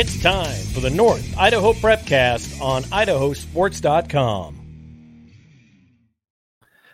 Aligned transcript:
It's 0.00 0.22
time 0.22 0.54
for 0.72 0.78
the 0.78 0.90
North 0.90 1.36
Idaho 1.36 1.72
Prepcast 1.72 2.62
on 2.62 2.84
idahosports.com. 2.84 4.54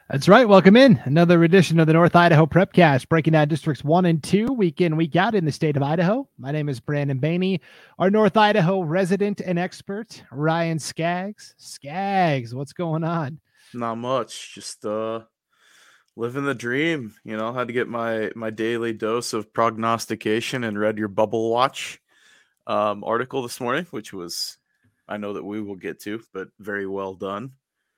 That's 0.08 0.26
right. 0.26 0.48
Welcome 0.48 0.74
in 0.74 0.98
another 1.04 1.44
edition 1.44 1.78
of 1.78 1.86
the 1.86 1.92
North 1.92 2.16
Idaho 2.16 2.46
Prepcast, 2.46 3.10
breaking 3.10 3.34
down 3.34 3.48
districts 3.48 3.84
one 3.84 4.06
and 4.06 4.22
two, 4.22 4.46
week 4.46 4.80
in, 4.80 4.96
week 4.96 5.16
out 5.16 5.34
in 5.34 5.44
the 5.44 5.52
state 5.52 5.76
of 5.76 5.82
Idaho. 5.82 6.26
My 6.38 6.50
name 6.50 6.70
is 6.70 6.80
Brandon 6.80 7.20
Baney, 7.20 7.60
our 7.98 8.08
North 8.08 8.38
Idaho 8.38 8.80
resident 8.80 9.42
and 9.42 9.58
expert, 9.58 10.22
Ryan 10.32 10.78
Scaggs. 10.78 11.54
Scaggs, 11.58 12.54
what's 12.54 12.72
going 12.72 13.04
on? 13.04 13.38
Not 13.74 13.96
much. 13.96 14.54
Just 14.54 14.86
uh 14.86 15.24
living 16.16 16.46
the 16.46 16.54
dream. 16.54 17.12
You 17.22 17.36
know, 17.36 17.52
had 17.52 17.66
to 17.66 17.74
get 17.74 17.86
my 17.86 18.30
my 18.34 18.48
daily 18.48 18.94
dose 18.94 19.34
of 19.34 19.52
prognostication 19.52 20.64
and 20.64 20.78
read 20.78 20.96
your 20.96 21.08
bubble 21.08 21.50
watch 21.50 22.00
um, 22.66 23.04
article 23.04 23.42
this 23.42 23.60
morning, 23.60 23.86
which 23.90 24.12
was 24.12 24.58
I 25.08 25.16
know 25.16 25.34
that 25.34 25.44
we 25.44 25.60
will 25.60 25.76
get 25.76 26.00
to, 26.02 26.20
but 26.32 26.48
very 26.58 26.86
well 26.86 27.14
done. 27.14 27.52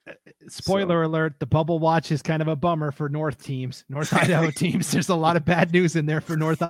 Uh, 0.08 0.12
spoiler 0.48 1.04
so. 1.04 1.10
alert: 1.10 1.34
the 1.38 1.46
bubble 1.46 1.78
watch 1.78 2.10
is 2.12 2.22
kind 2.22 2.42
of 2.42 2.48
a 2.48 2.56
bummer 2.56 2.92
for 2.92 3.08
North 3.08 3.42
teams, 3.42 3.84
North 3.88 4.12
Idaho 4.12 4.50
teams. 4.56 4.90
There's 4.90 5.08
a 5.08 5.14
lot 5.14 5.36
of 5.36 5.44
bad 5.44 5.72
news 5.72 5.96
in 5.96 6.06
there 6.06 6.20
for 6.20 6.36
North 6.36 6.62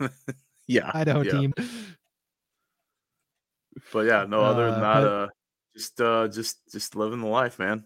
yeah 0.66 0.90
Idaho 0.94 1.22
yeah. 1.22 1.32
team. 1.32 1.54
But 3.92 4.06
yeah, 4.06 4.24
no. 4.28 4.40
Other 4.40 4.70
than 4.70 4.82
uh, 4.82 4.94
that, 4.94 5.00
but, 5.00 5.12
uh, 5.12 5.28
just 5.76 6.00
uh, 6.00 6.28
just 6.28 6.72
just 6.72 6.96
living 6.96 7.20
the 7.20 7.28
life, 7.28 7.58
man. 7.58 7.84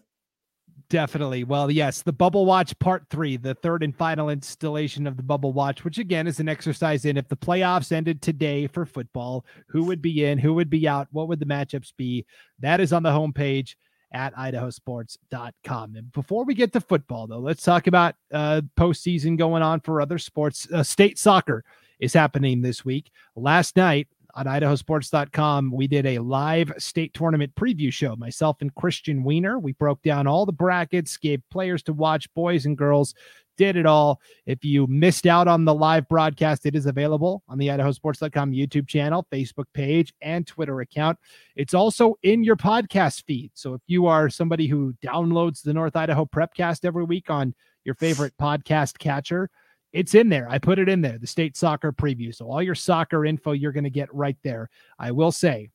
Definitely. 0.91 1.45
Well, 1.45 1.71
yes, 1.71 2.01
the 2.01 2.11
Bubble 2.11 2.45
Watch 2.45 2.77
Part 2.79 3.05
3, 3.09 3.37
the 3.37 3.55
third 3.55 3.81
and 3.81 3.95
final 3.95 4.29
installation 4.29 5.07
of 5.07 5.15
the 5.15 5.23
Bubble 5.23 5.53
Watch, 5.53 5.85
which 5.85 5.97
again 5.97 6.27
is 6.27 6.41
an 6.41 6.49
exercise 6.49 7.05
in 7.05 7.15
if 7.15 7.29
the 7.29 7.37
playoffs 7.37 7.93
ended 7.93 8.21
today 8.21 8.67
for 8.67 8.85
football, 8.85 9.45
who 9.67 9.85
would 9.85 10.01
be 10.01 10.25
in, 10.25 10.37
who 10.37 10.53
would 10.53 10.69
be 10.69 10.89
out, 10.89 11.07
what 11.11 11.29
would 11.29 11.39
the 11.39 11.45
matchups 11.45 11.93
be? 11.95 12.25
That 12.59 12.81
is 12.81 12.91
on 12.91 13.03
the 13.03 13.09
homepage 13.09 13.75
at 14.11 14.35
idahosports.com. 14.35 15.95
And 15.95 16.11
before 16.11 16.43
we 16.43 16.53
get 16.53 16.73
to 16.73 16.81
football, 16.81 17.25
though, 17.25 17.39
let's 17.39 17.63
talk 17.63 17.87
about 17.87 18.15
uh, 18.33 18.59
postseason 18.77 19.37
going 19.37 19.63
on 19.63 19.79
for 19.79 20.01
other 20.01 20.17
sports. 20.17 20.67
Uh, 20.73 20.83
state 20.83 21.17
soccer 21.17 21.63
is 22.01 22.11
happening 22.11 22.61
this 22.61 22.83
week. 22.83 23.11
Last 23.37 23.77
night, 23.77 24.09
on 24.35 24.45
idahosports.com, 24.45 25.71
we 25.71 25.87
did 25.87 26.05
a 26.05 26.19
live 26.19 26.71
state 26.77 27.13
tournament 27.13 27.53
preview 27.55 27.91
show. 27.91 28.15
Myself 28.15 28.57
and 28.61 28.73
Christian 28.75 29.23
Weiner. 29.23 29.59
We 29.59 29.73
broke 29.73 30.01
down 30.01 30.27
all 30.27 30.45
the 30.45 30.51
brackets, 30.51 31.17
gave 31.17 31.41
players 31.49 31.83
to 31.83 31.93
watch, 31.93 32.31
boys 32.33 32.65
and 32.65 32.77
girls, 32.77 33.13
did 33.57 33.75
it 33.75 33.85
all. 33.85 34.19
If 34.45 34.63
you 34.63 34.87
missed 34.87 35.25
out 35.25 35.47
on 35.47 35.65
the 35.65 35.73
live 35.73 36.07
broadcast, 36.07 36.65
it 36.65 36.75
is 36.75 36.85
available 36.85 37.43
on 37.47 37.57
the 37.57 37.67
idahosports.com 37.67 38.51
YouTube 38.51 38.87
channel, 38.87 39.27
Facebook 39.31 39.65
page, 39.73 40.13
and 40.21 40.47
Twitter 40.47 40.81
account. 40.81 41.19
It's 41.55 41.73
also 41.73 42.15
in 42.23 42.43
your 42.43 42.55
podcast 42.55 43.23
feed. 43.25 43.51
So 43.53 43.73
if 43.73 43.81
you 43.87 44.07
are 44.07 44.29
somebody 44.29 44.67
who 44.67 44.95
downloads 45.03 45.61
the 45.61 45.73
North 45.73 45.95
Idaho 45.95 46.25
Prepcast 46.25 46.85
every 46.85 47.03
week 47.03 47.29
on 47.29 47.53
your 47.83 47.95
favorite 47.95 48.33
podcast 48.41 48.97
catcher, 48.97 49.49
it's 49.93 50.15
in 50.15 50.29
there. 50.29 50.47
I 50.49 50.57
put 50.57 50.79
it 50.79 50.89
in 50.89 51.01
there, 51.01 51.17
the 51.17 51.27
state 51.27 51.57
soccer 51.57 51.91
preview. 51.91 52.33
So 52.33 52.49
all 52.49 52.61
your 52.61 52.75
soccer 52.75 53.25
info 53.25 53.51
you're 53.51 53.71
going 53.71 53.83
to 53.83 53.89
get 53.89 54.13
right 54.13 54.37
there. 54.43 54.69
I 54.97 55.11
will 55.11 55.31
say 55.31 55.69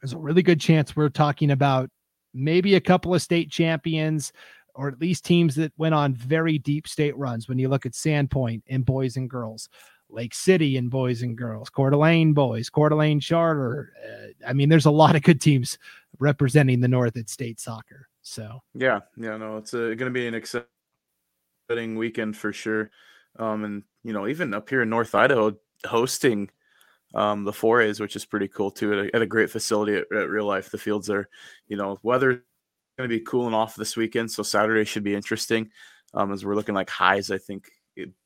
there's 0.00 0.12
a 0.12 0.18
really 0.18 0.42
good 0.42 0.60
chance 0.60 0.94
we're 0.94 1.08
talking 1.08 1.50
about 1.50 1.90
maybe 2.32 2.74
a 2.74 2.80
couple 2.80 3.14
of 3.14 3.22
state 3.22 3.50
champions 3.50 4.32
or 4.74 4.88
at 4.88 5.00
least 5.00 5.24
teams 5.24 5.54
that 5.54 5.72
went 5.76 5.94
on 5.94 6.14
very 6.14 6.58
deep 6.58 6.88
state 6.88 7.16
runs 7.16 7.48
when 7.48 7.58
you 7.58 7.68
look 7.68 7.86
at 7.86 7.92
Sandpoint 7.92 8.62
and 8.68 8.84
boys 8.84 9.16
and 9.16 9.30
girls. 9.30 9.68
Lake 10.10 10.34
City 10.34 10.76
and 10.76 10.90
boys 10.90 11.22
and 11.22 11.36
girls, 11.36 11.70
Coeur 11.70 11.90
d'Alene 11.90 12.34
boys, 12.34 12.70
Coeur 12.70 12.90
d'Alene 12.90 13.18
Charter. 13.18 13.92
Uh, 14.06 14.48
I 14.48 14.52
mean, 14.52 14.68
there's 14.68 14.84
a 14.84 14.90
lot 14.90 15.16
of 15.16 15.22
good 15.22 15.40
teams 15.40 15.76
representing 16.20 16.80
the 16.80 16.86
North 16.86 17.16
at 17.16 17.28
state 17.28 17.58
soccer. 17.58 18.06
So 18.22 18.60
yeah, 18.74 19.00
yeah, 19.16 19.36
no, 19.38 19.56
it's 19.56 19.72
going 19.72 19.98
to 19.98 20.10
be 20.10 20.28
an 20.28 20.34
exciting 20.34 21.96
weekend 21.96 22.36
for 22.36 22.52
sure 22.52 22.90
um, 23.38 23.64
and 23.64 23.82
you 24.02 24.12
know 24.12 24.26
even 24.26 24.54
up 24.54 24.68
here 24.68 24.82
in 24.82 24.90
North 24.90 25.14
Idaho 25.14 25.56
hosting 25.86 26.50
um, 27.14 27.44
the 27.44 27.52
forays, 27.52 28.00
which 28.00 28.16
is 28.16 28.24
pretty 28.24 28.48
cool 28.48 28.70
too, 28.70 28.92
at 28.92 29.06
a, 29.06 29.16
at 29.16 29.22
a 29.22 29.26
great 29.26 29.50
facility 29.50 29.94
at, 29.94 30.04
at, 30.12 30.28
real 30.28 30.46
life. 30.46 30.70
The 30.70 30.78
fields 30.78 31.08
are, 31.10 31.28
you 31.68 31.76
know, 31.76 31.98
weather 32.02 32.44
going 32.98 33.08
to 33.08 33.16
be 33.16 33.20
cooling 33.20 33.54
off 33.54 33.76
this 33.76 33.96
weekend, 33.96 34.30
so 34.30 34.42
Saturday 34.42 34.84
should 34.84 35.04
be 35.04 35.14
interesting. 35.14 35.70
Um, 36.12 36.32
as 36.32 36.44
we're 36.44 36.54
looking 36.54 36.74
like 36.74 36.90
highs, 36.90 37.30
I 37.30 37.38
think 37.38 37.70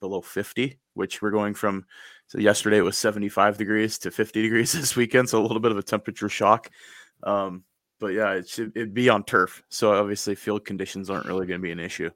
below 0.00 0.20
50, 0.20 0.78
which 0.94 1.20
we're 1.20 1.30
going 1.30 1.54
from. 1.54 1.84
So 2.26 2.38
yesterday 2.38 2.78
it 2.78 2.82
was 2.82 2.98
75 2.98 3.58
degrees 3.58 3.98
to 3.98 4.10
50 4.10 4.42
degrees 4.42 4.72
this 4.72 4.96
weekend, 4.96 5.28
so 5.28 5.40
a 5.40 5.44
little 5.44 5.60
bit 5.60 5.72
of 5.72 5.78
a 5.78 5.82
temperature 5.82 6.28
shock. 6.28 6.70
Um, 7.22 7.64
but 8.00 8.08
yeah, 8.08 8.32
it 8.34 8.48
should 8.48 8.72
it'd 8.76 8.94
be 8.94 9.08
on 9.08 9.24
turf, 9.24 9.62
so 9.68 9.92
obviously 9.92 10.34
field 10.34 10.64
conditions 10.64 11.10
aren't 11.10 11.26
really 11.26 11.46
going 11.46 11.60
to 11.60 11.64
be 11.64 11.72
an 11.72 11.80
issue. 11.80 12.10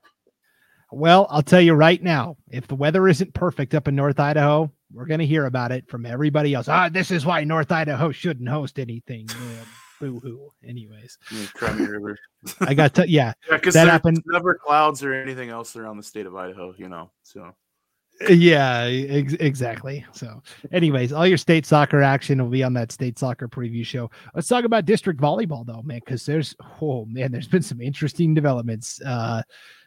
Well, 0.93 1.27
I'll 1.31 1.43
tell 1.43 1.61
you 1.61 1.73
right 1.73 2.03
now, 2.03 2.37
if 2.51 2.69
the 2.69 2.75
weather 2.75 3.09
isn't 3.09 3.33
perfect 3.33 3.75
up 3.75 3.89
in 3.89 3.97
North 3.97 4.21
Idaho, 4.21 4.71
we're 4.93 5.07
going 5.07 5.21
to 5.21 5.27
hear 5.27 5.47
about 5.47 5.73
it 5.73 5.89
from 5.89 6.05
everybody 6.05 6.53
else. 6.53 6.69
Ah, 6.69 6.91
this 6.91 7.11
is 7.11 7.25
why 7.25 7.45
North 7.45 7.73
Idaho 7.73 8.13
shouldn't 8.13 8.49
host 8.49 8.79
anything. 8.79 9.27
Boo 9.99 10.21
hoo. 10.21 10.51
Anyways, 10.63 11.17
River. 11.63 12.19
I 12.61 12.75
got 12.75 12.93
to, 12.95 13.09
yeah. 13.09 13.33
yeah 13.51 13.59
that 13.59 13.89
happened. 13.89 14.23
Never 14.27 14.55
clouds 14.55 15.03
or 15.03 15.15
anything 15.15 15.49
else 15.49 15.77
around 15.77 15.97
the 15.97 16.03
state 16.03 16.27
of 16.27 16.37
Idaho, 16.37 16.75
you 16.77 16.91
know. 16.91 17.11
So, 17.23 17.55
yeah, 18.29 18.83
ex- 18.83 19.33
exactly. 19.35 20.05
So, 20.13 20.43
anyways, 20.73 21.15
all 21.15 21.27
your 21.27 21.39
state 21.39 21.65
soccer 21.65 22.03
action 22.03 22.43
will 22.43 22.51
be 22.51 22.63
on 22.63 22.75
that 22.75 22.93
state 22.93 23.19
soccer 23.19 23.49
preview 23.49 23.87
show. 23.87 24.11
Let's 24.35 24.49
talk 24.49 24.65
about 24.65 24.85
district 24.85 25.21
volleyball, 25.21 25.65
though, 25.65 25.83
man, 25.83 26.01
because 26.05 26.27
there's, 26.27 26.55
oh 26.83 27.07
man, 27.07 27.33
there's 27.33 27.49
been 27.49 27.63
some 27.63 27.81
interesting 27.81 28.35
developments. 28.35 29.01
Uh, 29.01 29.43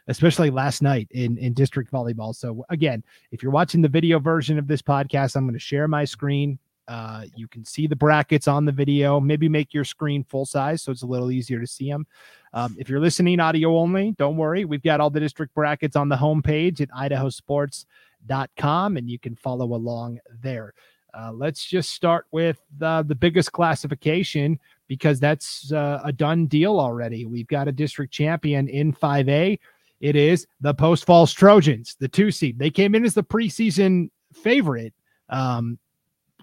especially 0.08 0.50
last 0.50 0.82
night 0.82 1.08
in, 1.10 1.36
in 1.38 1.52
district 1.52 1.92
volleyball. 1.92 2.34
So, 2.34 2.64
again, 2.68 3.02
if 3.32 3.42
you're 3.42 3.52
watching 3.52 3.82
the 3.82 3.88
video 3.88 4.18
version 4.18 4.58
of 4.58 4.66
this 4.66 4.82
podcast, 4.82 5.36
I'm 5.36 5.44
going 5.44 5.54
to 5.54 5.60
share 5.60 5.88
my 5.88 6.04
screen. 6.04 6.58
Uh, 6.88 7.24
you 7.34 7.48
can 7.48 7.64
see 7.64 7.86
the 7.86 7.96
brackets 7.96 8.46
on 8.46 8.64
the 8.64 8.72
video. 8.72 9.18
Maybe 9.18 9.48
make 9.48 9.74
your 9.74 9.84
screen 9.84 10.24
full 10.24 10.46
size 10.46 10.82
so 10.82 10.92
it's 10.92 11.02
a 11.02 11.06
little 11.06 11.32
easier 11.32 11.60
to 11.60 11.66
see 11.66 11.90
them. 11.90 12.06
Um, 12.52 12.76
if 12.78 12.88
you're 12.88 13.00
listening 13.00 13.40
audio 13.40 13.76
only, 13.76 14.12
don't 14.12 14.36
worry. 14.36 14.64
We've 14.64 14.82
got 14.82 15.00
all 15.00 15.10
the 15.10 15.20
district 15.20 15.54
brackets 15.54 15.96
on 15.96 16.08
the 16.08 16.16
homepage 16.16 16.80
at 16.80 16.90
idahosports.com 16.90 18.96
and 18.96 19.10
you 19.10 19.18
can 19.18 19.34
follow 19.34 19.74
along 19.74 20.20
there. 20.42 20.74
Uh, 21.12 21.32
let's 21.32 21.64
just 21.64 21.90
start 21.90 22.26
with 22.30 22.60
uh, 22.80 23.02
the 23.02 23.14
biggest 23.14 23.50
classification 23.50 24.58
because 24.86 25.18
that's 25.18 25.72
uh, 25.72 26.00
a 26.04 26.12
done 26.12 26.46
deal 26.46 26.78
already. 26.78 27.24
We've 27.24 27.46
got 27.46 27.68
a 27.68 27.72
district 27.72 28.12
champion 28.12 28.68
in 28.68 28.92
5A. 28.92 29.58
It 30.00 30.16
is 30.16 30.46
the 30.60 30.74
Post 30.74 31.06
Falls 31.06 31.32
Trojans, 31.32 31.96
the 31.98 32.08
two 32.08 32.30
seed. 32.30 32.58
They 32.58 32.70
came 32.70 32.94
in 32.94 33.04
as 33.04 33.14
the 33.14 33.24
preseason 33.24 34.10
favorite. 34.34 34.94
Um, 35.28 35.78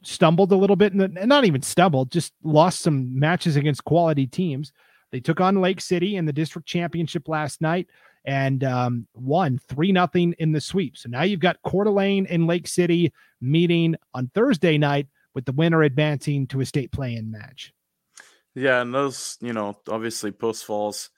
stumbled 0.01 0.51
a 0.51 0.55
little 0.57 0.75
bit, 0.75 0.93
and 0.93 1.27
not 1.27 1.45
even 1.45 1.61
stumbled, 1.61 2.11
just 2.11 2.33
lost 2.43 2.81
some 2.81 3.17
matches 3.17 3.55
against 3.55 3.85
quality 3.85 4.27
teams. 4.27 4.73
They 5.11 5.19
took 5.19 5.39
on 5.39 5.61
Lake 5.61 5.79
City 5.79 6.15
in 6.15 6.25
the 6.25 6.33
district 6.33 6.67
championship 6.67 7.27
last 7.27 7.61
night 7.61 7.87
and 8.25 8.63
um, 8.63 9.07
won 9.13 9.59
three 9.67 9.91
nothing 9.91 10.33
in 10.39 10.51
the 10.51 10.61
sweep. 10.61 10.97
So 10.97 11.09
now 11.09 11.23
you've 11.23 11.39
got 11.39 11.61
Coeur 11.63 11.83
d'Alene 11.83 12.25
and 12.27 12.47
Lake 12.47 12.67
City 12.67 13.13
meeting 13.41 13.95
on 14.13 14.31
Thursday 14.33 14.77
night 14.77 15.07
with 15.33 15.45
the 15.45 15.51
winner 15.51 15.83
advancing 15.83 16.47
to 16.47 16.61
a 16.61 16.65
state 16.65 16.91
play-in 16.91 17.31
match. 17.31 17.73
Yeah, 18.55 18.81
and 18.81 18.93
those, 18.93 19.37
you 19.41 19.53
know, 19.53 19.77
obviously 19.89 20.31
Post 20.31 20.65
Falls 20.65 21.09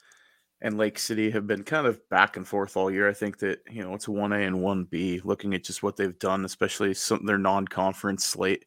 and 0.66 0.80
Lake 0.80 0.98
City 0.98 1.30
have 1.30 1.46
been 1.46 1.64
kind 1.64 1.86
of 1.86 2.02
back 2.10 2.38
and 2.38 2.48
forth 2.48 2.76
all 2.76 2.90
year. 2.90 3.08
I 3.08 3.14
think 3.14 3.38
that 3.38 3.60
you 3.70 3.84
know 3.84 3.94
it's 3.94 4.08
one 4.08 4.34
A 4.34 4.40
and 4.40 4.64
one 4.64 4.86
B. 4.86 5.22
Looking 5.24 5.54
at 5.54 5.64
just 5.64 5.84
what 5.84 5.96
they've 5.96 6.18
done, 6.18 6.44
especially 6.44 6.96
some 6.96 7.24
their 7.24 7.38
non-conference 7.38 8.26
slate, 8.26 8.66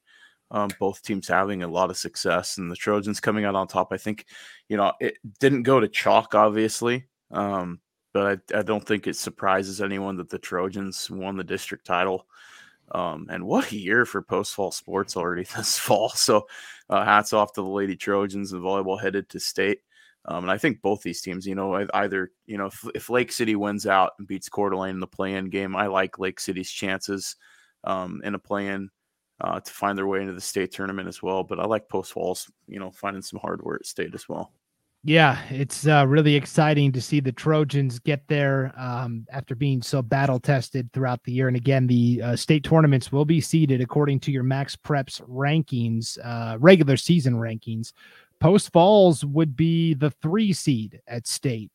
um, 0.52 0.70
both 0.78 1.02
teams 1.02 1.26
having 1.26 1.64
a 1.64 1.68
lot 1.68 1.90
of 1.90 1.96
success, 1.96 2.58
and 2.58 2.70
the 2.70 2.76
Trojans 2.76 3.18
coming 3.18 3.44
out 3.44 3.56
on 3.56 3.66
top. 3.66 3.88
I 3.90 3.96
think 3.96 4.26
you 4.68 4.76
know 4.76 4.92
it 5.00 5.16
didn't 5.40 5.64
go 5.64 5.80
to 5.80 5.88
chalk, 5.88 6.36
obviously, 6.36 7.06
um, 7.32 7.80
but 8.14 8.40
I, 8.54 8.58
I, 8.60 8.62
don't 8.62 8.86
think 8.86 9.08
it 9.08 9.16
surprises 9.16 9.80
anyone 9.80 10.16
that 10.18 10.30
the 10.30 10.38
Trojans 10.38 11.10
won 11.10 11.36
the 11.36 11.42
district 11.42 11.84
title. 11.84 12.28
Um, 12.92 13.26
and 13.28 13.44
what 13.44 13.72
a 13.72 13.76
year 13.76 14.06
for 14.06 14.22
post 14.22 14.54
fall 14.54 14.70
sports 14.70 15.16
already 15.16 15.42
this 15.56 15.76
fall. 15.76 16.10
So, 16.10 16.46
uh, 16.88 17.04
hats 17.04 17.32
off 17.32 17.54
to 17.54 17.60
the 17.60 17.66
Lady 17.66 17.96
Trojans 17.96 18.52
and 18.52 18.62
volleyball 18.62 19.02
headed 19.02 19.28
to 19.30 19.40
state. 19.40 19.80
Um, 20.30 20.44
and 20.44 20.50
I 20.50 20.58
think 20.58 20.82
both 20.82 21.02
these 21.02 21.22
teams, 21.22 21.46
you 21.46 21.54
know, 21.54 21.86
either, 21.94 22.30
you 22.44 22.58
know, 22.58 22.66
if, 22.66 22.84
if 22.94 23.08
Lake 23.08 23.32
City 23.32 23.56
wins 23.56 23.86
out 23.86 24.12
and 24.18 24.28
beats 24.28 24.50
Coeur 24.50 24.68
d'Alene 24.68 24.96
in 24.96 25.00
the 25.00 25.06
play-in 25.06 25.48
game, 25.48 25.74
I 25.74 25.86
like 25.86 26.18
Lake 26.18 26.38
City's 26.38 26.70
chances 26.70 27.34
um, 27.84 28.20
in 28.22 28.34
a 28.34 28.38
play-in 28.38 28.90
uh, 29.40 29.60
to 29.60 29.72
find 29.72 29.96
their 29.96 30.06
way 30.06 30.20
into 30.20 30.34
the 30.34 30.40
state 30.40 30.70
tournament 30.70 31.08
as 31.08 31.22
well. 31.22 31.44
But 31.44 31.58
I 31.58 31.64
like 31.64 31.88
Post 31.88 32.12
Falls, 32.12 32.50
you 32.66 32.78
know, 32.78 32.90
finding 32.90 33.22
some 33.22 33.40
hardware 33.40 33.76
at 33.76 33.86
state 33.86 34.14
as 34.14 34.28
well. 34.28 34.52
Yeah, 35.04 35.40
it's 35.48 35.86
uh, 35.86 36.04
really 36.06 36.34
exciting 36.34 36.90
to 36.92 37.00
see 37.00 37.20
the 37.20 37.32
Trojans 37.32 38.00
get 38.00 38.26
there 38.26 38.74
um, 38.76 39.24
after 39.30 39.54
being 39.54 39.80
so 39.80 40.02
battle 40.02 40.40
tested 40.40 40.92
throughout 40.92 41.22
the 41.22 41.32
year. 41.32 41.46
And 41.46 41.56
again, 41.56 41.86
the 41.86 42.20
uh, 42.22 42.36
state 42.36 42.64
tournaments 42.64 43.12
will 43.12 43.24
be 43.24 43.40
seeded 43.40 43.80
according 43.80 44.20
to 44.20 44.32
your 44.32 44.42
MaxPreps 44.42 45.22
rankings, 45.28 46.18
uh, 46.22 46.58
regular 46.58 46.96
season 46.96 47.36
rankings. 47.36 47.92
Post 48.40 48.72
Falls 48.72 49.24
would 49.24 49.56
be 49.56 49.94
the 49.94 50.10
three 50.10 50.52
seed 50.52 51.00
at 51.06 51.26
state 51.26 51.70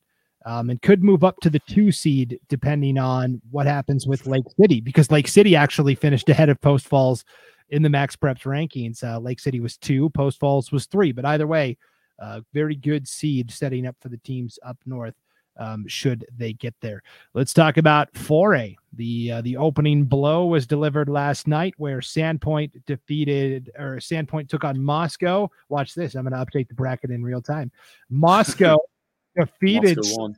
um, 0.46 0.70
and 0.70 0.82
could 0.82 1.04
move 1.04 1.24
up 1.24 1.38
to 1.42 1.50
the 1.50 1.62
two 1.68 1.92
seed 1.92 2.40
depending 2.50 2.98
on 2.98 3.42
what 3.52 3.66
happens 3.66 4.08
with 4.08 4.28
Lake 4.28 4.46
City, 4.60 4.82
because 4.82 5.12
Lake 5.12 5.28
City 5.28 5.56
actually 5.56 5.96
finished 5.96 6.30
ahead 6.30 6.50
of 6.50 6.60
Post 6.62 6.88
Falls 6.88 7.24
in 7.70 7.82
the 7.82 7.90
MaxPreps 7.90 8.44
rankings. 8.44 9.04
Uh, 9.04 9.20
Lake 9.20 9.40
City 9.40 9.60
was 9.60 9.78
two, 9.78 10.10
Post 10.12 10.40
Falls 10.40 10.72
was 10.72 10.86
three. 10.86 11.12
But 11.12 11.26
either 11.26 11.48
way, 11.48 11.78
uh, 12.22 12.42
very 12.54 12.76
good 12.76 13.08
seed 13.08 13.52
setting 13.52 13.88
up 13.88 13.96
for 14.00 14.10
the 14.10 14.18
teams 14.18 14.60
up 14.66 14.78
north. 14.86 15.16
Um, 15.58 15.88
should 15.88 16.26
they 16.36 16.54
get 16.54 16.74
there? 16.82 17.04
Let's 17.34 17.54
talk 17.54 17.78
about 17.78 18.12
4A. 18.14 18.76
The 18.96 19.32
uh, 19.32 19.42
the 19.42 19.58
opening 19.58 20.06
blow 20.06 20.46
was 20.46 20.68
delivered 20.68 21.10
last 21.10 21.48
night, 21.48 21.74
where 21.78 22.00
Sandpoint 22.00 22.72
defeated 22.86 23.72
or 23.78 23.98
Sandpoint 23.98 24.50
took 24.50 24.64
on 24.64 24.84
Moscow. 24.84 25.50
Watch 25.70 25.96
this. 25.96 26.16
I'm 26.16 26.28
going 26.28 26.34
to 26.34 26.46
update 26.46 26.68
the 26.68 26.76
bracket 26.76 27.12
in 27.12 27.24
real 27.24 27.42
time. 27.42 27.72
Moscow 28.10 28.78
defeated. 29.36 29.98
Moscow 29.98 30.34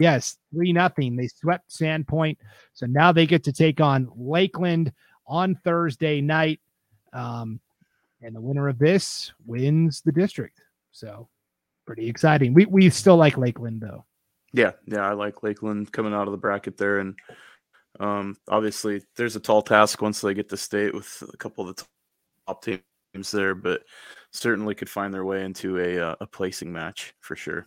yes, 0.00 0.38
three 0.52 0.72
nothing. 0.72 1.14
They 1.14 1.28
swept 1.28 1.70
Sandpoint, 1.70 2.38
so 2.72 2.86
now 2.86 3.12
they 3.12 3.26
get 3.26 3.44
to 3.44 3.52
take 3.52 3.80
on 3.80 4.10
Lakeland 4.16 4.92
on 5.26 5.54
Thursday 5.62 6.20
night. 6.20 6.60
Um, 7.12 7.60
and 8.22 8.34
the 8.34 8.40
winner 8.40 8.68
of 8.68 8.78
this 8.78 9.32
wins 9.46 10.00
the 10.00 10.12
district. 10.12 10.60
So 10.90 11.28
pretty 11.86 12.08
exciting. 12.08 12.52
We 12.52 12.66
we 12.66 12.90
still 12.90 13.16
like 13.16 13.38
Lakeland 13.38 13.80
though. 13.80 14.04
Yeah, 14.52 14.72
yeah, 14.86 15.08
I 15.08 15.12
like 15.12 15.42
Lakeland 15.42 15.92
coming 15.92 16.12
out 16.12 16.26
of 16.26 16.32
the 16.32 16.38
bracket 16.38 16.76
there, 16.76 16.98
and 16.98 17.14
um, 18.00 18.36
obviously 18.48 19.02
there's 19.16 19.36
a 19.36 19.40
tall 19.40 19.62
task 19.62 20.02
once 20.02 20.20
they 20.20 20.34
get 20.34 20.48
to 20.48 20.56
state 20.56 20.94
with 20.94 21.22
a 21.32 21.36
couple 21.36 21.68
of 21.68 21.76
the 21.76 21.84
top 22.46 22.64
teams 22.64 23.30
there, 23.30 23.54
but 23.54 23.82
certainly 24.32 24.74
could 24.74 24.90
find 24.90 25.12
their 25.14 25.24
way 25.24 25.44
into 25.44 25.78
a 25.78 26.00
uh, 26.00 26.14
a 26.20 26.26
placing 26.26 26.72
match 26.72 27.14
for 27.20 27.36
sure. 27.36 27.66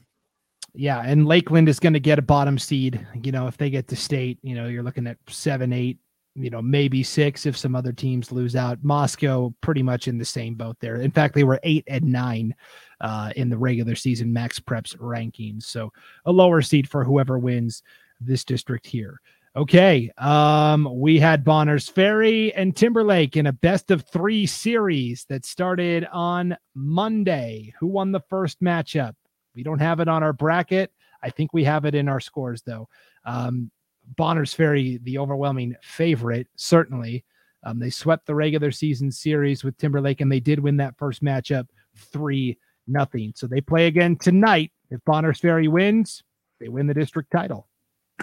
Yeah, 0.76 1.02
and 1.06 1.28
Lakeland 1.28 1.70
is 1.70 1.80
going 1.80 1.94
to 1.94 2.00
get 2.00 2.20
a 2.20 2.24
bottom 2.24 2.58
seed. 2.58 3.06
You 3.22 3.32
know, 3.32 3.48
if 3.48 3.58
they 3.58 3.70
get 3.70 3.88
to 3.90 3.96
state, 3.96 4.40
you 4.42 4.56
know, 4.56 4.68
you're 4.68 4.84
looking 4.84 5.06
at 5.06 5.18
seven, 5.28 5.72
eight, 5.72 6.00
you 6.36 6.50
know, 6.50 6.62
maybe 6.62 7.04
six 7.04 7.46
if 7.46 7.56
some 7.56 7.76
other 7.76 7.94
teams 7.94 8.32
lose 8.32 8.56
out. 8.56 8.84
Moscow 8.84 9.54
pretty 9.62 9.84
much 9.84 10.08
in 10.08 10.18
the 10.18 10.26
same 10.26 10.56
boat 10.56 10.78
there. 10.80 10.98
In 10.98 11.12
fact, 11.12 11.36
they 11.36 11.44
were 11.44 11.60
eight 11.64 11.84
and 11.88 12.06
nine 12.06 12.56
uh, 13.02 13.32
in 13.36 13.50
the 13.50 13.58
regular 13.58 13.96
season 13.96 14.34
MaxPreps 14.34 14.98
rankings. 14.98 15.64
So 15.64 15.92
a 16.26 16.32
lower 16.32 16.62
seed 16.62 16.90
for 16.90 17.04
whoever 17.04 17.38
wins 17.38 17.84
this 18.20 18.44
district 18.44 18.88
here. 18.88 19.22
Okay. 19.56 20.12
Um, 20.18 20.90
we 21.00 21.20
had 21.20 21.44
Bonners 21.44 21.88
Ferry 21.88 22.52
and 22.56 22.76
Timberlake 22.76 23.38
in 23.38 23.46
a 23.46 23.54
best 23.54 23.92
of 23.92 24.04
three 24.08 24.48
series 24.48 25.26
that 25.30 25.46
started 25.46 26.08
on 26.12 26.58
Monday. 26.74 27.72
Who 27.80 27.88
won 27.88 28.12
the 28.12 28.24
first 28.30 28.62
matchup? 28.64 29.14
We 29.54 29.62
don't 29.62 29.80
have 29.80 30.00
it 30.00 30.08
on 30.08 30.24
our 30.24 30.34
bracket. 30.34 30.92
I 31.22 31.30
think 31.30 31.54
we 31.54 31.64
have 31.66 31.86
it 31.86 31.94
in 31.94 32.10
our 32.10 32.20
scores 32.20 32.64
though. 32.64 32.90
Um, 33.26 33.70
Bonners 34.18 34.54
Ferry, 34.54 35.00
the 35.04 35.18
overwhelming 35.18 35.76
favorite, 35.82 36.48
certainly. 36.56 37.24
Um, 37.66 37.80
they 37.80 37.90
swept 37.90 38.26
the 38.26 38.36
regular 38.36 38.72
season 38.72 39.12
series 39.12 39.64
with 39.64 39.78
Timberlake, 39.78 40.22
and 40.22 40.32
they 40.32 40.40
did 40.40 40.60
win 40.60 40.78
that 40.78 40.98
first 40.98 41.24
matchup 41.24 41.68
three 41.96 42.58
nothing. 42.88 43.34
So 43.36 43.48
they 43.48 43.62
play 43.62 43.88
again 43.88 44.18
tonight. 44.18 44.72
If 44.90 45.04
Bonners 45.06 45.40
Ferry 45.40 45.68
wins, 45.68 46.24
they 46.60 46.68
win 46.68 46.88
the 46.88 46.94
district 46.94 47.32
title. 47.32 47.68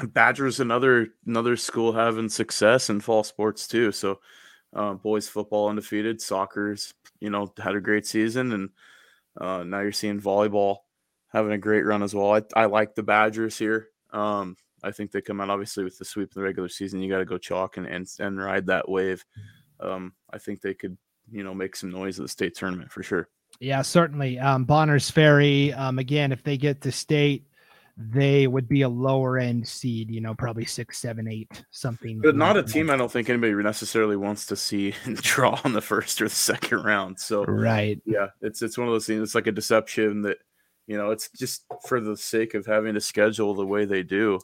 Badgers 0.02 0.60
another 0.60 1.08
another 1.26 1.56
school 1.56 1.92
having 1.92 2.28
success 2.28 2.90
in 2.90 3.00
fall 3.00 3.24
sports 3.24 3.66
too. 3.66 3.92
So 3.92 4.20
uh, 4.74 4.94
boys 4.94 5.28
football 5.28 5.68
undefeated, 5.68 6.20
soccer's 6.20 6.94
you 7.18 7.30
know 7.30 7.52
had 7.58 7.74
a 7.74 7.80
great 7.80 8.06
season, 8.06 8.52
and 8.52 8.70
uh, 9.40 9.64
now 9.64 9.80
you're 9.80 9.92
seeing 9.92 10.20
volleyball 10.20 10.78
having 11.28 11.52
a 11.52 11.58
great 11.58 11.82
run 11.82 12.02
as 12.02 12.14
well. 12.14 12.34
I, 12.34 12.42
I 12.54 12.66
like 12.66 12.94
the 12.94 13.02
Badgers 13.02 13.58
here. 13.58 13.88
Um, 14.10 14.56
I 14.82 14.90
think 14.90 15.10
they 15.10 15.20
come 15.20 15.40
out 15.40 15.50
obviously 15.50 15.84
with 15.84 15.98
the 15.98 16.04
sweep 16.04 16.30
in 16.34 16.40
the 16.40 16.44
regular 16.44 16.68
season. 16.68 17.00
You 17.00 17.10
got 17.10 17.18
to 17.18 17.24
go 17.24 17.38
chalk 17.38 17.76
and, 17.76 17.86
and 17.86 18.08
and 18.18 18.42
ride 18.42 18.66
that 18.66 18.88
wave. 18.88 19.24
Um, 19.80 20.14
I 20.30 20.38
think 20.38 20.60
they 20.60 20.74
could 20.74 20.96
you 21.30 21.44
know 21.44 21.54
make 21.54 21.76
some 21.76 21.90
noise 21.90 22.18
at 22.18 22.24
the 22.24 22.28
state 22.28 22.54
tournament 22.54 22.90
for 22.90 23.02
sure. 23.02 23.28
Yeah, 23.58 23.82
certainly. 23.82 24.38
Um, 24.38 24.64
Bonners 24.64 25.10
Ferry. 25.10 25.72
Um, 25.72 25.98
again, 25.98 26.32
if 26.32 26.42
they 26.42 26.56
get 26.56 26.80
to 26.82 26.92
state, 26.92 27.46
they 27.96 28.46
would 28.46 28.68
be 28.68 28.82
a 28.82 28.88
lower 28.88 29.38
end 29.38 29.66
seed. 29.66 30.10
You 30.10 30.20
know, 30.20 30.34
probably 30.34 30.64
six, 30.64 30.98
seven, 30.98 31.28
eight, 31.28 31.64
something. 31.70 32.20
But 32.20 32.36
not 32.36 32.56
a 32.56 32.62
team. 32.62 32.90
I 32.90 32.96
don't 32.96 33.10
think 33.10 33.28
anybody 33.28 33.52
necessarily 33.54 34.16
wants 34.16 34.46
to 34.46 34.56
see 34.56 34.94
draw 35.14 35.60
on 35.64 35.72
the 35.72 35.82
first 35.82 36.22
or 36.22 36.28
the 36.28 36.34
second 36.34 36.84
round. 36.84 37.18
So 37.18 37.44
right. 37.44 38.00
Yeah, 38.06 38.28
it's 38.40 38.62
it's 38.62 38.78
one 38.78 38.88
of 38.88 38.94
those 38.94 39.06
things. 39.06 39.22
It's 39.22 39.34
like 39.34 39.46
a 39.46 39.52
deception 39.52 40.22
that 40.22 40.38
you 40.86 40.96
know 40.96 41.10
it's 41.10 41.28
just 41.30 41.64
for 41.86 42.00
the 42.00 42.16
sake 42.16 42.54
of 42.54 42.66
having 42.66 42.94
to 42.94 43.00
schedule 43.00 43.54
the 43.54 43.66
way 43.66 43.84
they 43.84 44.02
do 44.02 44.40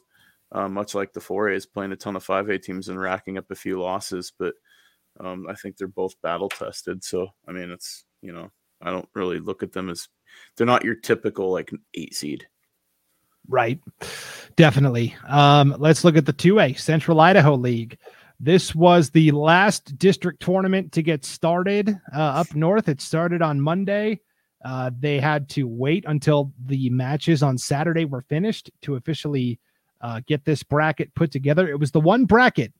uh, 0.51 0.67
much 0.67 0.95
like 0.95 1.13
the 1.13 1.19
4A 1.19 1.55
is 1.55 1.65
playing 1.65 1.91
a 1.91 1.95
ton 1.95 2.15
of 2.15 2.25
5A 2.25 2.61
teams 2.61 2.89
and 2.89 2.99
racking 2.99 3.37
up 3.37 3.49
a 3.51 3.55
few 3.55 3.81
losses. 3.81 4.31
But 4.37 4.53
um, 5.19 5.47
I 5.49 5.55
think 5.55 5.77
they're 5.77 5.87
both 5.87 6.19
battle 6.21 6.49
tested. 6.49 7.03
So, 7.03 7.27
I 7.47 7.51
mean, 7.51 7.71
it's, 7.71 8.05
you 8.21 8.31
know, 8.31 8.49
I 8.81 8.91
don't 8.91 9.09
really 9.15 9.39
look 9.39 9.63
at 9.63 9.73
them 9.73 9.89
as 9.89 10.07
they're 10.55 10.67
not 10.67 10.85
your 10.85 10.95
typical 10.95 11.51
like 11.51 11.71
eight 11.93 12.13
seed. 12.15 12.47
Right. 13.47 13.79
Definitely. 14.55 15.15
Um, 15.27 15.75
let's 15.79 16.03
look 16.03 16.17
at 16.17 16.25
the 16.25 16.33
2A 16.33 16.77
Central 16.77 17.19
Idaho 17.19 17.55
League. 17.55 17.97
This 18.39 18.75
was 18.75 19.09
the 19.09 19.31
last 19.31 19.97
district 19.97 20.41
tournament 20.41 20.91
to 20.91 21.01
get 21.01 21.25
started 21.25 21.89
uh, 22.13 22.19
up 22.19 22.53
north. 22.53 22.87
It 22.87 23.01
started 23.01 23.41
on 23.41 23.59
Monday. 23.59 24.19
Uh, 24.63 24.91
they 24.99 25.19
had 25.19 25.49
to 25.49 25.67
wait 25.67 26.03
until 26.07 26.51
the 26.65 26.89
matches 26.89 27.41
on 27.41 27.57
Saturday 27.57 28.05
were 28.05 28.23
finished 28.23 28.69
to 28.81 28.95
officially 28.95 29.59
uh, 30.01 30.21
get 30.27 30.45
this 30.45 30.63
bracket 30.63 31.13
put 31.15 31.31
together. 31.31 31.67
It 31.67 31.79
was 31.79 31.91
the 31.91 32.01
one 32.01 32.25
bracket 32.25 32.73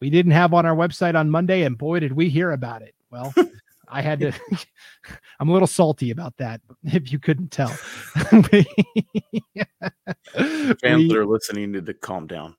we 0.00 0.10
didn't 0.10 0.32
have 0.32 0.54
on 0.54 0.66
our 0.66 0.74
website 0.74 1.14
on 1.14 1.30
Monday, 1.30 1.62
and 1.62 1.76
boy, 1.76 2.00
did 2.00 2.12
we 2.12 2.28
hear 2.28 2.52
about 2.52 2.82
it. 2.82 2.94
Well, 3.10 3.34
I 3.88 4.02
had 4.02 4.20
to. 4.20 4.32
I'm 5.40 5.48
a 5.48 5.52
little 5.52 5.68
salty 5.68 6.10
about 6.10 6.36
that, 6.38 6.60
if 6.84 7.12
you 7.12 7.18
couldn't 7.18 7.50
tell. 7.50 7.68
Fans 7.68 8.48
that 10.80 11.16
are 11.16 11.26
listening 11.26 11.72
need 11.72 11.86
to 11.86 11.94
calm 11.94 12.26
down. 12.26 12.56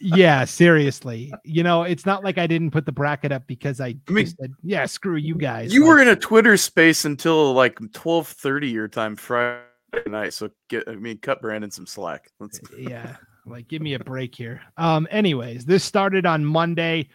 yeah, 0.00 0.44
seriously. 0.44 1.32
You 1.44 1.62
know, 1.62 1.82
it's 1.82 2.04
not 2.04 2.24
like 2.24 2.36
I 2.36 2.46
didn't 2.46 2.72
put 2.72 2.84
the 2.84 2.92
bracket 2.92 3.32
up 3.32 3.46
because 3.46 3.80
I, 3.80 3.94
I 4.08 4.12
mean, 4.12 4.26
said, 4.26 4.52
"Yeah, 4.62 4.86
screw 4.86 5.16
you 5.16 5.36
guys." 5.36 5.72
You 5.72 5.82
like, 5.82 5.88
were 5.88 6.02
in 6.02 6.08
a 6.08 6.16
Twitter 6.16 6.56
space 6.56 7.04
until 7.04 7.52
like 7.52 7.78
12:30 7.78 8.72
your 8.72 8.88
time 8.88 9.16
Friday 9.16 9.62
night. 10.06 10.34
So 10.34 10.50
get, 10.68 10.84
I 10.86 10.94
mean, 10.94 11.18
cut 11.18 11.40
Brandon 11.40 11.70
some 11.70 11.86
slack. 11.86 12.30
Let's... 12.40 12.60
yeah, 12.78 13.16
like 13.46 13.68
give 13.68 13.82
me 13.82 13.94
a 13.94 13.98
break 13.98 14.34
here. 14.34 14.62
Um, 14.76 15.06
anyways, 15.10 15.64
this 15.64 15.84
started 15.84 16.26
on 16.26 16.44
Monday. 16.44 17.08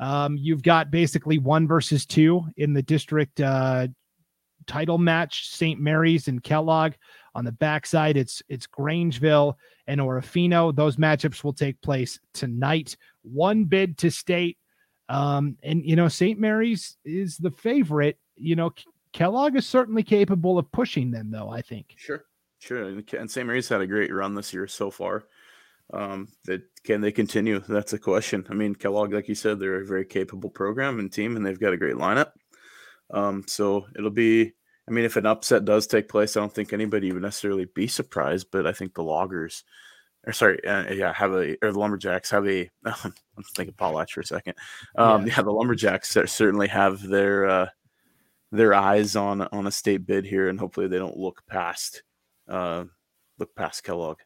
Um, 0.00 0.36
you've 0.36 0.62
got 0.62 0.90
basically 0.90 1.38
one 1.38 1.66
versus 1.66 2.04
two 2.04 2.44
in 2.56 2.72
the 2.72 2.82
district 2.82 3.40
uh, 3.40 3.88
title 4.66 4.98
match. 4.98 5.48
St. 5.48 5.80
Maries 5.80 6.28
and 6.28 6.42
Kellogg. 6.42 6.92
On 7.34 7.44
the 7.44 7.52
backside, 7.52 8.16
it's 8.16 8.42
it's 8.48 8.66
Grangeville 8.66 9.54
and 9.86 10.00
Orofino. 10.00 10.74
Those 10.74 10.96
matchups 10.96 11.44
will 11.44 11.52
take 11.52 11.80
place 11.82 12.18
tonight. 12.32 12.96
One 13.22 13.64
bid 13.64 13.98
to 13.98 14.10
state. 14.10 14.58
Um, 15.08 15.56
and 15.62 15.84
you 15.84 15.96
know, 15.96 16.08
St. 16.08 16.38
Maries 16.38 16.96
is 17.04 17.36
the 17.36 17.50
favorite. 17.50 18.18
You 18.36 18.56
know, 18.56 18.72
Kellogg 19.12 19.56
is 19.56 19.66
certainly 19.66 20.02
capable 20.02 20.58
of 20.58 20.70
pushing 20.72 21.10
them, 21.10 21.30
though. 21.30 21.48
I 21.48 21.62
think. 21.62 21.94
Sure, 21.96 22.24
sure. 22.58 22.84
And 22.84 23.30
St. 23.30 23.46
Maries 23.46 23.68
had 23.68 23.80
a 23.80 23.86
great 23.86 24.12
run 24.12 24.34
this 24.34 24.52
year 24.52 24.66
so 24.66 24.90
far. 24.90 25.24
Um, 25.92 26.28
that 26.44 26.62
can 26.84 27.00
they 27.00 27.12
continue? 27.12 27.60
That's 27.60 27.92
a 27.92 27.98
question. 27.98 28.44
I 28.50 28.54
mean, 28.54 28.74
Kellogg, 28.74 29.12
like 29.12 29.28
you 29.28 29.34
said, 29.34 29.58
they're 29.58 29.82
a 29.82 29.86
very 29.86 30.04
capable 30.04 30.50
program 30.50 30.98
and 30.98 31.12
team, 31.12 31.36
and 31.36 31.46
they've 31.46 31.60
got 31.60 31.72
a 31.72 31.78
great 31.78 31.96
lineup. 31.96 32.32
Um, 33.10 33.44
so 33.46 33.86
it'll 33.96 34.10
be. 34.10 34.52
I 34.88 34.92
mean, 34.92 35.04
if 35.04 35.16
an 35.16 35.26
upset 35.26 35.64
does 35.64 35.86
take 35.86 36.08
place, 36.08 36.36
I 36.36 36.40
don't 36.40 36.54
think 36.54 36.72
anybody 36.72 37.10
would 37.12 37.22
necessarily 37.22 37.66
be 37.74 37.88
surprised. 37.88 38.48
But 38.52 38.66
I 38.66 38.72
think 38.72 38.94
the 38.94 39.02
Loggers, 39.02 39.64
or 40.26 40.32
sorry, 40.32 40.64
uh, 40.64 40.92
yeah, 40.92 41.12
have 41.12 41.32
a 41.32 41.56
or 41.62 41.72
the 41.72 41.78
Lumberjacks 41.78 42.30
have 42.30 42.46
a. 42.48 42.68
I'm 42.84 43.14
thinking 43.54 43.74
Potlatch 43.74 44.10
for 44.10 44.20
a 44.20 44.26
second. 44.26 44.54
Um, 44.96 45.26
yeah. 45.26 45.34
yeah, 45.36 45.42
the 45.42 45.52
Lumberjacks 45.52 46.16
certainly 46.26 46.68
have 46.68 47.02
their. 47.02 47.48
Uh, 47.48 47.66
their 48.56 48.74
eyes 48.74 49.16
on 49.16 49.42
on 49.42 49.66
a 49.66 49.70
state 49.70 50.06
bid 50.06 50.24
here, 50.24 50.48
and 50.48 50.58
hopefully 50.58 50.88
they 50.88 50.98
don't 50.98 51.16
look 51.16 51.42
past 51.46 52.02
uh, 52.48 52.84
look 53.38 53.54
past 53.54 53.84
Kellogg. 53.84 54.18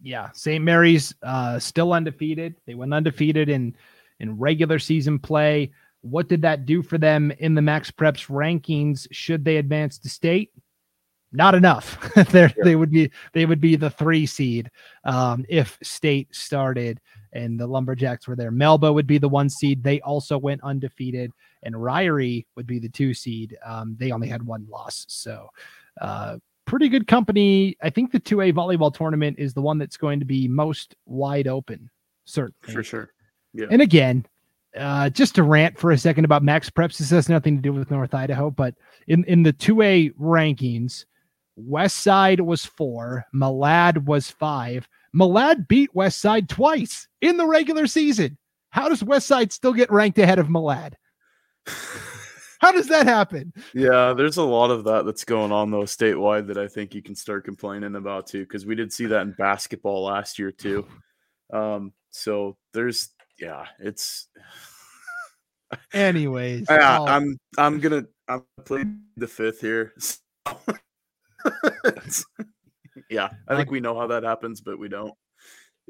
Yeah, 0.00 0.30
St. 0.32 0.62
Maries 0.62 1.14
uh, 1.22 1.58
still 1.58 1.92
undefeated. 1.92 2.56
They 2.66 2.74
went 2.74 2.94
undefeated 2.94 3.48
in 3.48 3.76
in 4.20 4.38
regular 4.38 4.78
season 4.78 5.18
play. 5.18 5.72
What 6.02 6.28
did 6.28 6.42
that 6.42 6.66
do 6.66 6.82
for 6.82 6.98
them 6.98 7.30
in 7.38 7.54
the 7.54 7.60
MaxPreps 7.60 8.28
rankings? 8.28 9.06
Should 9.12 9.44
they 9.44 9.58
advance 9.58 9.98
to 9.98 10.08
state? 10.08 10.52
not 11.32 11.54
enough. 11.54 11.98
yeah. 12.34 12.48
They 12.62 12.76
would 12.76 12.90
be 12.90 13.10
they 13.32 13.46
would 13.46 13.60
be 13.60 13.76
the 13.76 13.90
three 13.90 14.26
seed 14.26 14.70
um, 15.04 15.44
if 15.48 15.78
state 15.82 16.34
started 16.34 17.00
and 17.32 17.58
the 17.58 17.66
Lumberjacks 17.66 18.28
were 18.28 18.36
there. 18.36 18.50
Melba 18.50 18.92
would 18.92 19.06
be 19.06 19.18
the 19.18 19.28
one 19.28 19.48
seed. 19.48 19.82
They 19.82 20.00
also 20.00 20.38
went 20.38 20.62
undefeated, 20.62 21.32
and 21.62 21.74
Ririe 21.74 22.46
would 22.56 22.66
be 22.66 22.78
the 22.78 22.88
two 22.88 23.14
seed. 23.14 23.56
Um, 23.64 23.96
they 23.98 24.12
only 24.12 24.28
had 24.28 24.42
one 24.42 24.66
loss, 24.70 25.06
so 25.08 25.48
uh, 26.00 26.38
pretty 26.64 26.88
good 26.88 27.06
company. 27.06 27.76
I 27.82 27.90
think 27.90 28.12
the 28.12 28.18
two 28.18 28.40
A 28.40 28.52
volleyball 28.52 28.94
tournament 28.94 29.38
is 29.38 29.54
the 29.54 29.62
one 29.62 29.78
that's 29.78 29.96
going 29.96 30.20
to 30.20 30.26
be 30.26 30.48
most 30.48 30.94
wide 31.06 31.48
open, 31.48 31.90
certainly 32.24 32.74
for 32.74 32.82
sure. 32.82 33.12
Yeah. 33.54 33.66
And 33.70 33.82
again, 33.82 34.26
uh, 34.76 35.10
just 35.10 35.34
to 35.34 35.42
rant 35.42 35.78
for 35.78 35.90
a 35.90 35.98
second 35.98 36.24
about 36.24 36.42
MaxPreps. 36.42 36.98
This 36.98 37.10
has 37.10 37.28
nothing 37.28 37.56
to 37.56 37.62
do 37.62 37.72
with 37.72 37.90
North 37.90 38.14
Idaho, 38.14 38.50
but 38.50 38.74
in 39.06 39.24
in 39.24 39.42
the 39.42 39.52
two 39.52 39.82
A 39.82 40.10
rankings, 40.10 41.04
West 41.56 41.96
Side 41.96 42.40
was 42.40 42.64
four, 42.64 43.26
Malad 43.34 44.04
was 44.04 44.30
five. 44.30 44.88
Malad 45.14 45.68
beat 45.68 45.94
West 45.94 46.20
Side 46.20 46.48
twice 46.48 47.06
in 47.20 47.36
the 47.36 47.46
regular 47.46 47.86
season. 47.86 48.38
How 48.70 48.88
does 48.88 49.04
West 49.04 49.26
Side 49.26 49.52
still 49.52 49.72
get 49.72 49.92
ranked 49.92 50.18
ahead 50.18 50.38
of 50.38 50.48
Malad? 50.48 50.94
How 52.60 52.72
does 52.72 52.86
that 52.88 53.06
happen? 53.06 53.52
Yeah, 53.74 54.14
there's 54.16 54.36
a 54.36 54.42
lot 54.42 54.70
of 54.70 54.84
that 54.84 55.04
that's 55.04 55.24
going 55.24 55.50
on 55.50 55.70
though 55.70 55.82
statewide 55.82 56.46
that 56.46 56.58
I 56.58 56.68
think 56.68 56.94
you 56.94 57.02
can 57.02 57.16
start 57.16 57.44
complaining 57.44 57.96
about 57.96 58.28
too, 58.28 58.44
because 58.44 58.64
we 58.64 58.74
did 58.74 58.92
see 58.92 59.06
that 59.06 59.22
in 59.22 59.32
basketball 59.32 60.04
last 60.04 60.38
year 60.38 60.50
too. 60.50 60.86
Um, 61.52 61.92
so 62.08 62.56
there's 62.72 63.10
yeah, 63.38 63.66
it's. 63.78 64.28
Anyways, 65.92 66.64
yeah, 66.70 66.98
I'm 66.98 67.36
I'm 67.58 67.78
gonna 67.78 68.04
I'm 68.26 68.44
playing 68.64 69.02
the 69.18 69.26
fifth 69.26 69.60
here. 69.60 69.92
yeah, 73.12 73.30
I 73.48 73.56
think 73.56 73.70
we 73.70 73.80
know 73.80 73.98
how 73.98 74.06
that 74.08 74.22
happens, 74.22 74.60
but 74.60 74.78
we 74.78 74.88
don't. 74.88 75.14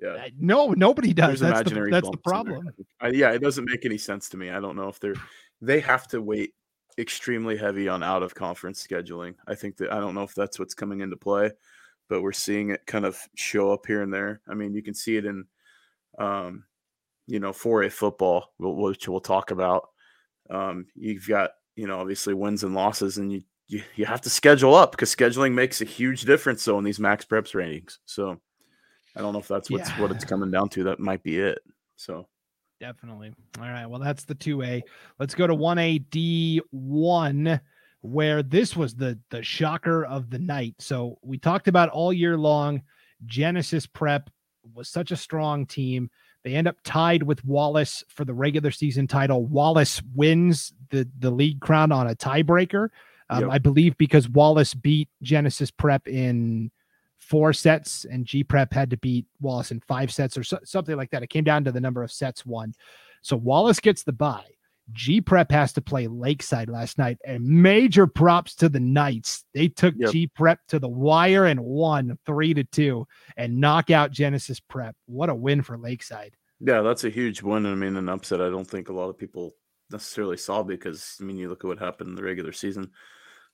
Yeah, 0.00 0.28
no, 0.38 0.72
nobody 0.72 1.12
does. 1.12 1.40
There's 1.40 1.40
that's 1.40 1.60
imaginary 1.60 1.90
the, 1.90 2.00
that's 2.00 2.10
the 2.10 2.16
problem. 2.18 2.70
I, 3.00 3.08
yeah, 3.08 3.30
it 3.30 3.40
doesn't 3.40 3.64
make 3.64 3.84
any 3.84 3.98
sense 3.98 4.28
to 4.30 4.36
me. 4.36 4.50
I 4.50 4.58
don't 4.58 4.76
know 4.76 4.88
if 4.88 4.98
they're 4.98 5.14
they 5.60 5.80
have 5.80 6.08
to 6.08 6.20
wait 6.20 6.54
extremely 6.98 7.56
heavy 7.56 7.88
on 7.88 8.02
out 8.02 8.22
of 8.22 8.34
conference 8.34 8.84
scheduling. 8.84 9.34
I 9.46 9.54
think 9.54 9.76
that 9.76 9.92
I 9.92 10.00
don't 10.00 10.14
know 10.14 10.22
if 10.22 10.34
that's 10.34 10.58
what's 10.58 10.74
coming 10.74 11.00
into 11.00 11.16
play, 11.16 11.50
but 12.08 12.22
we're 12.22 12.32
seeing 12.32 12.70
it 12.70 12.84
kind 12.86 13.04
of 13.04 13.18
show 13.36 13.72
up 13.72 13.86
here 13.86 14.02
and 14.02 14.12
there. 14.12 14.40
I 14.48 14.54
mean, 14.54 14.74
you 14.74 14.82
can 14.82 14.94
see 14.94 15.16
it 15.16 15.24
in, 15.24 15.44
um, 16.18 16.64
you 17.26 17.38
know, 17.38 17.52
4A 17.52 17.92
football, 17.92 18.52
which 18.58 19.08
we'll 19.08 19.20
talk 19.20 19.50
about. 19.50 19.88
Um, 20.50 20.86
you've 20.94 21.28
got 21.28 21.50
you 21.76 21.86
know 21.86 21.98
obviously 22.00 22.34
wins 22.34 22.64
and 22.64 22.74
losses, 22.74 23.18
and 23.18 23.32
you 23.32 23.42
you, 23.68 23.82
you 23.96 24.04
have 24.04 24.20
to 24.22 24.30
schedule 24.30 24.74
up 24.74 24.92
because 24.92 25.14
scheduling 25.14 25.52
makes 25.52 25.80
a 25.80 25.84
huge 25.84 26.22
difference. 26.22 26.64
though 26.64 26.78
in 26.78 26.84
these 26.84 27.00
max 27.00 27.24
preps 27.24 27.54
ratings, 27.54 27.98
so 28.04 28.40
I 29.16 29.20
don't 29.20 29.32
know 29.32 29.38
if 29.38 29.48
that's 29.48 29.70
what's 29.70 29.88
yeah. 29.90 30.00
what 30.00 30.10
it's 30.10 30.24
coming 30.24 30.50
down 30.50 30.68
to. 30.70 30.84
That 30.84 31.00
might 31.00 31.22
be 31.22 31.38
it. 31.38 31.60
So 31.96 32.26
definitely. 32.80 33.32
All 33.58 33.68
right. 33.68 33.86
Well, 33.86 34.00
that's 34.00 34.24
the 34.24 34.34
two 34.34 34.62
A. 34.62 34.82
Let's 35.18 35.34
go 35.34 35.46
to 35.46 35.54
one 35.54 35.78
A 35.78 35.98
D 35.98 36.60
one, 36.70 37.60
where 38.00 38.42
this 38.42 38.76
was 38.76 38.94
the 38.94 39.18
the 39.30 39.42
shocker 39.42 40.04
of 40.04 40.30
the 40.30 40.38
night. 40.38 40.74
So 40.78 41.18
we 41.22 41.38
talked 41.38 41.68
about 41.68 41.88
all 41.90 42.12
year 42.12 42.36
long. 42.36 42.82
Genesis 43.24 43.86
Prep 43.86 44.28
was 44.74 44.88
such 44.88 45.12
a 45.12 45.16
strong 45.16 45.64
team. 45.66 46.10
They 46.44 46.54
end 46.54 46.66
up 46.66 46.76
tied 46.82 47.22
with 47.22 47.44
Wallace 47.44 48.02
for 48.08 48.24
the 48.24 48.34
regular 48.34 48.72
season 48.72 49.06
title. 49.06 49.46
Wallace 49.46 50.02
wins 50.14 50.72
the 50.90 51.08
the 51.20 51.30
league 51.30 51.60
crown 51.60 51.92
on 51.92 52.08
a 52.08 52.16
tiebreaker. 52.16 52.88
Um, 53.30 53.42
yep. 53.42 53.50
I 53.50 53.58
believe 53.58 53.96
because 53.98 54.28
Wallace 54.28 54.74
beat 54.74 55.08
Genesis 55.22 55.70
Prep 55.70 56.08
in 56.08 56.70
four 57.18 57.52
sets 57.52 58.04
and 58.04 58.26
G 58.26 58.44
Prep 58.44 58.72
had 58.72 58.90
to 58.90 58.96
beat 58.96 59.26
Wallace 59.40 59.70
in 59.70 59.80
five 59.80 60.12
sets 60.12 60.36
or 60.36 60.44
so, 60.44 60.58
something 60.64 60.96
like 60.96 61.10
that. 61.10 61.22
It 61.22 61.30
came 61.30 61.44
down 61.44 61.64
to 61.64 61.72
the 61.72 61.80
number 61.80 62.02
of 62.02 62.12
sets 62.12 62.44
won. 62.44 62.74
So 63.22 63.36
Wallace 63.36 63.80
gets 63.80 64.02
the 64.02 64.12
bye. 64.12 64.46
G 64.90 65.20
Prep 65.20 65.50
has 65.52 65.72
to 65.74 65.80
play 65.80 66.08
Lakeside 66.08 66.68
last 66.68 66.98
night, 66.98 67.18
and 67.24 67.44
major 67.44 68.06
props 68.06 68.56
to 68.56 68.68
the 68.68 68.80
Knights. 68.80 69.44
They 69.54 69.68
took 69.68 69.94
yep. 69.96 70.10
G 70.10 70.26
Prep 70.26 70.58
to 70.68 70.78
the 70.78 70.88
wire 70.88 71.46
and 71.46 71.60
won 71.60 72.18
three 72.26 72.52
to 72.54 72.64
two 72.64 73.06
and 73.36 73.58
knock 73.58 73.90
out 73.90 74.10
Genesis 74.10 74.58
Prep. 74.60 74.96
What 75.06 75.30
a 75.30 75.34
win 75.34 75.62
for 75.62 75.78
Lakeside! 75.78 76.36
Yeah, 76.60 76.82
that's 76.82 77.04
a 77.04 77.10
huge 77.10 77.42
win. 77.42 77.64
I 77.64 77.74
mean, 77.74 77.96
an 77.96 78.08
upset. 78.08 78.40
I 78.40 78.50
don't 78.50 78.66
think 78.66 78.88
a 78.88 78.92
lot 78.92 79.08
of 79.08 79.16
people 79.16 79.54
necessarily 79.92 80.36
saw 80.36 80.62
because 80.62 81.16
I 81.20 81.24
mean, 81.24 81.36
you 81.36 81.48
look 81.48 81.64
at 81.64 81.68
what 81.68 81.78
happened 81.78 82.10
in 82.10 82.14
the 82.16 82.22
regular 82.22 82.52
season. 82.52 82.90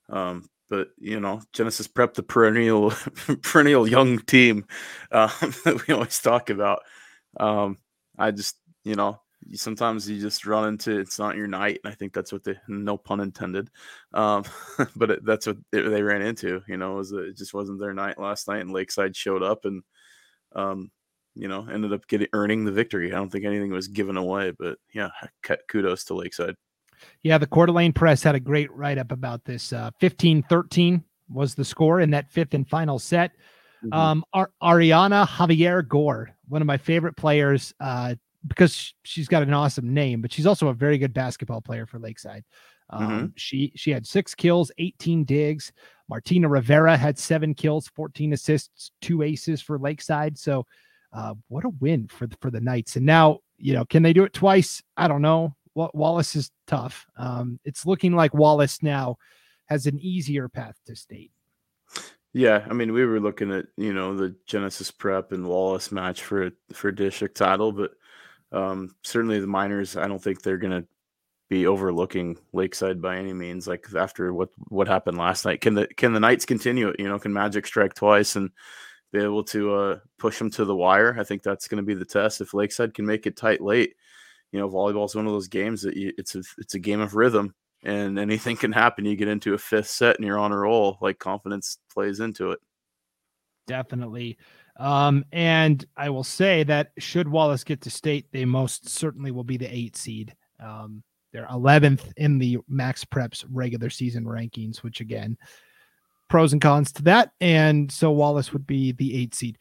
Um, 0.08 0.48
but 0.70 0.88
you 0.98 1.20
know, 1.20 1.42
Genesis 1.52 1.88
Prep, 1.88 2.14
the 2.14 2.22
perennial 2.22 2.90
perennial 3.42 3.88
young 3.88 4.18
team 4.20 4.66
uh, 5.12 5.28
that 5.64 5.84
we 5.86 5.94
always 5.94 6.20
talk 6.20 6.50
about. 6.50 6.80
Um, 7.38 7.78
I 8.18 8.30
just, 8.30 8.56
you 8.84 8.94
know, 8.94 9.20
sometimes 9.54 10.08
you 10.08 10.20
just 10.20 10.46
run 10.46 10.68
into 10.68 10.98
it's 10.98 11.18
not 11.18 11.36
your 11.36 11.46
night, 11.46 11.80
and 11.84 11.92
I 11.92 11.94
think 11.94 12.12
that's 12.12 12.32
what 12.32 12.44
they, 12.44 12.56
no 12.68 12.96
pun 12.96 13.20
intended, 13.20 13.70
um, 14.12 14.44
but 14.96 15.10
it, 15.10 15.24
that's 15.24 15.46
what 15.46 15.58
they 15.72 16.02
ran 16.02 16.22
into. 16.22 16.62
You 16.68 16.76
know, 16.76 16.94
it, 16.94 16.96
was 16.96 17.12
it 17.12 17.36
just 17.36 17.54
wasn't 17.54 17.80
their 17.80 17.94
night 17.94 18.18
last 18.18 18.48
night, 18.48 18.60
and 18.60 18.72
Lakeside 18.72 19.16
showed 19.16 19.42
up 19.42 19.64
and, 19.64 19.82
um, 20.54 20.90
you 21.38 21.48
know, 21.48 21.66
ended 21.72 21.92
up 21.92 22.06
getting 22.08 22.28
earning 22.32 22.64
the 22.64 22.72
victory. 22.72 23.12
I 23.12 23.16
don't 23.16 23.30
think 23.30 23.44
anything 23.44 23.70
was 23.70 23.88
given 23.88 24.16
away, 24.16 24.52
but 24.58 24.78
yeah, 24.92 25.10
kudos 25.68 26.04
to 26.04 26.14
Lakeside. 26.14 26.54
Yeah, 27.22 27.38
the 27.38 27.46
Coeur 27.46 27.66
d'Alene 27.66 27.92
Press 27.92 28.22
had 28.22 28.34
a 28.34 28.40
great 28.40 28.72
write 28.72 28.98
up 28.98 29.12
about 29.12 29.44
this. 29.44 29.72
Uh, 29.72 29.90
15 30.00 30.42
13 30.42 31.04
was 31.30 31.54
the 31.54 31.64
score 31.64 32.00
in 32.00 32.10
that 32.10 32.30
fifth 32.30 32.54
and 32.54 32.68
final 32.68 32.98
set. 32.98 33.32
Mm-hmm. 33.84 33.92
Um, 33.92 34.24
Ar- 34.32 34.50
Ariana 34.62 35.26
Javier 35.26 35.86
Gore, 35.86 36.30
one 36.48 36.60
of 36.60 36.66
my 36.66 36.76
favorite 36.76 37.16
players, 37.16 37.72
uh, 37.80 38.16
because 38.46 38.94
she's 39.04 39.28
got 39.28 39.42
an 39.42 39.52
awesome 39.52 39.92
name, 39.92 40.20
but 40.20 40.32
she's 40.32 40.46
also 40.46 40.68
a 40.68 40.74
very 40.74 40.98
good 40.98 41.14
basketball 41.14 41.60
player 41.60 41.86
for 41.86 41.98
Lakeside. 41.98 42.44
Um, 42.90 43.08
mm-hmm. 43.08 43.26
She 43.36 43.72
she 43.76 43.90
had 43.90 44.06
six 44.06 44.34
kills, 44.34 44.72
18 44.78 45.24
digs. 45.24 45.72
Martina 46.08 46.48
Rivera 46.48 46.96
had 46.96 47.18
seven 47.18 47.54
kills, 47.54 47.88
14 47.88 48.32
assists, 48.32 48.92
two 49.02 49.22
aces 49.22 49.60
for 49.60 49.78
Lakeside. 49.78 50.38
So, 50.38 50.64
uh, 51.12 51.34
what 51.48 51.64
a 51.64 51.70
win 51.70 52.08
for 52.08 52.26
the, 52.26 52.36
for 52.40 52.50
the 52.50 52.60
Knights! 52.60 52.96
And 52.96 53.06
now, 53.06 53.38
you 53.56 53.72
know, 53.72 53.84
can 53.84 54.02
they 54.02 54.12
do 54.12 54.24
it 54.24 54.32
twice? 54.32 54.82
I 54.96 55.08
don't 55.08 55.22
know. 55.22 55.54
Wallace 55.74 56.34
is 56.34 56.50
tough. 56.66 57.06
Um, 57.16 57.60
it's 57.64 57.86
looking 57.86 58.14
like 58.14 58.34
Wallace 58.34 58.82
now 58.82 59.16
has 59.66 59.86
an 59.86 59.98
easier 60.00 60.48
path 60.48 60.74
to 60.86 60.96
state. 60.96 61.30
Yeah, 62.32 62.66
I 62.68 62.72
mean, 62.74 62.92
we 62.92 63.04
were 63.06 63.20
looking 63.20 63.52
at 63.52 63.66
you 63.76 63.92
know 63.92 64.16
the 64.16 64.34
Genesis 64.46 64.90
Prep 64.90 65.32
and 65.32 65.46
Wallace 65.46 65.90
match 65.92 66.22
for 66.22 66.50
for 66.72 66.92
district 66.92 67.36
title, 67.36 67.72
but 67.72 67.92
um, 68.52 68.94
certainly 69.02 69.40
the 69.40 69.46
Miners. 69.46 69.96
I 69.96 70.06
don't 70.08 70.22
think 70.22 70.42
they're 70.42 70.58
to 70.82 70.86
be 71.48 71.66
overlooking 71.66 72.36
Lakeside 72.52 73.00
by 73.00 73.16
any 73.16 73.32
means. 73.32 73.66
Like 73.66 73.86
after 73.96 74.32
what 74.32 74.50
what 74.68 74.88
happened 74.88 75.18
last 75.18 75.44
night, 75.44 75.60
can 75.60 75.74
the 75.74 75.86
can 75.86 76.12
the 76.12 76.20
Knights 76.20 76.44
continue? 76.44 76.92
You 76.98 77.08
know, 77.08 77.18
can 77.18 77.32
Magic 77.32 77.66
strike 77.66 77.94
twice 77.94 78.36
and 78.36 78.50
be 79.12 79.20
able 79.20 79.44
to 79.44 79.74
uh, 79.74 79.98
push 80.18 80.38
them 80.38 80.50
to 80.52 80.64
the 80.64 80.76
wire? 80.76 81.16
I 81.18 81.24
think 81.24 81.42
that's 81.42 81.68
going 81.68 81.82
to 81.82 81.86
be 81.86 81.94
the 81.94 82.04
test. 82.04 82.40
If 82.40 82.54
Lakeside 82.54 82.94
can 82.94 83.06
make 83.06 83.26
it 83.26 83.36
tight 83.36 83.60
late, 83.60 83.94
you 84.52 84.58
know, 84.58 84.68
volleyball 84.68 85.06
is 85.06 85.14
one 85.14 85.26
of 85.26 85.32
those 85.32 85.48
games 85.48 85.82
that 85.82 85.96
you, 85.96 86.12
it's 86.18 86.34
a 86.34 86.42
it's 86.58 86.74
a 86.74 86.78
game 86.78 87.00
of 87.00 87.14
rhythm, 87.14 87.54
and 87.84 88.18
anything 88.18 88.56
can 88.56 88.72
happen. 88.72 89.04
You 89.04 89.16
get 89.16 89.28
into 89.28 89.54
a 89.54 89.58
fifth 89.58 89.90
set 89.90 90.16
and 90.16 90.26
you're 90.26 90.38
on 90.38 90.52
a 90.52 90.58
roll. 90.58 90.98
Like 91.00 91.18
confidence 91.18 91.78
plays 91.92 92.20
into 92.20 92.52
it. 92.52 92.60
Definitely. 93.66 94.38
Um, 94.78 95.24
and 95.32 95.84
I 95.96 96.08
will 96.10 96.24
say 96.24 96.62
that 96.64 96.92
should 96.98 97.28
Wallace 97.28 97.64
get 97.64 97.80
to 97.82 97.90
state, 97.90 98.26
they 98.32 98.44
most 98.44 98.88
certainly 98.88 99.30
will 99.30 99.44
be 99.44 99.56
the 99.56 99.72
eight 99.72 99.96
seed. 99.96 100.34
Um, 100.62 101.02
they're 101.32 101.46
11th 101.46 102.12
in 102.16 102.38
the 102.38 102.58
MaxPreps 102.72 103.44
regular 103.50 103.90
season 103.90 104.24
rankings, 104.24 104.78
which 104.78 105.00
again, 105.00 105.36
pros 106.28 106.52
and 106.52 106.62
cons 106.62 106.92
to 106.92 107.02
that. 107.02 107.32
And 107.40 107.90
so 107.90 108.10
Wallace 108.10 108.52
would 108.52 108.66
be 108.66 108.92
the 108.92 109.16
eight 109.16 109.34
seed. 109.34 109.58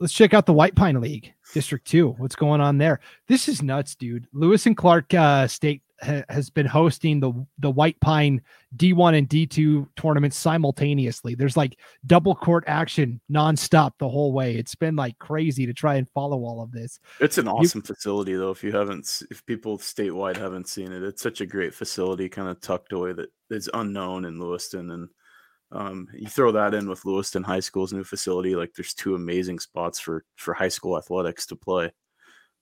Let's 0.00 0.12
check 0.12 0.34
out 0.34 0.46
the 0.46 0.52
White 0.52 0.74
Pine 0.74 1.00
League, 1.00 1.32
District 1.52 1.86
Two. 1.86 2.10
What's 2.18 2.36
going 2.36 2.60
on 2.60 2.78
there? 2.78 3.00
This 3.28 3.48
is 3.48 3.62
nuts, 3.62 3.94
dude. 3.94 4.26
Lewis 4.32 4.66
and 4.66 4.76
Clark 4.76 5.12
uh, 5.14 5.46
State 5.46 5.82
ha- 6.02 6.24
has 6.28 6.50
been 6.50 6.66
hosting 6.66 7.20
the 7.20 7.32
the 7.58 7.70
White 7.70 7.98
Pine 8.00 8.40
D1 8.76 9.16
and 9.16 9.28
D2 9.28 9.88
tournaments 9.96 10.36
simultaneously. 10.36 11.34
There's 11.34 11.56
like 11.56 11.78
double 12.06 12.34
court 12.34 12.64
action 12.66 13.20
nonstop 13.30 13.92
the 13.98 14.08
whole 14.08 14.32
way. 14.32 14.56
It's 14.56 14.74
been 14.74 14.96
like 14.96 15.18
crazy 15.18 15.66
to 15.66 15.72
try 15.72 15.96
and 15.96 16.08
follow 16.10 16.44
all 16.44 16.62
of 16.62 16.72
this. 16.72 17.00
It's 17.20 17.38
an 17.38 17.48
awesome 17.48 17.80
you, 17.80 17.94
facility, 17.94 18.34
though. 18.34 18.50
If 18.50 18.62
you 18.62 18.72
haven't, 18.72 19.22
if 19.30 19.44
people 19.46 19.78
statewide 19.78 20.36
haven't 20.36 20.68
seen 20.68 20.92
it, 20.92 21.02
it's 21.02 21.22
such 21.22 21.40
a 21.40 21.46
great 21.46 21.74
facility, 21.74 22.28
kind 22.28 22.48
of 22.48 22.60
tucked 22.60 22.92
away 22.92 23.12
that 23.14 23.30
is 23.50 23.70
unknown 23.74 24.24
in 24.24 24.40
Lewiston 24.40 24.90
and 24.90 25.08
um, 25.72 26.08
you 26.14 26.28
throw 26.28 26.52
that 26.52 26.74
in 26.74 26.88
with 26.88 27.04
Lewiston 27.04 27.42
High 27.42 27.60
School's 27.60 27.92
new 27.92 28.04
facility, 28.04 28.54
like 28.54 28.72
there's 28.74 28.94
two 28.94 29.14
amazing 29.14 29.58
spots 29.58 29.98
for 29.98 30.24
for 30.36 30.54
high 30.54 30.68
school 30.68 30.96
athletics 30.96 31.46
to 31.46 31.56
play. 31.56 31.92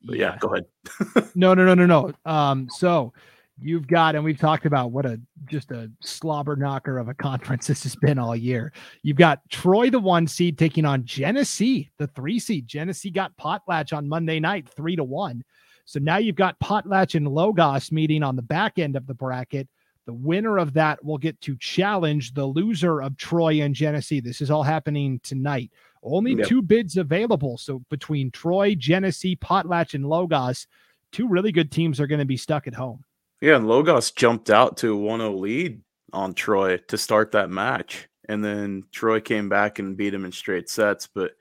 But 0.03 0.17
yeah, 0.17 0.33
yeah 0.33 0.39
go 0.39 0.55
ahead. 0.55 1.31
no, 1.35 1.55
no, 1.55 1.65
no, 1.65 1.75
no, 1.75 1.87
no. 1.87 2.13
Um, 2.31 2.69
so 2.71 3.13
You've 3.61 3.87
got, 3.87 4.17
and 4.17 4.25
we've 4.25 4.39
talked 4.39 4.67
about 4.67 4.91
what 4.91 5.07
a 5.07 5.21
just 5.47 5.71
a 5.71 5.91
slobber 6.01 6.57
knocker 6.57 6.99
of 6.99 7.09
a 7.09 7.15
conference 7.15 7.67
this 7.67 7.85
has 7.85 7.95
been 7.97 8.19
all 8.19 8.35
year. 8.35 8.73
You've 9.03 9.17
got 9.17 9.49
Troy, 9.49 9.91
the 9.91 10.01
one 10.01 10.27
seed, 10.27 10.59
taking 10.59 10.85
on 10.85 11.05
Genesee, 11.05 11.91
the 11.99 12.09
three 12.09 12.39
seed. 12.39 12.67
Genesee 12.67 13.11
got 13.11 13.37
Potlatch 13.37 13.97
on 13.97 14.09
Monday 14.09 14.41
night, 14.41 14.69
three 14.69 14.97
to 14.97 15.05
one. 15.05 15.45
So 15.85 16.01
now 16.01 16.17
you've 16.17 16.35
got 16.37 16.59
Potlatch 16.59 17.15
and 17.15 17.29
Logos 17.29 17.93
meeting 17.93 18.23
on 18.23 18.37
the 18.37 18.43
back 18.43 18.79
end 18.79 18.97
of 18.97 19.07
the 19.07 19.15
bracket. 19.15 19.69
The 20.07 20.13
winner 20.13 20.59
of 20.59 20.75
that 20.75 21.03
will 21.05 21.19
get 21.19 21.41
to 21.43 21.57
challenge 21.57 22.35
the 22.35 22.45
loser 22.45 23.01
of 23.01 23.17
Troy 23.17 23.63
and 23.63 23.75
Genesee. 23.75 24.21
This 24.21 24.41
is 24.41 24.51
all 24.51 24.63
happening 24.63 25.21
tonight. 25.23 25.71
Only 26.03 26.35
yep. 26.35 26.47
two 26.47 26.61
bids 26.61 26.99
available. 26.99 27.57
So 27.57 27.83
between 27.89 28.31
Troy, 28.31 28.75
Genesee, 28.75 29.37
Potlatch, 29.37 29.95
and 29.95 30.07
Logos, 30.07 30.67
two 31.11 31.27
really 31.27 31.53
good 31.53 31.71
teams 31.71 32.01
are 32.01 32.07
going 32.07 32.19
to 32.19 32.27
be 32.27 32.37
stuck 32.37 32.67
at 32.67 32.75
home. 32.75 33.03
Yeah, 33.41 33.57
and 33.57 33.67
Logos 33.67 34.11
jumped 34.11 34.51
out 34.51 34.77
to 34.79 34.93
a 34.93 34.97
1 34.97 35.21
0 35.21 35.33
lead 35.33 35.81
on 36.13 36.35
Troy 36.35 36.77
to 36.89 36.99
start 36.99 37.33
that 37.33 37.51
match. 37.51 38.09
And 38.29 38.45
then 38.45 38.85
Troy 38.93 39.21
came 39.21 39.49
back 39.49 39.79
and 39.79 39.97
beat 39.97 40.15
him 40.15 40.25
in 40.25 40.33
straight 40.33 40.69
sets. 40.69 41.07
But, 41.07 41.33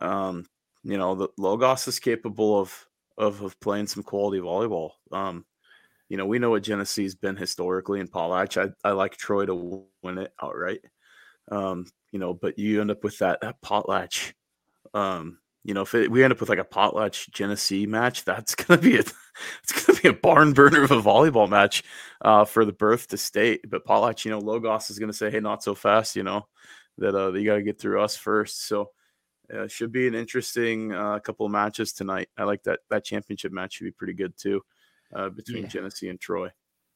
um, 0.00 0.46
you 0.82 0.98
know, 0.98 1.14
the 1.14 1.28
Logos 1.38 1.86
is 1.86 1.98
capable 2.00 2.58
of, 2.58 2.86
of, 3.16 3.42
of 3.42 3.58
playing 3.60 3.86
some 3.86 4.02
quality 4.02 4.40
volleyball. 4.40 4.92
Um, 5.12 5.44
you 6.12 6.18
know, 6.18 6.26
we 6.26 6.38
know 6.38 6.50
what 6.50 6.62
Genesee's 6.62 7.14
been 7.14 7.36
historically 7.38 7.98
in 7.98 8.06
Potlatch. 8.06 8.62
I, 8.62 8.70
I 8.86 8.92
like 8.92 9.16
Troy 9.16 9.46
to 9.46 9.86
win 10.02 10.18
it 10.18 10.30
outright. 10.42 10.80
Um, 11.50 11.86
you 12.10 12.18
know, 12.18 12.34
but 12.34 12.58
you 12.58 12.82
end 12.82 12.90
up 12.90 13.02
with 13.02 13.16
that, 13.20 13.40
that 13.40 13.62
Potlatch. 13.62 14.34
Um, 14.92 15.38
you 15.64 15.72
know, 15.72 15.80
if 15.80 15.94
it, 15.94 16.10
we 16.10 16.22
end 16.22 16.34
up 16.34 16.40
with 16.40 16.50
like 16.50 16.58
a 16.58 16.64
Potlatch 16.64 17.30
Genesee 17.30 17.86
match, 17.86 18.26
that's 18.26 18.54
gonna 18.56 18.78
be 18.78 18.96
a 18.96 18.98
it's 18.98 19.86
gonna 19.86 19.98
be 20.02 20.08
a 20.10 20.12
barn 20.12 20.52
burner 20.52 20.82
of 20.82 20.90
a 20.90 21.00
volleyball 21.00 21.48
match 21.48 21.82
uh, 22.20 22.44
for 22.44 22.66
the 22.66 22.74
berth 22.74 23.08
to 23.08 23.16
state. 23.16 23.62
But 23.70 23.86
Potlatch, 23.86 24.26
you 24.26 24.32
know, 24.32 24.38
Logos 24.38 24.90
is 24.90 24.98
gonna 24.98 25.14
say, 25.14 25.30
"Hey, 25.30 25.40
not 25.40 25.62
so 25.62 25.74
fast," 25.74 26.14
you 26.14 26.24
know, 26.24 26.46
that 26.98 27.14
uh, 27.14 27.32
you 27.32 27.46
got 27.46 27.54
to 27.54 27.62
get 27.62 27.80
through 27.80 28.02
us 28.02 28.18
first. 28.18 28.66
So 28.68 28.90
uh, 29.50 29.66
should 29.66 29.92
be 29.92 30.08
an 30.08 30.14
interesting 30.14 30.92
uh, 30.92 31.20
couple 31.20 31.46
of 31.46 31.52
matches 31.52 31.94
tonight. 31.94 32.28
I 32.36 32.44
like 32.44 32.64
that 32.64 32.80
that 32.90 33.02
championship 33.02 33.50
match 33.50 33.76
should 33.76 33.84
be 33.84 33.92
pretty 33.92 34.12
good 34.12 34.36
too 34.36 34.60
uh, 35.14 35.28
between 35.28 35.64
yeah. 35.64 35.68
Genesee 35.68 36.08
and 36.08 36.20
Troy. 36.20 36.48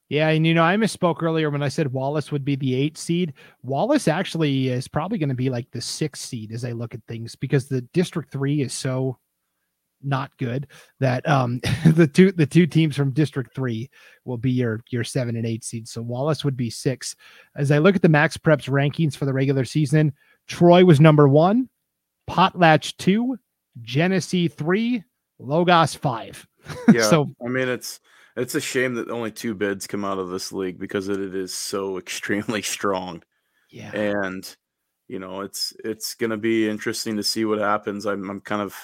Yeah, 0.09 0.29
and 0.29 0.47
you 0.47 0.55
know, 0.55 0.63
I 0.63 0.77
misspoke 0.77 1.23
earlier 1.23 1.51
when 1.51 1.65
I 1.65 1.69
said 1.69 1.93
Wallace 1.93 2.31
would 2.31 2.45
be 2.45 2.55
the 2.55 2.75
eight 2.75 2.97
seed. 2.97 3.33
Wallace 3.63 4.07
actually 4.07 4.69
is 4.69 4.87
probably 4.87 5.19
going 5.19 5.31
to 5.31 5.35
be 5.35 5.51
like 5.51 5.69
the 5.73 5.81
sixth 5.81 6.25
seed 6.25 6.53
as 6.53 6.65
I 6.65 6.73
look 6.73 6.95
at 6.95 7.01
things 7.09 7.35
because 7.35 7.69
the 7.69 7.81
District 7.93 8.31
Three 8.31 8.61
is 8.61 8.73
so 8.73 9.19
not 10.03 10.37
good 10.37 10.69
that 11.01 11.27
um 11.29 11.59
the 11.87 12.07
two 12.07 12.31
the 12.31 12.47
two 12.47 12.67
teams 12.67 12.97
from 12.97 13.11
District 13.11 13.53
Three 13.55 13.91
will 14.25 14.37
be 14.37 14.53
your 14.53 14.81
your 14.91 15.03
seven 15.03 15.35
and 15.35 15.47
eight 15.47 15.65
seeds. 15.65 15.91
So 15.91 16.03
Wallace 16.03 16.45
would 16.45 16.57
be 16.57 16.71
six. 16.71 17.17
As 17.57 17.73
I 17.73 17.79
look 17.79 17.97
at 17.97 18.03
the 18.03 18.09
MaxPreps 18.09 18.69
rankings 18.69 19.17
for 19.17 19.25
the 19.25 19.33
regular 19.33 19.65
season, 19.65 20.13
Troy 20.47 20.85
was 20.85 21.01
number 21.01 21.29
one, 21.29 21.69
Potlatch 22.31 22.97
two, 22.97 23.39
Genesee 23.83 24.47
three, 24.47 25.03
Logos 25.41 25.97
five. 25.97 26.47
Yeah, 26.93 27.03
so 27.03 27.29
I 27.45 27.49
mean 27.49 27.69
it's 27.69 28.01
it's 28.37 28.55
a 28.55 28.61
shame 28.61 28.95
that 28.95 29.11
only 29.11 29.31
two 29.31 29.55
bids 29.55 29.87
come 29.87 30.05
out 30.05 30.19
of 30.19 30.29
this 30.29 30.53
league 30.53 30.79
because 30.79 31.09
it 31.09 31.35
is 31.35 31.55
so 31.55 31.99
extremely 31.99 32.63
strong. 32.63 33.23
Yeah. 33.71 33.91
And 33.93 34.57
you 35.09 35.19
know, 35.19 35.41
it's 35.41 35.73
it's 35.85 36.15
going 36.15 36.31
to 36.31 36.37
be 36.37 36.69
interesting 36.69 37.17
to 37.17 37.23
see 37.23 37.45
what 37.45 37.59
happens. 37.59 38.07
I'm 38.07 38.29
I'm 38.29 38.41
kind 38.41 38.63
of 38.63 38.75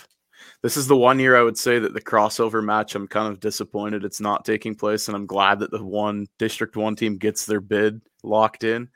this 0.62 0.76
is 0.76 0.86
the 0.86 0.96
one 0.96 1.18
year 1.18 1.36
I 1.36 1.42
would 1.42 1.58
say 1.58 1.78
that 1.78 1.94
the 1.94 2.00
crossover 2.00 2.64
match 2.64 2.94
I'm 2.94 3.06
kind 3.06 3.28
of 3.28 3.40
disappointed 3.40 4.04
it's 4.04 4.20
not 4.20 4.44
taking 4.44 4.74
place 4.74 5.06
and 5.06 5.16
I'm 5.16 5.26
glad 5.26 5.60
that 5.60 5.70
the 5.70 5.84
one 5.84 6.26
district 6.38 6.76
1 6.76 6.96
team 6.96 7.16
gets 7.16 7.46
their 7.46 7.60
bid 7.60 8.00
locked 8.22 8.64
in. 8.64 8.88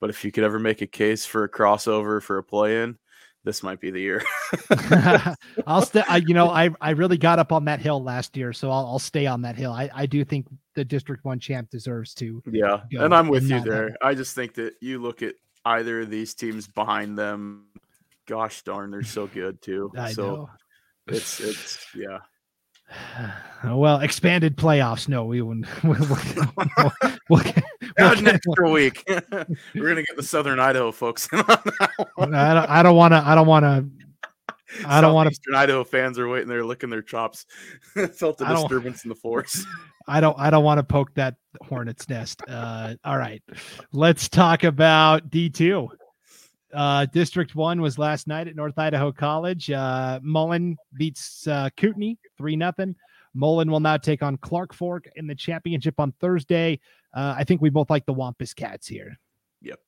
But 0.00 0.10
if 0.10 0.24
you 0.24 0.32
could 0.32 0.44
ever 0.44 0.58
make 0.58 0.82
a 0.82 0.86
case 0.86 1.26
for 1.26 1.44
a 1.44 1.50
crossover 1.50 2.22
for 2.22 2.38
a 2.38 2.42
play 2.42 2.82
in, 2.82 2.98
this 3.44 3.62
might 3.62 3.80
be 3.80 3.90
the 3.90 4.00
year. 4.00 4.22
I'll 5.66 5.82
stay. 5.82 6.02
You 6.26 6.34
know, 6.34 6.50
I 6.50 6.70
I 6.80 6.90
really 6.90 7.16
got 7.16 7.38
up 7.38 7.52
on 7.52 7.64
that 7.66 7.80
hill 7.80 8.02
last 8.02 8.36
year, 8.36 8.52
so 8.52 8.70
I'll, 8.70 8.86
I'll 8.86 8.98
stay 8.98 9.26
on 9.26 9.42
that 9.42 9.56
hill. 9.56 9.72
I 9.72 9.90
I 9.94 10.06
do 10.06 10.24
think 10.24 10.46
the 10.74 10.84
District 10.84 11.24
One 11.24 11.38
champ 11.38 11.70
deserves 11.70 12.14
to. 12.14 12.42
Yeah, 12.50 12.80
and 12.92 13.14
I'm 13.14 13.28
with 13.28 13.44
you 13.44 13.60
there. 13.60 13.96
I 14.02 14.14
just 14.14 14.34
think 14.34 14.54
that 14.54 14.74
you 14.80 14.98
look 14.98 15.22
at 15.22 15.34
either 15.64 16.00
of 16.02 16.10
these 16.10 16.34
teams 16.34 16.66
behind 16.66 17.18
them. 17.18 17.66
Gosh 18.26 18.62
darn, 18.62 18.90
they're 18.90 19.02
so 19.02 19.26
good 19.26 19.60
too. 19.62 19.90
I 19.96 20.12
so 20.12 20.22
know. 20.22 20.50
it's 21.08 21.40
it's 21.40 21.86
yeah. 21.94 22.18
Well, 23.64 24.00
expanded 24.00 24.56
playoffs. 24.56 25.08
No, 25.08 25.24
we 25.24 25.42
wouldn't. 25.42 25.66
We'll, 25.84 25.98
we'll, 25.98 26.52
we'll, 27.28 27.42
we'll 27.98 28.18
an 28.18 28.28
extra 28.28 28.70
week. 28.70 29.04
We're 29.08 29.88
gonna 29.88 30.02
get 30.02 30.16
the 30.16 30.22
Southern 30.22 30.58
Idaho 30.58 30.92
folks 30.92 31.28
in 31.32 31.40
on 31.40 31.46
that 31.46 32.08
one. 32.14 32.34
I 32.34 32.54
don't. 32.54 32.70
I 32.70 32.82
don't 32.82 32.96
want 32.96 33.12
to. 33.12 33.22
I 33.26 33.34
don't 33.34 33.46
want 33.46 33.64
to. 33.64 33.86
I 34.86 35.00
don't 35.00 35.14
want 35.14 35.34
to. 35.34 35.56
Idaho 35.56 35.84
fans 35.84 36.18
are 36.18 36.28
waiting 36.28 36.48
there, 36.48 36.64
licking 36.64 36.90
their 36.90 37.02
chops. 37.02 37.46
Felt 38.14 38.38
the 38.38 38.46
disturbance 38.46 39.04
in 39.04 39.08
the 39.08 39.14
force. 39.14 39.64
I 40.06 40.20
don't. 40.20 40.38
I 40.38 40.50
don't 40.50 40.64
want 40.64 40.78
to 40.78 40.84
poke 40.84 41.14
that 41.14 41.34
hornet's 41.62 42.08
nest. 42.08 42.40
Uh, 42.48 42.94
all 43.04 43.18
right, 43.18 43.42
let's 43.92 44.28
talk 44.28 44.64
about 44.64 45.30
D 45.30 45.50
two. 45.50 45.88
Uh, 46.72 47.06
District 47.06 47.54
one 47.54 47.80
was 47.80 47.98
last 47.98 48.26
night 48.26 48.48
at 48.48 48.56
North 48.56 48.78
Idaho 48.78 49.10
College. 49.12 49.70
Uh, 49.70 50.20
Mullan 50.20 50.76
beats 50.94 51.46
uh, 51.46 51.68
Kootenai 51.76 52.14
three 52.38 52.56
nothing. 52.56 52.94
Mullan 53.36 53.70
will 53.70 53.80
now 53.80 53.96
take 53.96 54.22
on 54.22 54.36
Clark 54.38 54.74
Fork 54.74 55.08
in 55.16 55.26
the 55.26 55.34
championship 55.34 55.98
on 55.98 56.12
Thursday. 56.20 56.80
Uh, 57.14 57.34
I 57.36 57.44
think 57.44 57.60
we 57.60 57.70
both 57.70 57.90
like 57.90 58.06
the 58.06 58.12
Wampus 58.12 58.54
Cats 58.54 58.86
here. 58.86 59.18
Yep. 59.62 59.78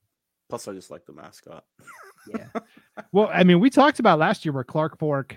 Plus, 0.49 0.69
I 0.69 0.73
just 0.73 0.91
like 0.91 1.07
the 1.07 1.13
mascot. 1.13 1.65
yeah. 2.29 2.49
Well, 3.11 3.31
I 3.33 3.43
mean, 3.43 3.59
we 3.59 3.71
talked 3.71 4.01
about 4.01 4.19
last 4.19 4.45
year 4.45 4.53
where 4.53 4.65
Clark 4.65 4.99
Fork 4.99 5.37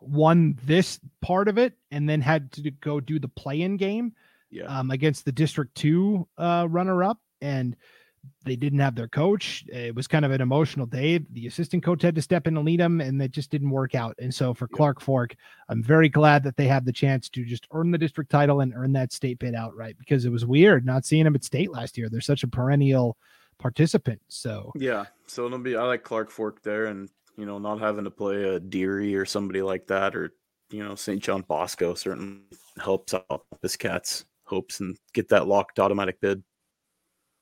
won 0.00 0.58
this 0.64 1.00
part 1.22 1.48
of 1.48 1.58
it 1.58 1.74
and 1.90 2.08
then 2.08 2.20
had 2.20 2.52
to 2.52 2.70
go 2.70 3.00
do 3.00 3.18
the 3.18 3.28
play-in 3.28 3.76
game 3.76 4.12
yeah. 4.50 4.64
um, 4.64 4.90
against 4.90 5.24
the 5.24 5.32
District 5.32 5.74
Two 5.74 6.28
uh, 6.36 6.66
runner-up, 6.68 7.18
and 7.40 7.76
they 8.44 8.56
didn't 8.56 8.78
have 8.78 8.94
their 8.94 9.08
coach. 9.08 9.64
It 9.68 9.94
was 9.94 10.06
kind 10.06 10.24
of 10.24 10.30
an 10.30 10.40
emotional 10.40 10.86
day. 10.86 11.18
The 11.32 11.46
assistant 11.46 11.82
coach 11.82 12.02
had 12.02 12.14
to 12.14 12.22
step 12.22 12.46
in 12.46 12.56
and 12.56 12.64
lead 12.64 12.80
them, 12.80 13.00
and 13.00 13.20
it 13.20 13.30
just 13.30 13.50
didn't 13.50 13.70
work 13.70 13.94
out. 13.94 14.14
And 14.18 14.34
so 14.34 14.54
for 14.54 14.68
Clark 14.68 15.00
Fork, 15.00 15.34
I'm 15.68 15.82
very 15.82 16.08
glad 16.08 16.42
that 16.44 16.56
they 16.56 16.66
have 16.66 16.84
the 16.84 16.92
chance 16.92 17.28
to 17.30 17.44
just 17.44 17.66
earn 17.72 17.90
the 17.90 17.98
district 17.98 18.30
title 18.30 18.60
and 18.60 18.72
earn 18.74 18.92
that 18.92 19.12
state 19.12 19.38
bid 19.38 19.54
outright 19.54 19.96
because 19.98 20.24
it 20.24 20.32
was 20.32 20.46
weird 20.46 20.86
not 20.86 21.04
seeing 21.04 21.24
them 21.24 21.34
at 21.34 21.44
state 21.44 21.70
last 21.70 21.98
year. 21.98 22.08
They're 22.08 22.20
such 22.20 22.42
a 22.42 22.48
perennial 22.48 23.16
participant. 23.58 24.20
So 24.28 24.72
yeah, 24.76 25.06
so 25.26 25.46
it'll 25.46 25.58
be 25.58 25.76
I 25.76 25.84
like 25.84 26.02
Clark 26.02 26.30
Fork 26.30 26.62
there, 26.62 26.86
and 26.86 27.08
you 27.36 27.46
know 27.46 27.58
not 27.58 27.80
having 27.80 28.04
to 28.04 28.10
play 28.10 28.42
a 28.44 28.60
Deary 28.60 29.14
or 29.14 29.24
somebody 29.24 29.62
like 29.62 29.86
that, 29.88 30.16
or 30.16 30.32
you 30.70 30.82
know 30.82 30.94
St. 30.94 31.22
John 31.22 31.42
Bosco 31.42 31.94
certainly 31.94 32.40
helps 32.82 33.14
out 33.14 33.44
this 33.60 33.76
cat's 33.76 34.24
hopes 34.44 34.80
and 34.80 34.96
get 35.12 35.28
that 35.28 35.46
locked 35.46 35.78
automatic 35.78 36.20
bid. 36.20 36.42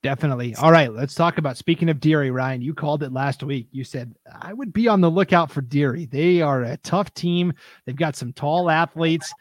Definitely. 0.02 0.54
All 0.56 0.70
right, 0.70 0.92
let's 0.92 1.14
talk 1.14 1.38
about 1.38 1.56
speaking 1.56 1.88
of 1.88 2.00
Deary, 2.00 2.30
Ryan. 2.30 2.62
You 2.62 2.74
called 2.74 3.02
it 3.02 3.12
last 3.12 3.42
week. 3.42 3.68
You 3.72 3.82
said 3.82 4.14
I 4.40 4.52
would 4.52 4.72
be 4.72 4.88
on 4.88 5.00
the 5.00 5.10
lookout 5.10 5.50
for 5.50 5.62
Deary. 5.62 6.06
They 6.06 6.40
are 6.40 6.62
a 6.62 6.76
tough 6.78 7.12
team. 7.14 7.52
They've 7.84 7.96
got 7.96 8.14
some 8.14 8.32
tall 8.32 8.70
athletes, 8.70 9.32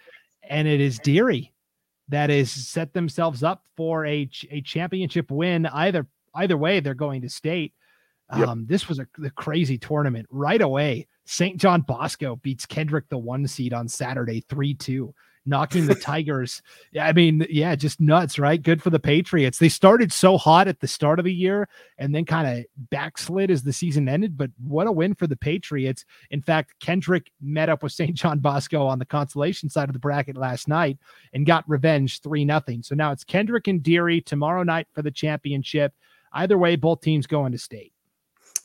and 0.49 0.67
it 0.67 0.81
is 0.81 0.97
Deary 0.99 1.53
that 2.07 2.29
has 2.29 2.51
set 2.51 2.93
themselves 2.93 3.43
up 3.43 3.63
for 3.75 4.05
a, 4.05 4.29
a 4.49 4.61
championship 4.61 5.29
win. 5.29 5.65
Either 5.67 6.07
either 6.35 6.57
way, 6.57 6.79
they're 6.79 6.93
going 6.93 7.21
to 7.21 7.29
state. 7.29 7.73
Yep. 8.35 8.47
Um, 8.47 8.65
this 8.67 8.89
was 8.89 8.99
a, 8.99 9.07
a 9.23 9.29
crazy 9.29 9.77
tournament 9.77 10.27
right 10.31 10.61
away. 10.61 11.07
St. 11.25 11.57
John 11.57 11.81
Bosco 11.81 12.37
beats 12.37 12.65
Kendrick, 12.65 13.07
the 13.09 13.17
one 13.17 13.47
seed, 13.47 13.73
on 13.73 13.87
Saturday, 13.87 14.43
3 14.49 14.73
2 14.73 15.13
knocking 15.45 15.85
the 15.85 15.95
Tigers. 15.95 16.61
I 16.99 17.13
mean, 17.13 17.45
yeah, 17.49 17.75
just 17.75 17.99
nuts, 17.99 18.39
right? 18.39 18.61
Good 18.61 18.81
for 18.81 18.89
the 18.89 18.99
Patriots. 18.99 19.59
They 19.59 19.69
started 19.69 20.11
so 20.11 20.37
hot 20.37 20.67
at 20.67 20.79
the 20.79 20.87
start 20.87 21.19
of 21.19 21.25
the 21.25 21.33
year 21.33 21.67
and 21.97 22.13
then 22.13 22.25
kind 22.25 22.59
of 22.59 22.65
backslid 22.89 23.51
as 23.51 23.63
the 23.63 23.73
season 23.73 24.09
ended. 24.09 24.37
But 24.37 24.51
what 24.63 24.87
a 24.87 24.91
win 24.91 25.15
for 25.15 25.27
the 25.27 25.35
Patriots. 25.35 26.05
In 26.31 26.41
fact, 26.41 26.73
Kendrick 26.79 27.31
met 27.41 27.69
up 27.69 27.83
with 27.83 27.91
St. 27.91 28.15
John 28.15 28.39
Bosco 28.39 28.85
on 28.85 28.99
the 28.99 29.05
consolation 29.05 29.69
side 29.69 29.89
of 29.89 29.93
the 29.93 29.99
bracket 29.99 30.37
last 30.37 30.67
night 30.67 30.97
and 31.33 31.45
got 31.45 31.67
revenge 31.69 32.21
3 32.21 32.45
nothing. 32.45 32.83
So 32.83 32.95
now 32.95 33.11
it's 33.11 33.23
Kendrick 33.23 33.67
and 33.67 33.81
Deary 33.81 34.21
tomorrow 34.21 34.63
night 34.63 34.87
for 34.93 35.01
the 35.01 35.11
championship. 35.11 35.93
Either 36.33 36.57
way, 36.57 36.75
both 36.75 37.01
teams 37.01 37.27
going 37.27 37.51
to 37.53 37.57
state. 37.57 37.93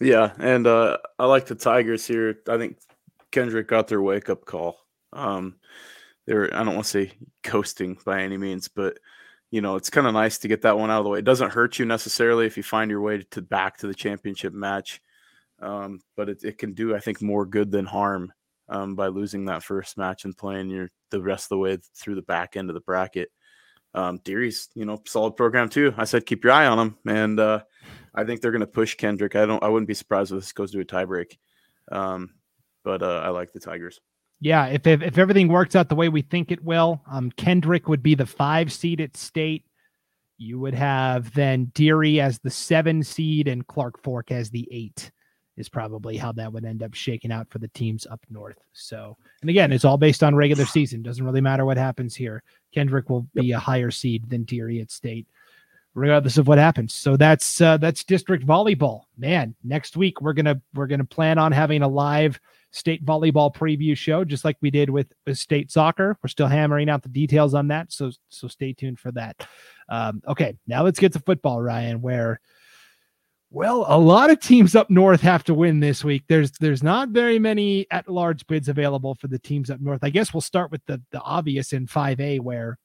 Yeah, 0.00 0.32
and 0.38 0.66
uh, 0.66 0.96
I 1.18 1.26
like 1.26 1.46
the 1.46 1.54
Tigers 1.54 2.06
here. 2.06 2.38
I 2.48 2.56
think 2.56 2.78
Kendrick 3.30 3.68
got 3.68 3.86
their 3.86 4.00
wake 4.00 4.30
up 4.30 4.46
call. 4.46 4.78
Um, 5.12 5.56
they're 6.30 6.54
I 6.54 6.62
don't 6.62 6.74
want 6.76 6.84
to 6.84 6.90
say 6.90 7.12
coasting 7.42 7.98
by 8.04 8.22
any 8.22 8.36
means, 8.38 8.68
but 8.68 8.98
you 9.50 9.60
know 9.60 9.74
it's 9.74 9.90
kind 9.90 10.06
of 10.06 10.12
nice 10.14 10.38
to 10.38 10.48
get 10.48 10.62
that 10.62 10.78
one 10.78 10.90
out 10.90 10.98
of 10.98 11.04
the 11.04 11.10
way. 11.10 11.18
It 11.18 11.24
doesn't 11.24 11.50
hurt 11.52 11.78
you 11.80 11.84
necessarily 11.86 12.46
if 12.46 12.56
you 12.56 12.62
find 12.62 12.88
your 12.88 13.00
way 13.00 13.24
to 13.32 13.42
back 13.42 13.78
to 13.78 13.88
the 13.88 13.94
championship 13.94 14.52
match, 14.52 15.00
um, 15.60 16.00
but 16.16 16.28
it, 16.28 16.44
it 16.44 16.58
can 16.58 16.72
do 16.72 16.94
I 16.94 17.00
think 17.00 17.20
more 17.20 17.44
good 17.44 17.72
than 17.72 17.84
harm 17.84 18.32
um, 18.68 18.94
by 18.94 19.08
losing 19.08 19.46
that 19.46 19.64
first 19.64 19.98
match 19.98 20.24
and 20.24 20.38
playing 20.38 20.70
your 20.70 20.90
the 21.10 21.20
rest 21.20 21.46
of 21.46 21.48
the 21.50 21.58
way 21.58 21.78
through 21.96 22.14
the 22.14 22.22
back 22.22 22.56
end 22.56 22.70
of 22.70 22.74
the 22.74 22.80
bracket. 22.80 23.30
um, 23.94 24.18
Deary's, 24.24 24.68
you 24.74 24.84
know, 24.84 25.02
solid 25.06 25.36
program 25.36 25.68
too. 25.68 25.92
I 25.96 26.04
said 26.04 26.26
keep 26.26 26.44
your 26.44 26.52
eye 26.52 26.66
on 26.66 26.78
them, 26.78 26.98
and 27.06 27.40
uh, 27.40 27.62
I 28.14 28.24
think 28.24 28.40
they're 28.40 28.52
going 28.52 28.60
to 28.60 28.66
push 28.66 28.94
Kendrick. 28.94 29.34
I 29.36 29.46
don't. 29.46 29.62
I 29.62 29.68
wouldn't 29.68 29.88
be 29.88 29.94
surprised 29.94 30.32
if 30.32 30.38
this 30.38 30.52
goes 30.52 30.70
to 30.72 30.80
a 30.80 30.84
tiebreak. 30.84 31.38
Um, 31.90 32.34
but 32.84 33.02
uh, 33.02 33.20
I 33.24 33.30
like 33.30 33.52
the 33.52 33.60
Tigers. 33.60 34.00
Yeah, 34.40 34.66
if, 34.66 34.86
if 34.86 35.02
if 35.02 35.18
everything 35.18 35.48
works 35.48 35.76
out 35.76 35.88
the 35.88 35.94
way 35.94 36.08
we 36.08 36.22
think 36.22 36.50
it 36.50 36.64
will, 36.64 37.02
um, 37.10 37.30
Kendrick 37.32 37.88
would 37.88 38.02
be 38.02 38.14
the 38.14 38.26
five 38.26 38.72
seed 38.72 39.00
at 39.00 39.16
state. 39.16 39.64
You 40.38 40.58
would 40.58 40.74
have 40.74 41.34
then 41.34 41.66
Deary 41.74 42.20
as 42.20 42.38
the 42.38 42.50
seven 42.50 43.02
seed 43.02 43.46
and 43.48 43.66
Clark 43.66 44.02
Fork 44.02 44.30
as 44.32 44.48
the 44.48 44.66
eight 44.70 45.10
is 45.60 45.68
probably 45.68 46.16
how 46.16 46.32
that 46.32 46.52
would 46.52 46.64
end 46.64 46.82
up 46.82 46.94
shaking 46.94 47.30
out 47.30 47.48
for 47.50 47.58
the 47.58 47.68
teams 47.68 48.06
up 48.06 48.20
north. 48.30 48.58
So, 48.72 49.18
and 49.42 49.50
again, 49.50 49.72
it's 49.72 49.84
all 49.84 49.98
based 49.98 50.22
on 50.22 50.34
regular 50.34 50.64
season. 50.64 51.02
Doesn't 51.02 51.24
really 51.24 51.42
matter 51.42 51.66
what 51.66 51.76
happens 51.76 52.16
here. 52.16 52.42
Kendrick 52.72 53.10
will 53.10 53.26
be 53.34 53.52
a 53.52 53.58
higher 53.58 53.90
seed 53.90 54.30
than 54.30 54.44
Deary 54.44 54.80
at 54.80 54.90
state, 54.90 55.26
regardless 55.94 56.38
of 56.38 56.48
what 56.48 56.56
happens. 56.56 56.94
So 56.94 57.18
that's 57.18 57.60
uh, 57.60 57.76
that's 57.76 58.04
district 58.04 58.46
volleyball. 58.46 59.02
Man, 59.18 59.54
next 59.62 59.98
week 59.98 60.22
we're 60.22 60.32
gonna 60.32 60.60
we're 60.74 60.86
gonna 60.86 61.04
plan 61.04 61.36
on 61.36 61.52
having 61.52 61.82
a 61.82 61.88
live 61.88 62.40
state 62.72 63.04
volleyball 63.04 63.54
preview 63.54 63.96
show, 63.96 64.24
just 64.24 64.44
like 64.44 64.56
we 64.60 64.70
did 64.70 64.90
with, 64.90 65.12
with 65.26 65.38
state 65.38 65.70
soccer. 65.70 66.16
We're 66.22 66.28
still 66.28 66.46
hammering 66.46 66.88
out 66.88 67.02
the 67.02 67.08
details 67.08 67.54
on 67.54 67.68
that, 67.68 67.92
so 67.92 68.10
so 68.28 68.48
stay 68.48 68.72
tuned 68.72 68.98
for 68.98 69.12
that. 69.12 69.46
Um, 69.88 70.22
okay, 70.28 70.56
now 70.66 70.84
let's 70.84 71.00
get 71.00 71.12
to 71.14 71.20
football, 71.20 71.60
Ryan, 71.60 72.00
where 72.00 72.40
well, 73.52 73.84
a 73.88 73.98
lot 73.98 74.30
of 74.30 74.38
teams 74.38 74.76
up 74.76 74.90
north 74.90 75.20
have 75.22 75.42
to 75.44 75.54
win 75.54 75.80
this 75.80 76.04
week. 76.04 76.22
There's 76.28 76.52
there's 76.52 76.84
not 76.84 77.08
very 77.08 77.40
many 77.40 77.86
at 77.90 78.08
large 78.08 78.46
bids 78.46 78.68
available 78.68 79.16
for 79.16 79.26
the 79.26 79.40
teams 79.40 79.70
up 79.70 79.80
north. 79.80 80.04
I 80.04 80.10
guess 80.10 80.32
we'll 80.32 80.40
start 80.40 80.70
with 80.70 80.82
the 80.86 81.02
the 81.10 81.20
obvious 81.20 81.72
in 81.72 81.86
5A 81.86 82.40
where 82.40 82.78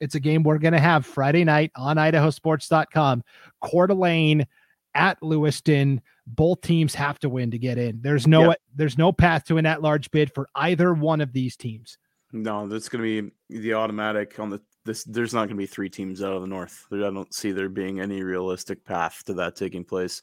it's 0.00 0.14
a 0.14 0.20
game 0.20 0.42
we're 0.42 0.58
going 0.58 0.74
to 0.74 0.80
have 0.80 1.06
Friday 1.06 1.44
night 1.44 1.70
on 1.76 1.96
idahosports.com. 1.96 3.22
Coeur 3.62 3.86
d'Alene 3.86 4.46
at 4.94 5.22
Lewiston. 5.22 6.02
Both 6.26 6.62
teams 6.62 6.94
have 6.94 7.18
to 7.20 7.28
win 7.28 7.50
to 7.50 7.58
get 7.58 7.78
in. 7.78 8.00
There's 8.00 8.26
no 8.26 8.48
yep. 8.50 8.60
there's 8.74 8.96
no 8.96 9.12
path 9.12 9.44
to 9.46 9.58
an 9.58 9.66
at 9.66 9.82
large 9.82 10.10
bid 10.10 10.32
for 10.32 10.48
either 10.54 10.94
one 10.94 11.20
of 11.20 11.32
these 11.32 11.56
teams. 11.56 11.98
No, 12.32 12.66
that's 12.66 12.88
going 12.88 13.04
to 13.04 13.30
be 13.50 13.60
the 13.60 13.74
automatic 13.74 14.38
on 14.40 14.50
the 14.50 14.60
this 14.84 15.04
there's 15.04 15.32
not 15.32 15.40
going 15.40 15.50
to 15.50 15.54
be 15.56 15.66
three 15.66 15.88
teams 15.88 16.22
out 16.22 16.32
of 16.32 16.42
the 16.42 16.48
north. 16.48 16.86
I 16.92 16.96
don't 16.96 17.32
see 17.32 17.52
there 17.52 17.68
being 17.68 18.00
any 18.00 18.22
realistic 18.22 18.84
path 18.84 19.22
to 19.26 19.34
that 19.34 19.56
taking 19.56 19.84
place. 19.84 20.22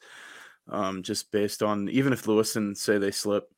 Um, 0.69 1.03
just 1.03 1.31
based 1.31 1.63
on 1.63 1.89
even 1.89 2.13
if 2.13 2.27
Lewiston 2.27 2.75
say 2.75 2.97
they 2.97 3.11
slip, 3.11 3.49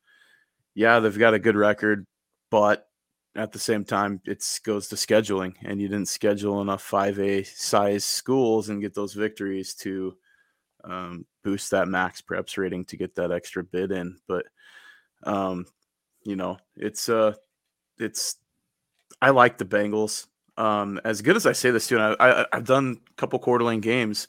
yeah, 0.74 1.00
they've 1.00 1.18
got 1.18 1.34
a 1.34 1.38
good 1.38 1.56
record, 1.56 2.06
but 2.50 2.88
at 3.36 3.52
the 3.52 3.58
same 3.58 3.84
time, 3.84 4.20
it 4.24 4.44
goes 4.64 4.88
to 4.88 4.96
scheduling, 4.96 5.54
and 5.64 5.80
you 5.80 5.88
didn't 5.88 6.08
schedule 6.08 6.60
enough 6.60 6.88
5A 6.88 7.46
size 7.46 8.04
schools 8.04 8.68
and 8.68 8.80
get 8.80 8.94
those 8.94 9.12
victories 9.12 9.74
to 9.76 10.16
um, 10.84 11.26
boost 11.42 11.70
that 11.70 11.88
max 11.88 12.20
preps 12.22 12.56
rating 12.56 12.84
to 12.86 12.96
get 12.96 13.14
that 13.16 13.32
extra 13.32 13.62
bid 13.62 13.92
in. 13.92 14.18
But 14.28 14.46
um, 15.24 15.66
you 16.24 16.36
know, 16.36 16.58
it's 16.76 17.08
uh, 17.08 17.34
it's 17.98 18.36
I 19.20 19.30
like 19.30 19.58
the 19.58 19.64
Bengals. 19.64 20.26
Um, 20.56 21.00
as 21.04 21.22
good 21.22 21.36
as 21.36 21.46
I 21.46 21.52
say 21.52 21.70
this 21.70 21.88
too, 21.88 21.98
and 21.98 22.16
I, 22.20 22.42
I 22.52 22.56
have 22.56 22.66
done 22.66 23.00
a 23.10 23.14
couple 23.14 23.38
d'Alene 23.38 23.80
games, 23.80 24.28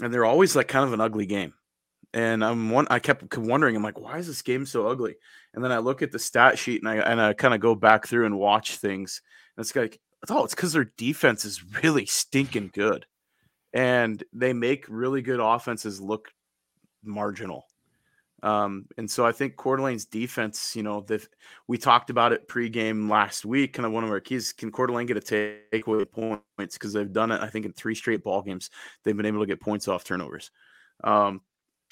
and 0.00 0.12
they're 0.12 0.24
always 0.24 0.56
like 0.56 0.68
kind 0.68 0.86
of 0.86 0.92
an 0.92 1.00
ugly 1.00 1.26
game. 1.26 1.54
And 2.14 2.42
I'm 2.42 2.70
one. 2.70 2.86
I 2.88 2.98
kept 2.98 3.36
wondering, 3.36 3.76
I'm 3.76 3.82
like, 3.82 4.00
why 4.00 4.18
is 4.18 4.26
this 4.26 4.42
game 4.42 4.64
so 4.64 4.86
ugly? 4.86 5.16
And 5.52 5.62
then 5.62 5.72
I 5.72 5.78
look 5.78 6.02
at 6.02 6.12
the 6.12 6.18
stat 6.18 6.58
sheet 6.58 6.82
and 6.82 6.88
I 6.88 6.96
and 6.96 7.20
I 7.20 7.32
kind 7.34 7.54
of 7.54 7.60
go 7.60 7.74
back 7.74 8.06
through 8.06 8.26
and 8.26 8.38
watch 8.38 8.76
things. 8.76 9.20
And 9.56 9.64
it's 9.64 9.74
like, 9.76 10.00
oh, 10.30 10.44
it's 10.44 10.54
because 10.54 10.72
their 10.72 10.92
defense 10.96 11.44
is 11.44 11.62
really 11.82 12.06
stinking 12.06 12.70
good, 12.72 13.06
and 13.76 14.24
they 14.32 14.54
make 14.54 14.86
really 14.88 15.20
good 15.20 15.38
offenses 15.38 16.00
look 16.00 16.30
marginal. 17.04 17.66
Um, 18.42 18.86
and 18.96 19.10
so 19.10 19.26
I 19.26 19.32
think 19.32 19.56
Coeur 19.56 19.76
d'Alene's 19.76 20.06
defense, 20.06 20.74
you 20.74 20.82
know, 20.82 21.04
we 21.68 21.76
talked 21.76 22.08
about 22.08 22.32
it 22.32 22.48
pregame 22.48 23.10
last 23.10 23.44
week. 23.44 23.74
Kind 23.74 23.84
of 23.84 23.92
one 23.92 24.02
of 24.02 24.10
our 24.10 24.20
keys: 24.20 24.54
can 24.54 24.72
Coeur 24.72 24.86
d'Alene 24.86 25.06
get 25.06 25.18
a 25.18 25.20
takeaway 25.20 26.10
points 26.10 26.78
because 26.78 26.94
they've 26.94 27.12
done 27.12 27.30
it? 27.30 27.42
I 27.42 27.48
think 27.48 27.66
in 27.66 27.72
three 27.72 27.94
straight 27.94 28.24
ball 28.24 28.40
games, 28.40 28.70
they've 29.04 29.16
been 29.16 29.26
able 29.26 29.40
to 29.40 29.46
get 29.46 29.60
points 29.60 29.88
off 29.88 30.04
turnovers. 30.04 30.50
Um, 31.04 31.42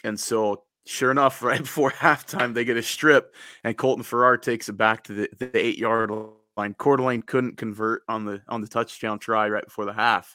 and 0.04 0.18
so, 0.18 0.64
sure 0.86 1.10
enough, 1.10 1.42
right 1.42 1.60
before 1.60 1.90
halftime, 1.90 2.54
they 2.54 2.64
get 2.64 2.78
a 2.78 2.82
strip, 2.82 3.34
and 3.62 3.76
Colton 3.76 4.04
Farrar 4.04 4.38
takes 4.38 4.70
it 4.70 4.78
back 4.78 5.04
to 5.04 5.12
the, 5.12 5.28
the 5.38 5.50
eight 5.54 5.76
yard 5.76 6.10
line. 6.56 6.72
Coeur 6.74 6.96
d'Alene 6.96 7.22
couldn't 7.22 7.58
convert 7.58 8.04
on 8.08 8.24
the 8.24 8.40
on 8.48 8.62
the 8.62 8.68
touchdown 8.68 9.18
try 9.18 9.50
right 9.50 9.64
before 9.66 9.84
the 9.84 9.92
half. 9.92 10.34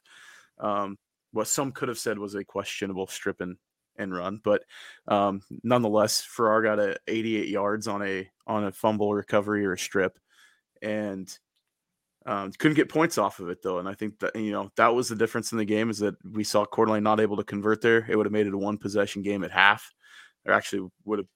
Um, 0.60 0.98
what 1.32 1.48
some 1.48 1.72
could 1.72 1.90
have 1.90 2.00
said 2.00 2.18
was 2.18 2.36
a 2.36 2.44
questionable 2.44 3.08
strip 3.08 3.42
and 3.42 3.58
and 3.98 4.14
run. 4.16 4.40
But 4.44 4.64
um, 5.08 5.42
nonetheless, 5.64 6.22
Farrar 6.22 6.64
got 6.64 6.80
a 6.80 6.98
88 7.08 7.50
yards 7.50 7.88
on 7.88 8.02
a 8.02 8.30
on 8.48 8.66
a 8.66 8.72
fumble 8.72 9.14
recovery 9.14 9.66
or 9.66 9.74
a 9.74 9.78
strip, 9.78 10.18
and 10.82 11.32
um, 12.26 12.52
couldn't 12.58 12.76
get 12.76 12.90
points 12.90 13.18
off 13.18 13.40
of 13.40 13.50
it 13.50 13.62
though. 13.62 13.80
And 13.80 13.88
I 13.88 13.94
think 13.94 14.20
that 14.20 14.36
you 14.36 14.52
know 14.52 14.72
that 14.78 14.94
was 14.94 15.10
the 15.10 15.16
difference 15.16 15.52
in 15.52 15.58
the 15.58 15.66
game 15.66 15.90
is 15.90 16.00
that 16.00 16.16
we 16.26 16.44
saw 16.44 16.66
Coeur 16.66 17.00
not 17.00 17.20
able 17.20 17.38
to 17.38 17.44
convert 17.44 17.82
there. 17.82 18.06
It 18.10 18.16
would 18.16 18.26
have 18.26 18.34
made 18.34 18.48
it 18.48 18.54
a 18.54 18.58
one 18.58 18.78
possession 18.78 19.22
game 19.22 19.44
at 19.44 19.52
half, 19.52 19.94
or 20.46 20.54
actually 20.54 20.90
would 21.06 21.20
have. 21.20 21.28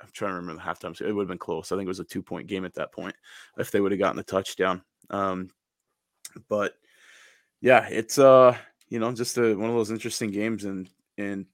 I'm 0.00 0.10
trying 0.12 0.32
to 0.32 0.36
remember 0.36 0.62
the 0.62 0.68
halftime. 0.68 0.94
So 0.94 1.06
it 1.06 1.12
would 1.12 1.22
have 1.22 1.28
been 1.28 1.38
close. 1.38 1.72
I 1.72 1.76
think 1.76 1.86
it 1.86 1.88
was 1.88 2.00
a 2.00 2.04
two 2.04 2.22
point 2.22 2.46
game 2.46 2.64
at 2.64 2.74
that 2.74 2.92
point 2.92 3.14
if 3.58 3.70
they 3.70 3.80
would 3.80 3.92
have 3.92 3.98
gotten 3.98 4.16
the 4.16 4.22
touchdown. 4.22 4.82
Um, 5.08 5.48
but 6.48 6.74
yeah, 7.62 7.88
it's 7.90 8.18
uh 8.18 8.56
you 8.88 8.98
know 8.98 9.12
just 9.12 9.36
a, 9.38 9.54
one 9.54 9.70
of 9.70 9.76
those 9.76 9.90
interesting 9.90 10.30
games 10.30 10.64
and 10.64 10.88
and 11.18 11.46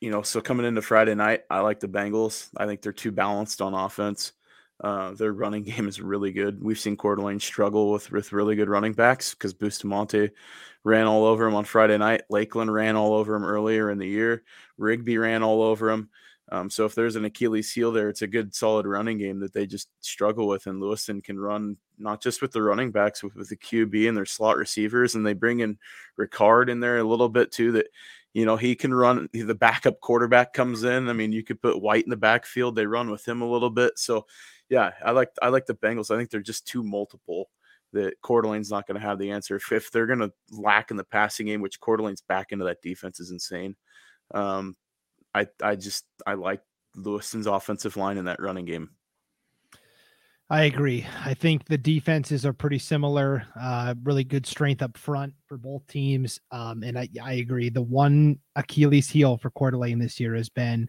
you 0.00 0.10
know, 0.10 0.22
so 0.22 0.40
coming 0.40 0.66
into 0.66 0.82
Friday 0.82 1.14
night, 1.14 1.42
I 1.50 1.60
like 1.60 1.80
the 1.80 1.88
Bengals. 1.88 2.50
I 2.56 2.66
think 2.66 2.82
they're 2.82 2.92
too 2.92 3.12
balanced 3.12 3.62
on 3.62 3.74
offense. 3.74 4.32
Uh, 4.82 5.12
their 5.12 5.32
running 5.32 5.62
game 5.64 5.88
is 5.88 6.00
really 6.00 6.32
good. 6.32 6.62
We've 6.62 6.78
seen 6.78 6.96
Coeur 6.96 7.16
d'Alene 7.16 7.40
struggle 7.40 7.90
with 7.90 8.10
with 8.10 8.32
really 8.32 8.56
good 8.56 8.68
running 8.68 8.92
backs 8.92 9.34
because 9.34 9.54
Bustamante 9.54 10.30
ran 10.84 11.06
all 11.06 11.24
over 11.24 11.46
him 11.46 11.54
on 11.54 11.64
Friday 11.64 11.96
night. 11.98 12.22
Lakeland 12.30 12.72
ran 12.72 12.96
all 12.96 13.14
over 13.14 13.34
him 13.34 13.44
earlier 13.44 13.90
in 13.90 13.98
the 13.98 14.06
year. 14.06 14.44
Rigby 14.76 15.18
ran 15.18 15.42
all 15.42 15.62
over 15.62 15.90
him. 15.90 16.10
Um, 16.52 16.70
so 16.70 16.84
if 16.84 16.94
there's 16.94 17.16
an 17.16 17.24
Achilles 17.24 17.72
heel 17.72 17.90
there, 17.90 18.08
it's 18.08 18.22
a 18.22 18.26
good 18.26 18.54
solid 18.54 18.86
running 18.86 19.18
game 19.18 19.40
that 19.40 19.52
they 19.52 19.66
just 19.66 19.88
struggle 20.00 20.46
with. 20.46 20.66
And 20.66 20.80
Lewiston 20.80 21.20
can 21.20 21.38
run 21.38 21.76
not 21.98 22.22
just 22.22 22.40
with 22.40 22.52
the 22.52 22.62
running 22.62 22.92
backs, 22.92 23.22
with, 23.22 23.34
with 23.34 23.48
the 23.48 23.56
QB 23.56 24.08
and 24.08 24.16
their 24.16 24.26
slot 24.26 24.56
receivers, 24.56 25.14
and 25.14 25.26
they 25.26 25.32
bring 25.32 25.60
in 25.60 25.78
Ricard 26.18 26.68
in 26.68 26.78
there 26.78 26.98
a 26.98 27.04
little 27.04 27.28
bit 27.28 27.50
too. 27.50 27.72
That 27.72 27.86
you 28.36 28.44
know, 28.44 28.56
he 28.56 28.74
can 28.76 28.92
run. 28.92 29.30
The 29.32 29.54
backup 29.54 29.98
quarterback 30.00 30.52
comes 30.52 30.84
in. 30.84 31.08
I 31.08 31.14
mean, 31.14 31.32
you 31.32 31.42
could 31.42 31.62
put 31.62 31.80
White 31.80 32.04
in 32.04 32.10
the 32.10 32.18
backfield. 32.18 32.76
They 32.76 32.84
run 32.84 33.10
with 33.10 33.26
him 33.26 33.40
a 33.40 33.50
little 33.50 33.70
bit. 33.70 33.98
So, 33.98 34.26
yeah, 34.68 34.90
I 35.02 35.12
like 35.12 35.30
I 35.40 35.48
like 35.48 35.64
the 35.64 35.74
Bengals. 35.74 36.14
I 36.14 36.18
think 36.18 36.28
they're 36.28 36.42
just 36.42 36.66
too 36.66 36.84
multiple. 36.84 37.48
That 37.94 38.20
Coeur 38.20 38.42
d'Alene's 38.42 38.70
not 38.70 38.86
going 38.86 39.00
to 39.00 39.06
have 39.06 39.18
the 39.18 39.30
answer. 39.30 39.56
If, 39.56 39.72
if 39.72 39.90
they're 39.90 40.06
going 40.06 40.18
to 40.18 40.32
lack 40.50 40.90
in 40.90 40.98
the 40.98 41.04
passing 41.04 41.46
game, 41.46 41.62
which 41.62 41.80
Coeur 41.80 41.96
d'Alene's 41.96 42.20
back 42.20 42.52
into 42.52 42.66
that 42.66 42.82
defense 42.82 43.20
is 43.20 43.30
insane. 43.30 43.74
Um, 44.34 44.76
I 45.36 45.46
I 45.62 45.76
just 45.76 46.04
I 46.26 46.34
like 46.34 46.62
Lewiston's 46.96 47.46
offensive 47.46 47.96
line 47.96 48.16
in 48.16 48.24
that 48.24 48.40
running 48.40 48.64
game. 48.64 48.90
I 50.48 50.64
agree. 50.64 51.04
I 51.24 51.34
think 51.34 51.64
the 51.64 51.76
defenses 51.76 52.46
are 52.46 52.52
pretty 52.52 52.78
similar. 52.78 53.44
Uh, 53.60 53.96
really 54.04 54.22
good 54.22 54.46
strength 54.46 54.80
up 54.80 54.96
front 54.96 55.34
for 55.48 55.58
both 55.58 55.84
teams. 55.88 56.40
Um, 56.52 56.84
and 56.84 56.96
I, 56.96 57.08
I 57.20 57.34
agree. 57.34 57.68
The 57.68 57.82
one 57.82 58.38
Achilles 58.54 59.10
heel 59.10 59.38
for 59.38 59.50
Coeur 59.50 59.72
d'Alene 59.72 59.98
this 59.98 60.20
year 60.20 60.36
has 60.36 60.48
been 60.48 60.88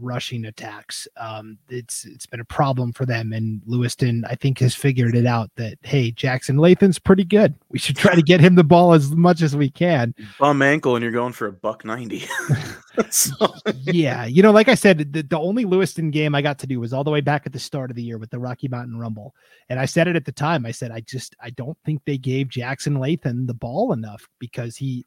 rushing 0.00 0.46
attacks. 0.46 1.08
Um, 1.16 1.58
it's 1.68 2.04
it's 2.04 2.26
been 2.26 2.40
a 2.40 2.44
problem 2.44 2.92
for 2.92 3.06
them, 3.06 3.32
and 3.32 3.62
Lewiston 3.66 4.24
I 4.28 4.34
think 4.34 4.58
has 4.60 4.74
figured 4.74 5.14
it 5.14 5.26
out 5.26 5.50
that 5.56 5.78
hey, 5.82 6.10
Jackson 6.10 6.56
Lathan's 6.56 6.98
pretty 6.98 7.24
good. 7.24 7.54
We 7.70 7.78
should 7.78 7.96
try 7.96 8.14
to 8.14 8.22
get 8.22 8.40
him 8.40 8.54
the 8.54 8.64
ball 8.64 8.92
as 8.92 9.12
much 9.12 9.42
as 9.42 9.56
we 9.56 9.70
can. 9.70 10.14
Bum 10.38 10.62
ankle, 10.62 10.96
and 10.96 11.02
you're 11.02 11.12
going 11.12 11.32
for 11.32 11.46
a 11.46 11.52
buck 11.52 11.84
ninety. 11.84 12.24
so. 13.10 13.54
yeah, 13.82 14.24
you 14.24 14.42
know, 14.42 14.52
like 14.52 14.68
I 14.68 14.74
said, 14.74 15.12
the, 15.12 15.22
the 15.22 15.38
only 15.38 15.64
Lewiston 15.64 16.10
game 16.10 16.34
I 16.34 16.42
got 16.42 16.58
to 16.60 16.66
do 16.66 16.80
was 16.80 16.92
all 16.92 17.04
the 17.04 17.10
way 17.10 17.20
back 17.20 17.42
at 17.46 17.52
the 17.52 17.58
start 17.58 17.90
of 17.90 17.96
the 17.96 18.02
year 18.02 18.18
with 18.18 18.30
the 18.30 18.38
Rocky 18.38 18.68
Mountain 18.68 18.98
Rumble, 18.98 19.34
and 19.68 19.78
I 19.78 19.86
said 19.86 20.08
it 20.08 20.16
at 20.16 20.24
the 20.24 20.32
time. 20.32 20.66
I 20.66 20.70
said 20.70 20.90
I 20.90 21.00
just 21.00 21.34
I 21.40 21.50
don't 21.50 21.78
think 21.84 22.02
they 22.04 22.18
gave 22.18 22.48
Jackson 22.48 22.96
Lathan 22.96 23.46
the 23.46 23.54
ball 23.54 23.92
enough 23.92 24.28
because 24.38 24.76
he 24.76 25.06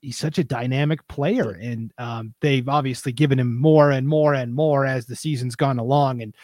he's 0.00 0.18
such 0.18 0.38
a 0.38 0.44
dynamic 0.44 1.06
player, 1.08 1.50
and 1.52 1.92
um, 1.98 2.34
they've 2.40 2.68
obviously 2.68 3.12
given 3.12 3.38
him 3.38 3.58
more 3.58 3.90
and 3.90 4.06
more 4.06 4.34
and 4.34 4.54
more 4.54 4.86
as 4.86 5.06
the 5.06 5.16
season's 5.16 5.56
gone 5.56 5.78
along. 5.78 6.22
And 6.22 6.34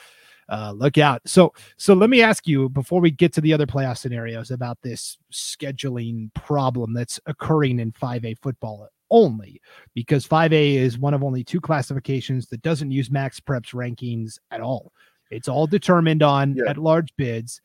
uh, 0.49 0.73
look 0.77 0.97
out. 0.97 1.21
So, 1.27 1.53
so 1.77 1.95
let 1.95 2.09
me 2.09 2.23
ask 2.23 2.47
you 2.47 2.69
before 2.69 3.01
we 3.01 3.11
get 3.11 3.33
to 3.33 3.41
the 3.41 3.53
other 3.53 3.67
playoff 3.67 3.99
scenarios 3.99 4.51
about 4.53 4.79
this 4.81 5.19
scheduling 5.33 6.33
problem 6.35 6.95
that's 6.95 7.19
occurring 7.27 7.81
in 7.81 7.91
5A 7.93 8.39
football 8.39 8.89
only 9.11 9.61
because 9.95 10.27
5A 10.27 10.75
is 10.77 10.99
one 10.99 11.15
of 11.15 11.25
only 11.25 11.43
two 11.43 11.61
classifications 11.61 12.47
that 12.49 12.63
doesn't 12.63 12.91
use 12.91 13.11
max 13.11 13.41
preps 13.41 13.75
rankings 13.75 14.39
at 14.51 14.61
all. 14.61 14.93
It's 15.31 15.49
all 15.49 15.67
determined 15.67 16.23
on 16.23 16.55
yeah. 16.55 16.65
at 16.69 16.79
large 16.79 17.09
bids 17.17 17.61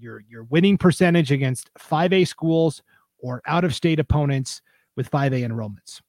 your 0.00 0.22
your 0.28 0.44
winning 0.44 0.78
percentage 0.78 1.32
against 1.32 1.70
5A 1.78 2.26
schools 2.26 2.82
or 3.18 3.42
out 3.46 3.64
of 3.64 3.74
state 3.74 3.98
opponents 3.98 4.62
with 4.98 5.10
5A 5.12 5.48
enrollments. 5.48 6.02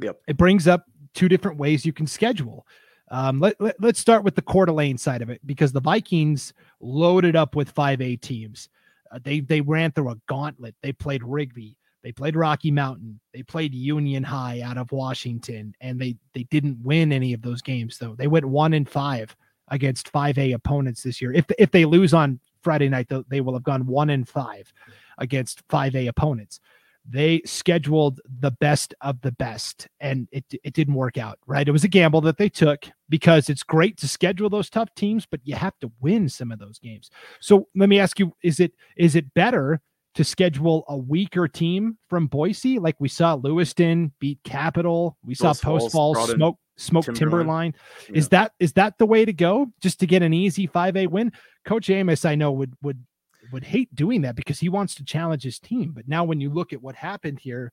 Yep. 0.00 0.20
It 0.28 0.36
brings 0.36 0.68
up 0.68 0.84
two 1.14 1.28
different 1.28 1.58
ways 1.58 1.84
you 1.84 1.92
can 1.92 2.06
schedule. 2.06 2.64
Um, 3.10 3.40
let, 3.40 3.60
let, 3.60 3.82
us 3.82 3.98
start 3.98 4.22
with 4.22 4.36
the 4.36 4.42
Coeur 4.42 4.66
d'Alene 4.66 4.96
side 4.96 5.20
of 5.20 5.30
it 5.30 5.44
because 5.44 5.72
the 5.72 5.80
Vikings 5.80 6.54
loaded 6.78 7.34
up 7.34 7.56
with 7.56 7.74
5A 7.74 8.20
teams. 8.20 8.68
Uh, 9.10 9.18
they 9.22 9.40
they 9.40 9.60
ran 9.60 9.90
through 9.90 10.10
a 10.10 10.16
gauntlet. 10.28 10.76
They 10.80 10.92
played 10.92 11.24
Rigby, 11.24 11.76
they 12.04 12.12
played 12.12 12.36
Rocky 12.36 12.70
Mountain, 12.70 13.18
they 13.34 13.42
played 13.42 13.74
Union 13.74 14.22
High 14.22 14.60
out 14.60 14.78
of 14.78 14.92
Washington, 14.92 15.74
and 15.80 16.00
they 16.00 16.14
they 16.32 16.44
didn't 16.44 16.78
win 16.84 17.10
any 17.10 17.32
of 17.32 17.42
those 17.42 17.60
games 17.60 17.98
though. 17.98 18.14
They 18.14 18.28
went 18.28 18.44
one 18.44 18.72
in 18.72 18.84
five 18.84 19.34
against 19.66 20.12
5A 20.12 20.54
opponents 20.54 21.02
this 21.02 21.20
year. 21.20 21.32
If 21.32 21.46
if 21.58 21.72
they 21.72 21.84
lose 21.84 22.14
on 22.14 22.38
Friday 22.62 22.88
night, 22.88 23.10
they 23.28 23.40
will 23.40 23.54
have 23.54 23.64
gone 23.64 23.86
one 23.86 24.08
in 24.08 24.24
five 24.24 24.72
against 25.18 25.66
5A 25.66 26.06
opponents 26.06 26.60
they 27.08 27.40
scheduled 27.44 28.20
the 28.40 28.50
best 28.50 28.94
of 29.00 29.20
the 29.22 29.32
best 29.32 29.88
and 30.00 30.28
it, 30.32 30.44
it 30.62 30.74
didn't 30.74 30.94
work 30.94 31.18
out 31.18 31.38
right? 31.46 31.68
It 31.68 31.72
was 31.72 31.84
a 31.84 31.88
gamble 31.88 32.20
that 32.22 32.36
they 32.36 32.48
took 32.48 32.86
because 33.08 33.48
it's 33.48 33.62
great 33.62 33.96
to 33.98 34.08
schedule 34.08 34.50
those 34.50 34.70
tough 34.70 34.94
teams 34.94 35.26
but 35.26 35.40
you 35.44 35.54
have 35.54 35.78
to 35.80 35.90
win 36.00 36.28
some 36.28 36.52
of 36.52 36.58
those 36.58 36.78
games. 36.78 37.10
So 37.40 37.68
let 37.74 37.88
me 37.88 37.98
ask 37.98 38.18
you 38.18 38.32
is 38.42 38.60
it 38.60 38.72
is 38.96 39.16
it 39.16 39.32
better 39.34 39.80
to 40.14 40.24
schedule 40.24 40.84
a 40.88 40.96
weaker 40.96 41.48
team 41.48 41.96
from 42.08 42.26
boise? 42.26 42.78
Like 42.78 42.96
we 42.98 43.08
saw 43.08 43.34
lewiston 43.34 44.12
beat 44.18 44.40
capital. 44.44 45.16
We 45.24 45.34
saw 45.34 45.54
post 45.54 45.92
fall 45.92 46.14
smoke 46.14 46.58
smoke 46.76 47.04
timberline, 47.04 47.18
timberline. 47.18 47.74
Yeah. 48.08 48.18
is 48.18 48.28
that 48.28 48.52
is 48.58 48.72
that 48.74 48.98
the 48.98 49.06
way 49.06 49.24
to 49.24 49.32
go 49.32 49.68
just 49.80 50.00
to 50.00 50.06
get 50.06 50.22
an 50.22 50.34
easy 50.34 50.68
5a 50.68 51.08
win? 51.08 51.32
Coach 51.64 51.90
amos 51.90 52.24
i 52.24 52.34
know 52.34 52.52
would 52.52 52.74
would 52.82 53.04
would 53.52 53.64
hate 53.64 53.94
doing 53.94 54.22
that 54.22 54.36
because 54.36 54.58
he 54.58 54.68
wants 54.68 54.94
to 54.96 55.04
challenge 55.04 55.42
his 55.42 55.58
team. 55.58 55.92
But 55.92 56.08
now 56.08 56.24
when 56.24 56.40
you 56.40 56.50
look 56.50 56.72
at 56.72 56.82
what 56.82 56.94
happened 56.94 57.38
here, 57.40 57.72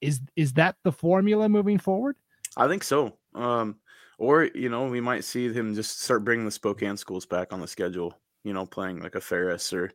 is 0.00 0.20
is 0.36 0.52
that 0.54 0.76
the 0.82 0.92
formula 0.92 1.48
moving 1.48 1.78
forward? 1.78 2.16
I 2.56 2.68
think 2.68 2.84
so. 2.84 3.16
Um, 3.34 3.76
or 4.18 4.44
you 4.44 4.68
know, 4.68 4.86
we 4.86 5.00
might 5.00 5.24
see 5.24 5.52
him 5.52 5.74
just 5.74 6.02
start 6.02 6.24
bringing 6.24 6.44
the 6.44 6.50
Spokane 6.50 6.96
schools 6.96 7.26
back 7.26 7.52
on 7.52 7.60
the 7.60 7.68
schedule. 7.68 8.14
You 8.44 8.52
know, 8.52 8.66
playing 8.66 9.00
like 9.00 9.14
a 9.14 9.20
Ferris 9.20 9.72
or 9.72 9.92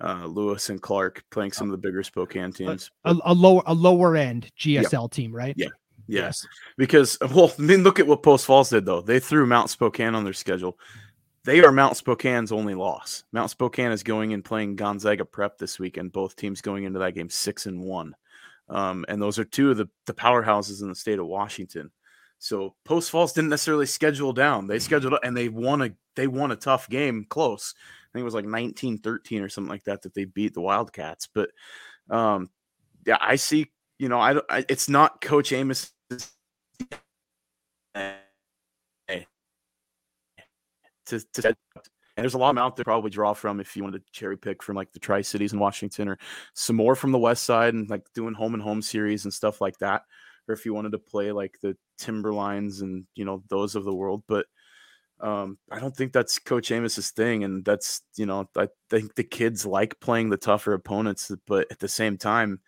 uh, 0.00 0.26
Lewis 0.26 0.68
and 0.68 0.80
Clark, 0.80 1.24
playing 1.30 1.52
some 1.52 1.68
of 1.68 1.72
the 1.72 1.78
bigger 1.78 2.02
Spokane 2.02 2.52
teams. 2.52 2.90
A, 3.04 3.12
a, 3.12 3.20
a 3.26 3.34
lower 3.34 3.62
a 3.66 3.74
lower 3.74 4.16
end 4.16 4.50
GSL 4.58 5.10
team, 5.10 5.34
right? 5.34 5.54
Yeah. 5.56 5.68
Yes. 6.06 6.46
Because 6.76 7.18
well, 7.34 7.52
I 7.58 7.62
mean, 7.62 7.82
look 7.82 7.98
at 7.98 8.06
what 8.06 8.22
Post 8.22 8.46
Falls 8.46 8.70
did 8.70 8.84
though. 8.84 9.00
They 9.00 9.20
threw 9.20 9.46
Mount 9.46 9.70
Spokane 9.70 10.14
on 10.14 10.24
their 10.24 10.32
schedule 10.32 10.78
they 11.46 11.62
are 11.62 11.70
Mount 11.70 11.96
Spokane's 11.96 12.50
only 12.50 12.74
loss. 12.74 13.22
Mount 13.32 13.50
Spokane 13.50 13.92
is 13.92 14.02
going 14.02 14.32
and 14.32 14.44
playing 14.44 14.74
Gonzaga 14.74 15.24
Prep 15.24 15.56
this 15.56 15.78
weekend. 15.78 16.12
Both 16.12 16.34
teams 16.34 16.60
going 16.60 16.84
into 16.84 16.98
that 16.98 17.14
game 17.14 17.30
six 17.30 17.66
and 17.66 17.80
one, 17.80 18.14
um, 18.68 19.04
and 19.08 19.22
those 19.22 19.38
are 19.38 19.44
two 19.44 19.70
of 19.70 19.76
the 19.76 19.88
the 20.06 20.12
powerhouses 20.12 20.82
in 20.82 20.88
the 20.88 20.94
state 20.94 21.20
of 21.20 21.26
Washington. 21.26 21.90
So 22.38 22.74
Post 22.84 23.10
Falls 23.10 23.32
didn't 23.32 23.50
necessarily 23.50 23.86
schedule 23.86 24.32
down. 24.32 24.66
They 24.66 24.80
scheduled 24.80 25.14
and 25.22 25.36
they 25.36 25.48
won 25.48 25.82
a 25.82 25.90
they 26.16 26.26
won 26.26 26.50
a 26.50 26.56
tough 26.56 26.88
game 26.88 27.24
close. 27.28 27.74
I 27.78 28.08
think 28.12 28.22
it 28.22 28.24
was 28.24 28.34
like 28.34 28.44
19-13 28.44 29.42
or 29.42 29.48
something 29.48 29.70
like 29.70 29.84
that 29.84 30.02
that 30.02 30.14
they 30.14 30.24
beat 30.24 30.52
the 30.52 30.60
Wildcats. 30.60 31.28
But 31.32 31.50
um, 32.10 32.50
yeah, 33.06 33.18
I 33.20 33.36
see. 33.36 33.70
You 33.98 34.08
know, 34.08 34.18
I, 34.18 34.40
I 34.50 34.64
it's 34.68 34.88
not 34.88 35.20
Coach 35.20 35.52
Amos 35.52 35.92
to, 41.06 41.20
to 41.34 41.56
and 42.16 42.24
there's 42.24 42.34
a 42.34 42.38
lot 42.38 42.50
of 42.50 42.58
out 42.58 42.76
there 42.76 42.84
probably 42.84 43.10
draw 43.10 43.34
from 43.34 43.60
if 43.60 43.76
you 43.76 43.82
wanted 43.82 44.04
to 44.04 44.12
cherry 44.12 44.38
pick 44.38 44.62
from 44.62 44.74
like 44.74 44.90
the 44.92 44.98
Tri 44.98 45.20
Cities 45.20 45.52
in 45.52 45.58
Washington 45.58 46.08
or 46.08 46.18
some 46.54 46.76
more 46.76 46.94
from 46.96 47.12
the 47.12 47.18
West 47.18 47.44
Side 47.44 47.74
and 47.74 47.90
like 47.90 48.06
doing 48.14 48.32
home 48.32 48.54
and 48.54 48.62
home 48.62 48.80
series 48.80 49.24
and 49.24 49.34
stuff 49.34 49.60
like 49.60 49.76
that, 49.78 50.02
or 50.48 50.54
if 50.54 50.64
you 50.64 50.72
wanted 50.72 50.92
to 50.92 50.98
play 50.98 51.30
like 51.32 51.58
the 51.60 51.76
Timberlines 52.00 52.80
and 52.80 53.06
you 53.14 53.24
know 53.26 53.42
those 53.48 53.74
of 53.74 53.84
the 53.84 53.94
world. 53.94 54.22
But 54.26 54.46
um, 55.20 55.58
I 55.70 55.78
don't 55.78 55.94
think 55.94 56.12
that's 56.12 56.38
Coach 56.38 56.70
Amos's 56.70 57.10
thing, 57.10 57.44
and 57.44 57.62
that's 57.64 58.00
you 58.16 58.24
know 58.24 58.48
I 58.56 58.68
think 58.88 59.14
the 59.14 59.24
kids 59.24 59.66
like 59.66 60.00
playing 60.00 60.30
the 60.30 60.38
tougher 60.38 60.72
opponents, 60.72 61.30
but 61.46 61.66
at 61.70 61.80
the 61.80 61.88
same 61.88 62.16
time, 62.16 62.60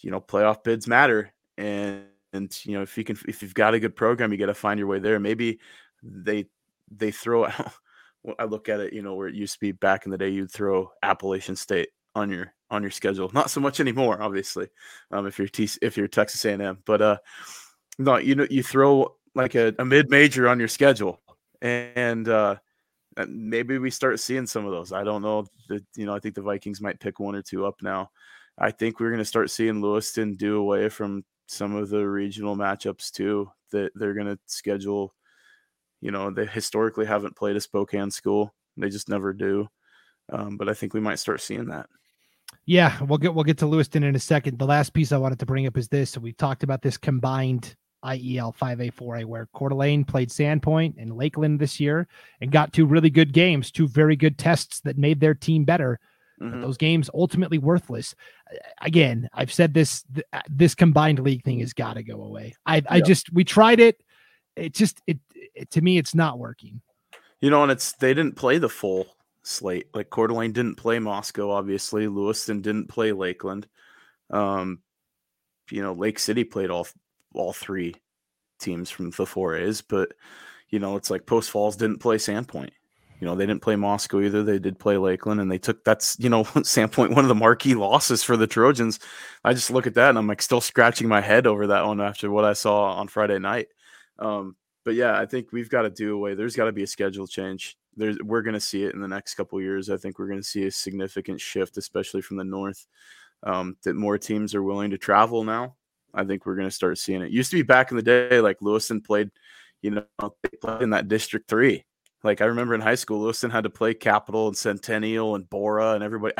you 0.00 0.10
know 0.10 0.20
playoff 0.20 0.64
bids 0.64 0.88
matter, 0.88 1.32
and 1.56 2.02
and 2.32 2.58
you 2.64 2.72
know 2.74 2.82
if 2.82 2.98
you 2.98 3.04
can 3.04 3.16
if 3.28 3.42
you've 3.42 3.54
got 3.54 3.74
a 3.74 3.80
good 3.80 3.94
program, 3.94 4.32
you 4.32 4.38
got 4.38 4.46
to 4.46 4.54
find 4.54 4.78
your 4.78 4.88
way 4.88 4.98
there. 4.98 5.20
Maybe 5.20 5.60
they 6.02 6.46
they 6.90 7.10
throw 7.10 7.46
out. 7.46 7.72
I 8.38 8.44
look 8.44 8.68
at 8.68 8.80
it, 8.80 8.92
you 8.92 9.02
know, 9.02 9.14
where 9.14 9.28
it 9.28 9.34
used 9.34 9.54
to 9.54 9.60
be 9.60 9.72
back 9.72 10.04
in 10.04 10.12
the 10.12 10.18
day, 10.18 10.28
you'd 10.28 10.52
throw 10.52 10.92
Appalachian 11.02 11.56
State 11.56 11.88
on 12.14 12.30
your 12.30 12.52
on 12.70 12.82
your 12.82 12.90
schedule. 12.90 13.30
Not 13.32 13.50
so 13.50 13.60
much 13.60 13.80
anymore, 13.80 14.22
obviously, 14.22 14.68
um, 15.10 15.26
if 15.26 15.38
you're 15.38 15.48
T- 15.48 15.68
if 15.82 15.96
you're 15.96 16.08
Texas 16.08 16.44
A&M. 16.44 16.78
But 16.86 17.02
uh, 17.02 17.16
no, 17.98 18.16
you 18.16 18.34
know, 18.34 18.46
you 18.48 18.62
throw 18.62 19.16
like 19.34 19.54
a, 19.54 19.74
a 19.78 19.84
mid 19.84 20.10
major 20.10 20.48
on 20.48 20.58
your 20.58 20.68
schedule, 20.68 21.20
and 21.60 22.28
uh, 22.28 22.56
maybe 23.28 23.78
we 23.78 23.90
start 23.90 24.20
seeing 24.20 24.46
some 24.46 24.66
of 24.66 24.72
those. 24.72 24.92
I 24.92 25.04
don't 25.04 25.22
know. 25.22 25.46
That 25.68 25.84
you 25.96 26.06
know, 26.06 26.14
I 26.14 26.18
think 26.18 26.34
the 26.34 26.42
Vikings 26.42 26.80
might 26.80 27.00
pick 27.00 27.20
one 27.20 27.34
or 27.34 27.42
two 27.42 27.66
up 27.66 27.76
now. 27.82 28.10
I 28.58 28.70
think 28.70 29.00
we're 29.00 29.10
going 29.10 29.18
to 29.18 29.24
start 29.24 29.50
seeing 29.50 29.80
Lewiston 29.80 30.34
do 30.34 30.58
away 30.58 30.88
from 30.88 31.24
some 31.46 31.74
of 31.74 31.88
the 31.88 32.06
regional 32.06 32.56
matchups 32.56 33.10
too. 33.10 33.50
That 33.70 33.92
they're 33.94 34.14
going 34.14 34.26
to 34.26 34.38
schedule 34.46 35.14
you 36.02 36.10
know, 36.10 36.30
they 36.30 36.44
historically 36.44 37.06
haven't 37.06 37.36
played 37.36 37.56
a 37.56 37.60
Spokane 37.60 38.10
school. 38.10 38.52
They 38.76 38.90
just 38.90 39.08
never 39.08 39.32
do. 39.32 39.68
Um, 40.30 40.58
but 40.58 40.68
I 40.68 40.74
think 40.74 40.92
we 40.92 41.00
might 41.00 41.18
start 41.18 41.40
seeing 41.40 41.68
that. 41.68 41.86
Yeah, 42.66 43.02
we'll 43.04 43.18
get 43.18 43.34
we'll 43.34 43.44
get 43.44 43.58
to 43.58 43.66
Lewiston 43.66 44.02
in 44.02 44.14
a 44.14 44.20
second. 44.20 44.58
The 44.58 44.66
last 44.66 44.92
piece 44.92 45.12
I 45.12 45.16
wanted 45.16 45.38
to 45.38 45.46
bring 45.46 45.66
up 45.66 45.78
is 45.78 45.88
this. 45.88 46.10
So 46.10 46.20
we 46.20 46.32
talked 46.32 46.62
about 46.62 46.82
this 46.82 46.98
combined 46.98 47.74
IEL 48.04 48.54
5A 48.56 48.92
4A 48.92 49.24
where 49.24 49.48
Coeur 49.54 49.70
d'Alene 49.70 50.04
played 50.04 50.28
Sandpoint 50.28 50.94
and 50.98 51.16
Lakeland 51.16 51.60
this 51.60 51.78
year 51.80 52.08
and 52.40 52.50
got 52.50 52.72
two 52.72 52.84
really 52.84 53.10
good 53.10 53.32
games, 53.32 53.70
two 53.70 53.88
very 53.88 54.16
good 54.16 54.38
tests 54.38 54.80
that 54.80 54.98
made 54.98 55.20
their 55.20 55.34
team 55.34 55.64
better. 55.64 55.98
Mm-hmm. 56.40 56.62
those 56.62 56.76
games 56.76 57.08
ultimately 57.14 57.58
worthless. 57.58 58.16
Again, 58.80 59.28
I've 59.32 59.52
said 59.52 59.74
this 59.74 60.02
th- 60.12 60.26
this 60.48 60.74
combined 60.74 61.20
league 61.20 61.44
thing 61.44 61.60
has 61.60 61.72
got 61.72 61.94
to 61.94 62.02
go 62.02 62.20
away. 62.20 62.56
I 62.66 62.82
I 62.88 63.00
just 63.00 63.32
we 63.32 63.44
tried 63.44 63.78
it. 63.78 64.02
It 64.56 64.74
just 64.74 65.00
it 65.06 65.18
it, 65.54 65.70
to 65.70 65.80
me, 65.80 65.98
it's 65.98 66.14
not 66.14 66.38
working. 66.38 66.80
You 67.40 67.50
know, 67.50 67.62
and 67.62 67.72
it's 67.72 67.92
they 67.92 68.14
didn't 68.14 68.36
play 68.36 68.58
the 68.58 68.68
full 68.68 69.06
slate. 69.42 69.88
Like 69.94 70.10
Coeur 70.10 70.28
d'Alene 70.28 70.52
didn't 70.52 70.76
play 70.76 70.98
Moscow, 70.98 71.50
obviously. 71.50 72.08
Lewiston 72.08 72.60
didn't 72.60 72.88
play 72.88 73.12
Lakeland. 73.12 73.66
Um, 74.30 74.80
you 75.70 75.82
know, 75.82 75.92
Lake 75.92 76.18
City 76.18 76.44
played 76.44 76.70
all 76.70 76.86
all 77.34 77.52
three 77.52 77.94
teams 78.60 78.90
from 78.90 79.10
the 79.10 79.26
four 79.26 79.56
A's, 79.56 79.80
but 79.80 80.12
you 80.68 80.78
know, 80.78 80.96
it's 80.96 81.10
like 81.10 81.26
Post 81.26 81.50
Falls 81.50 81.76
didn't 81.76 81.98
play 81.98 82.16
Sandpoint. 82.16 82.70
You 83.20 83.26
know, 83.26 83.36
they 83.36 83.46
didn't 83.46 83.62
play 83.62 83.76
Moscow 83.76 84.20
either. 84.20 84.42
They 84.42 84.58
did 84.58 84.80
play 84.80 84.96
Lakeland, 84.96 85.40
and 85.40 85.48
they 85.48 85.58
took 85.58 85.84
that's 85.84 86.16
you 86.18 86.28
know 86.28 86.44
Sandpoint 86.44 87.14
one 87.14 87.24
of 87.24 87.28
the 87.28 87.34
marquee 87.34 87.74
losses 87.74 88.22
for 88.22 88.36
the 88.36 88.46
Trojans. 88.46 88.98
I 89.44 89.52
just 89.54 89.70
look 89.70 89.86
at 89.86 89.94
that 89.94 90.08
and 90.08 90.18
I'm 90.18 90.26
like 90.26 90.42
still 90.42 90.60
scratching 90.60 91.08
my 91.08 91.20
head 91.20 91.46
over 91.46 91.68
that 91.68 91.86
one 91.86 92.00
after 92.00 92.30
what 92.30 92.44
I 92.44 92.52
saw 92.52 92.94
on 92.94 93.08
Friday 93.08 93.38
night. 93.38 93.68
Um, 94.18 94.56
but 94.84 94.94
yeah, 94.94 95.18
I 95.18 95.26
think 95.26 95.52
we've 95.52 95.68
got 95.68 95.82
to 95.82 95.90
do 95.90 96.14
away. 96.14 96.34
There's 96.34 96.56
got 96.56 96.64
to 96.64 96.72
be 96.72 96.82
a 96.82 96.86
schedule 96.86 97.26
change. 97.26 97.76
There's, 97.96 98.16
we're 98.22 98.42
going 98.42 98.54
to 98.54 98.60
see 98.60 98.84
it 98.84 98.94
in 98.94 99.00
the 99.00 99.08
next 99.08 99.34
couple 99.34 99.60
years. 99.60 99.90
I 99.90 99.96
think 99.96 100.18
we're 100.18 100.28
going 100.28 100.40
to 100.40 100.46
see 100.46 100.66
a 100.66 100.70
significant 100.70 101.40
shift, 101.40 101.76
especially 101.76 102.22
from 102.22 102.36
the 102.36 102.44
north. 102.44 102.86
Um, 103.44 103.76
that 103.82 103.96
more 103.96 104.18
teams 104.18 104.54
are 104.54 104.62
willing 104.62 104.90
to 104.90 104.98
travel 104.98 105.42
now. 105.42 105.74
I 106.14 106.24
think 106.24 106.46
we're 106.46 106.54
going 106.54 106.68
to 106.68 106.74
start 106.74 106.98
seeing 106.98 107.22
it. 107.22 107.32
Used 107.32 107.50
to 107.50 107.56
be 107.56 107.62
back 107.62 107.90
in 107.90 107.96
the 107.96 108.02
day, 108.02 108.40
like 108.40 108.58
Lewiston 108.60 109.00
played, 109.00 109.30
you 109.80 109.90
know, 109.90 110.04
they 110.20 110.56
played 110.60 110.82
in 110.82 110.90
that 110.90 111.08
District 111.08 111.48
Three. 111.48 111.84
Like 112.22 112.40
I 112.40 112.44
remember 112.44 112.74
in 112.74 112.80
high 112.80 112.94
school, 112.94 113.20
Lewiston 113.20 113.50
had 113.50 113.64
to 113.64 113.70
play 113.70 113.94
Capital 113.94 114.46
and 114.46 114.56
Centennial 114.56 115.34
and 115.34 115.50
Borah 115.50 115.94
and 115.94 116.04
everybody, 116.04 116.34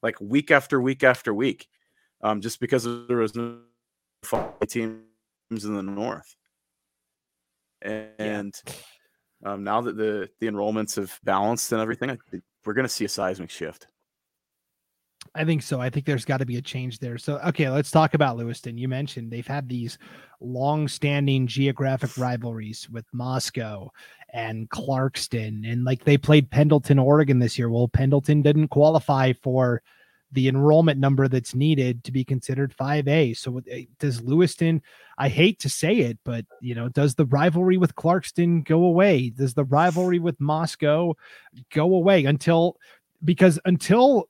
like 0.00 0.20
week 0.20 0.52
after 0.52 0.80
week 0.80 1.02
after 1.02 1.34
week, 1.34 1.66
um, 2.22 2.40
just 2.40 2.60
because 2.60 2.84
there 2.84 3.16
was 3.16 3.34
no 3.34 3.58
teams 4.68 5.02
in 5.50 5.74
the 5.74 5.82
north 5.82 6.36
and 7.84 8.54
yeah. 8.66 9.52
um, 9.52 9.64
now 9.64 9.80
that 9.80 9.96
the 9.96 10.28
the 10.40 10.46
enrollments 10.46 10.96
have 10.96 11.18
balanced 11.24 11.72
and 11.72 11.80
everything, 11.80 12.16
we're 12.64 12.74
going 12.74 12.86
to 12.86 12.92
see 12.92 13.04
a 13.04 13.08
seismic 13.08 13.50
shift. 13.50 13.86
I 15.34 15.44
think 15.44 15.62
so. 15.62 15.80
I 15.80 15.90
think 15.90 16.06
there's 16.06 16.24
got 16.24 16.36
to 16.38 16.46
be 16.46 16.58
a 16.58 16.62
change 16.62 16.98
there. 16.98 17.18
So, 17.18 17.38
okay, 17.46 17.68
let's 17.68 17.90
talk 17.90 18.14
about 18.14 18.36
Lewiston. 18.36 18.78
You 18.78 18.88
mentioned 18.88 19.30
they've 19.30 19.46
had 19.46 19.68
these 19.68 19.98
long-standing 20.40 21.46
geographic 21.46 22.16
rivalries 22.18 22.88
with 22.90 23.06
Moscow 23.12 23.90
and 24.32 24.68
Clarkston, 24.70 25.70
and 25.70 25.84
like 25.84 26.04
they 26.04 26.18
played 26.18 26.50
Pendleton, 26.50 26.98
Oregon 26.98 27.38
this 27.38 27.58
year. 27.58 27.70
Well, 27.70 27.88
Pendleton 27.88 28.42
didn't 28.42 28.68
qualify 28.68 29.32
for 29.32 29.82
the 30.34 30.48
enrollment 30.48 30.98
number 30.98 31.28
that's 31.28 31.54
needed 31.54 32.02
to 32.04 32.12
be 32.12 32.24
considered 32.24 32.76
5A. 32.76 33.36
So 33.36 33.60
eh, 33.70 33.84
does 33.98 34.20
Lewiston, 34.22 34.82
I 35.16 35.28
hate 35.28 35.60
to 35.60 35.68
say 35.68 35.98
it, 35.98 36.18
but 36.24 36.44
you 36.60 36.74
know, 36.74 36.88
does 36.88 37.14
the 37.14 37.26
rivalry 37.26 37.78
with 37.78 37.94
Clarkston 37.94 38.64
go 38.64 38.84
away? 38.84 39.30
Does 39.30 39.54
the 39.54 39.64
rivalry 39.64 40.18
with 40.18 40.38
Moscow 40.40 41.14
go 41.72 41.94
away 41.94 42.24
until 42.24 42.76
because 43.24 43.58
until 43.64 44.28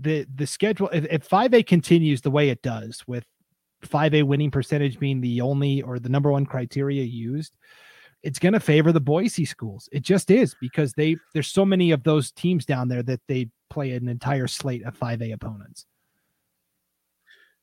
the 0.00 0.26
the 0.32 0.46
schedule 0.46 0.88
if, 0.92 1.04
if 1.10 1.28
5A 1.28 1.66
continues 1.66 2.20
the 2.20 2.30
way 2.30 2.48
it 2.48 2.62
does 2.62 3.02
with 3.08 3.24
5A 3.84 4.22
winning 4.22 4.50
percentage 4.50 4.98
being 4.98 5.20
the 5.20 5.40
only 5.40 5.82
or 5.82 5.98
the 5.98 6.08
number 6.08 6.30
one 6.30 6.46
criteria 6.46 7.02
used, 7.02 7.52
it's 8.22 8.38
going 8.38 8.52
to 8.52 8.60
favor 8.60 8.92
the 8.92 9.00
Boise 9.00 9.44
schools. 9.44 9.88
It 9.92 10.02
just 10.02 10.30
is 10.30 10.54
because 10.60 10.92
they 10.92 11.16
there's 11.32 11.48
so 11.48 11.64
many 11.64 11.90
of 11.90 12.04
those 12.04 12.30
teams 12.30 12.64
down 12.64 12.86
there 12.86 13.02
that 13.02 13.20
they 13.26 13.48
play 13.78 13.92
an 13.92 14.08
entire 14.08 14.48
slate 14.48 14.82
of 14.82 14.98
5A 14.98 15.32
opponents. 15.32 15.86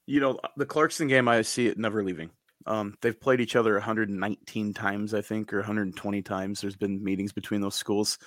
You 0.05 0.21
know, 0.21 0.39
the 0.55 0.65
Clarkston 0.65 1.09
game, 1.09 1.27
I 1.27 1.41
see 1.41 1.67
it 1.67 1.77
never 1.77 2.05
leaving. 2.05 2.29
Um, 2.65 2.95
they've 3.01 3.19
played 3.19 3.41
each 3.41 3.57
other 3.57 3.73
119 3.73 4.73
times, 4.73 5.13
I 5.13 5.21
think, 5.21 5.51
or 5.51 5.57
120 5.57 6.21
times. 6.21 6.61
There's 6.61 6.77
been 6.77 7.03
meetings 7.03 7.33
between 7.33 7.59
those 7.59 7.75
schools. 7.75 8.17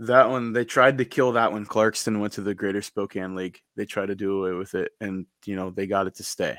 That 0.00 0.28
one, 0.28 0.52
they 0.52 0.64
tried 0.64 0.98
to 0.98 1.04
kill 1.04 1.30
that 1.32 1.52
when 1.52 1.66
Clarkston 1.66 2.18
went 2.18 2.32
to 2.32 2.40
the 2.40 2.54
Greater 2.54 2.82
Spokane 2.82 3.36
League. 3.36 3.60
They 3.76 3.84
tried 3.84 4.06
to 4.06 4.16
do 4.16 4.44
away 4.44 4.56
with 4.56 4.74
it, 4.74 4.92
and 5.00 5.26
you 5.44 5.54
know 5.54 5.70
they 5.70 5.86
got 5.86 6.08
it 6.08 6.16
to 6.16 6.24
stay. 6.24 6.58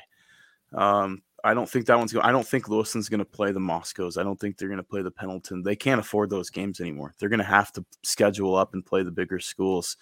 Um, 0.72 1.22
I 1.44 1.52
don't 1.52 1.68
think 1.68 1.86
that 1.86 1.98
one's 1.98 2.12
going. 2.12 2.24
I 2.24 2.30
don't 2.30 2.46
think 2.46 2.66
Lewiston's 2.66 3.08
going 3.08 3.18
to 3.18 3.24
play 3.24 3.50
the 3.52 3.60
Moscows. 3.60 4.16
I 4.16 4.22
don't 4.22 4.38
think 4.38 4.56
they're 4.56 4.68
going 4.68 4.78
to 4.78 4.84
play 4.84 5.02
the 5.02 5.10
Pendleton. 5.10 5.62
They 5.62 5.76
can't 5.76 6.00
afford 6.00 6.30
those 6.30 6.50
games 6.50 6.80
anymore. 6.80 7.14
They're 7.18 7.28
going 7.28 7.40
to 7.40 7.44
have 7.44 7.72
to 7.72 7.84
schedule 8.04 8.54
up 8.54 8.74
and 8.74 8.86
play 8.86 9.02
the 9.02 9.10
bigger 9.10 9.40
schools 9.40 9.96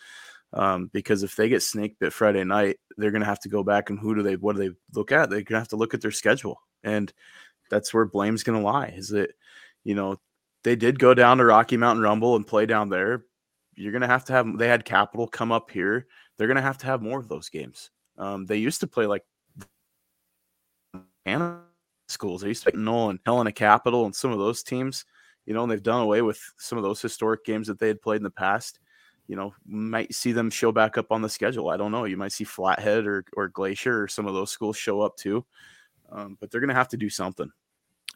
um, 0.53 0.91
because 0.93 1.23
if 1.23 1.37
they 1.37 1.49
get 1.49 1.63
snake 1.63 1.99
bit 1.99 2.13
Friday 2.13 2.45
night, 2.45 2.79
they're 2.97 3.11
going 3.11 3.23
to 3.23 3.27
have 3.27 3.41
to 3.41 3.49
go 3.49 3.63
back 3.63 3.91
and 3.91 3.99
who 3.99 4.15
do 4.15 4.23
they? 4.23 4.37
What 4.37 4.57
do 4.57 4.63
they 4.69 4.75
look 4.95 5.13
at? 5.13 5.31
They're 5.31 5.39
going 5.39 5.57
to 5.57 5.61
have 5.61 5.69
to 5.69 5.77
look 5.77 5.95
at 5.95 6.01
their 6.01 6.11
schedule, 6.11 6.61
and 6.83 7.13
that's 7.71 7.95
where 7.95 8.05
blame's 8.05 8.43
going 8.43 8.59
to 8.59 8.65
lie. 8.65 8.93
Is 8.97 9.09
that 9.11 9.33
you 9.85 9.95
know 9.95 10.21
they 10.65 10.77
did 10.77 10.99
go 10.99 11.15
down 11.15 11.39
to 11.39 11.45
Rocky 11.45 11.77
Mountain 11.77 12.03
Rumble 12.03 12.37
and 12.37 12.47
play 12.47 12.67
down 12.67 12.89
there. 12.89 13.25
You're 13.75 13.93
going 13.93 14.03
to 14.03 14.09
have 14.09 14.25
to 14.27 14.33
have. 14.33 14.59
They 14.59 14.69
had 14.69 14.85
Capital 14.85 15.27
come 15.27 15.53
up 15.53 15.71
here. 15.71 16.07
They're 16.37 16.49
going 16.49 16.57
to 16.57 16.63
have 16.63 16.79
to 16.79 16.87
have 16.87 17.03
more 17.03 17.19
of 17.19 17.29
those 17.29 17.49
games. 17.49 17.91
Um, 18.19 18.45
they 18.47 18.57
used 18.57 18.81
to 18.81 18.87
play 18.87 19.07
like 19.07 19.23
Anna 21.25 21.61
schools. 22.09 22.43
They 22.43 22.49
used 22.49 22.65
to 22.65 22.73
play 22.73 22.81
Nolan, 22.81 23.21
Helena 23.25 23.53
Capital, 23.53 24.05
and 24.05 24.15
some 24.15 24.33
of 24.33 24.39
those 24.39 24.63
teams. 24.63 25.05
You 25.47 25.55
know, 25.55 25.63
and 25.63 25.73
they've 25.73 25.83
done 25.83 26.03
away 26.03 26.23
with 26.23 26.41
some 26.59 26.77
of 26.77 26.85
those 26.85 27.01
historic 27.01 27.45
games 27.45 27.67
that 27.69 27.79
they 27.79 27.89
had 27.89 28.03
played 28.03 28.19
in 28.19 28.25
the 28.25 28.31
past. 28.31 28.81
You 29.31 29.37
know, 29.37 29.55
might 29.65 30.13
see 30.13 30.33
them 30.33 30.51
show 30.51 30.73
back 30.73 30.99
up 30.99 31.13
on 31.13 31.23
the 31.23 31.29
schedule. 31.29 31.69
I 31.69 31.77
don't 31.77 31.93
know. 31.93 32.05
You 32.05 32.17
might 32.17 32.33
see 32.33 32.43
Flathead 32.43 33.07
or 33.07 33.25
or 33.35 33.47
Glacier 33.47 34.03
or 34.03 34.09
some 34.09 34.27
of 34.27 34.35
those 34.35 34.51
schools 34.51 34.77
show 34.77 35.03
up 35.03 35.17
too. 35.17 35.47
Um, 36.11 36.37
but 36.41 36.51
they're 36.51 36.61
going 36.61 36.67
to 36.67 36.75
have 36.75 36.89
to 36.89 36.97
do 36.97 37.09
something. 37.09 37.49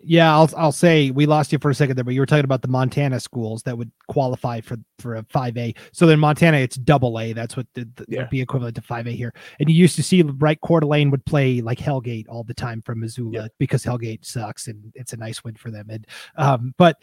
Yeah, 0.01 0.35
I'll 0.35 0.51
I'll 0.57 0.73
say 0.73 1.13
we 1.13 1.27
lost 1.27 1.53
you 1.53 1.61
for 1.61 1.71
a 1.71 1.75
second 1.75 1.95
there, 1.95 2.03
but 2.03 2.15
you 2.15 2.21
were 2.21 2.27
talking 2.27 2.45
about 2.45 2.63
the 2.63 2.69
Montana 2.69 3.21
schools 3.21 3.63
that 3.63 3.79
would 3.79 3.93
qualify 4.09 4.61
for 4.61 4.77
for 4.99 5.15
a 5.15 5.23
five 5.31 5.57
A. 5.57 5.73
So 5.93 6.07
then 6.07 6.19
Montana, 6.19 6.57
it's 6.57 6.75
double 6.77 7.21
A. 7.21 7.33
That's 7.33 7.57
what 7.57 7.69
the, 7.75 7.89
the, 7.95 8.07
yeah. 8.09 8.19
would 8.23 8.31
be 8.31 8.41
equivalent 8.41 8.75
to 8.75 8.83
five 8.83 9.07
A 9.07 9.13
here. 9.13 9.33
And 9.61 9.71
you 9.71 9.77
used 9.77 9.95
to 9.95 10.03
see 10.03 10.23
right 10.23 10.61
Coeur 10.61 10.81
d'Alene 10.81 11.13
would 11.13 11.25
play 11.27 11.61
like 11.61 11.79
Hellgate 11.79 12.27
all 12.29 12.43
the 12.43 12.55
time 12.55 12.83
from 12.83 12.99
Missoula 12.99 13.43
yeah. 13.43 13.49
because 13.59 13.85
Hellgate 13.85 14.25
sucks 14.25 14.67
and 14.67 14.93
it's 14.97 15.13
a 15.13 15.17
nice 15.17 15.45
win 15.45 15.55
for 15.55 15.71
them. 15.71 15.87
And 15.89 16.07
um, 16.37 16.75
but 16.77 17.01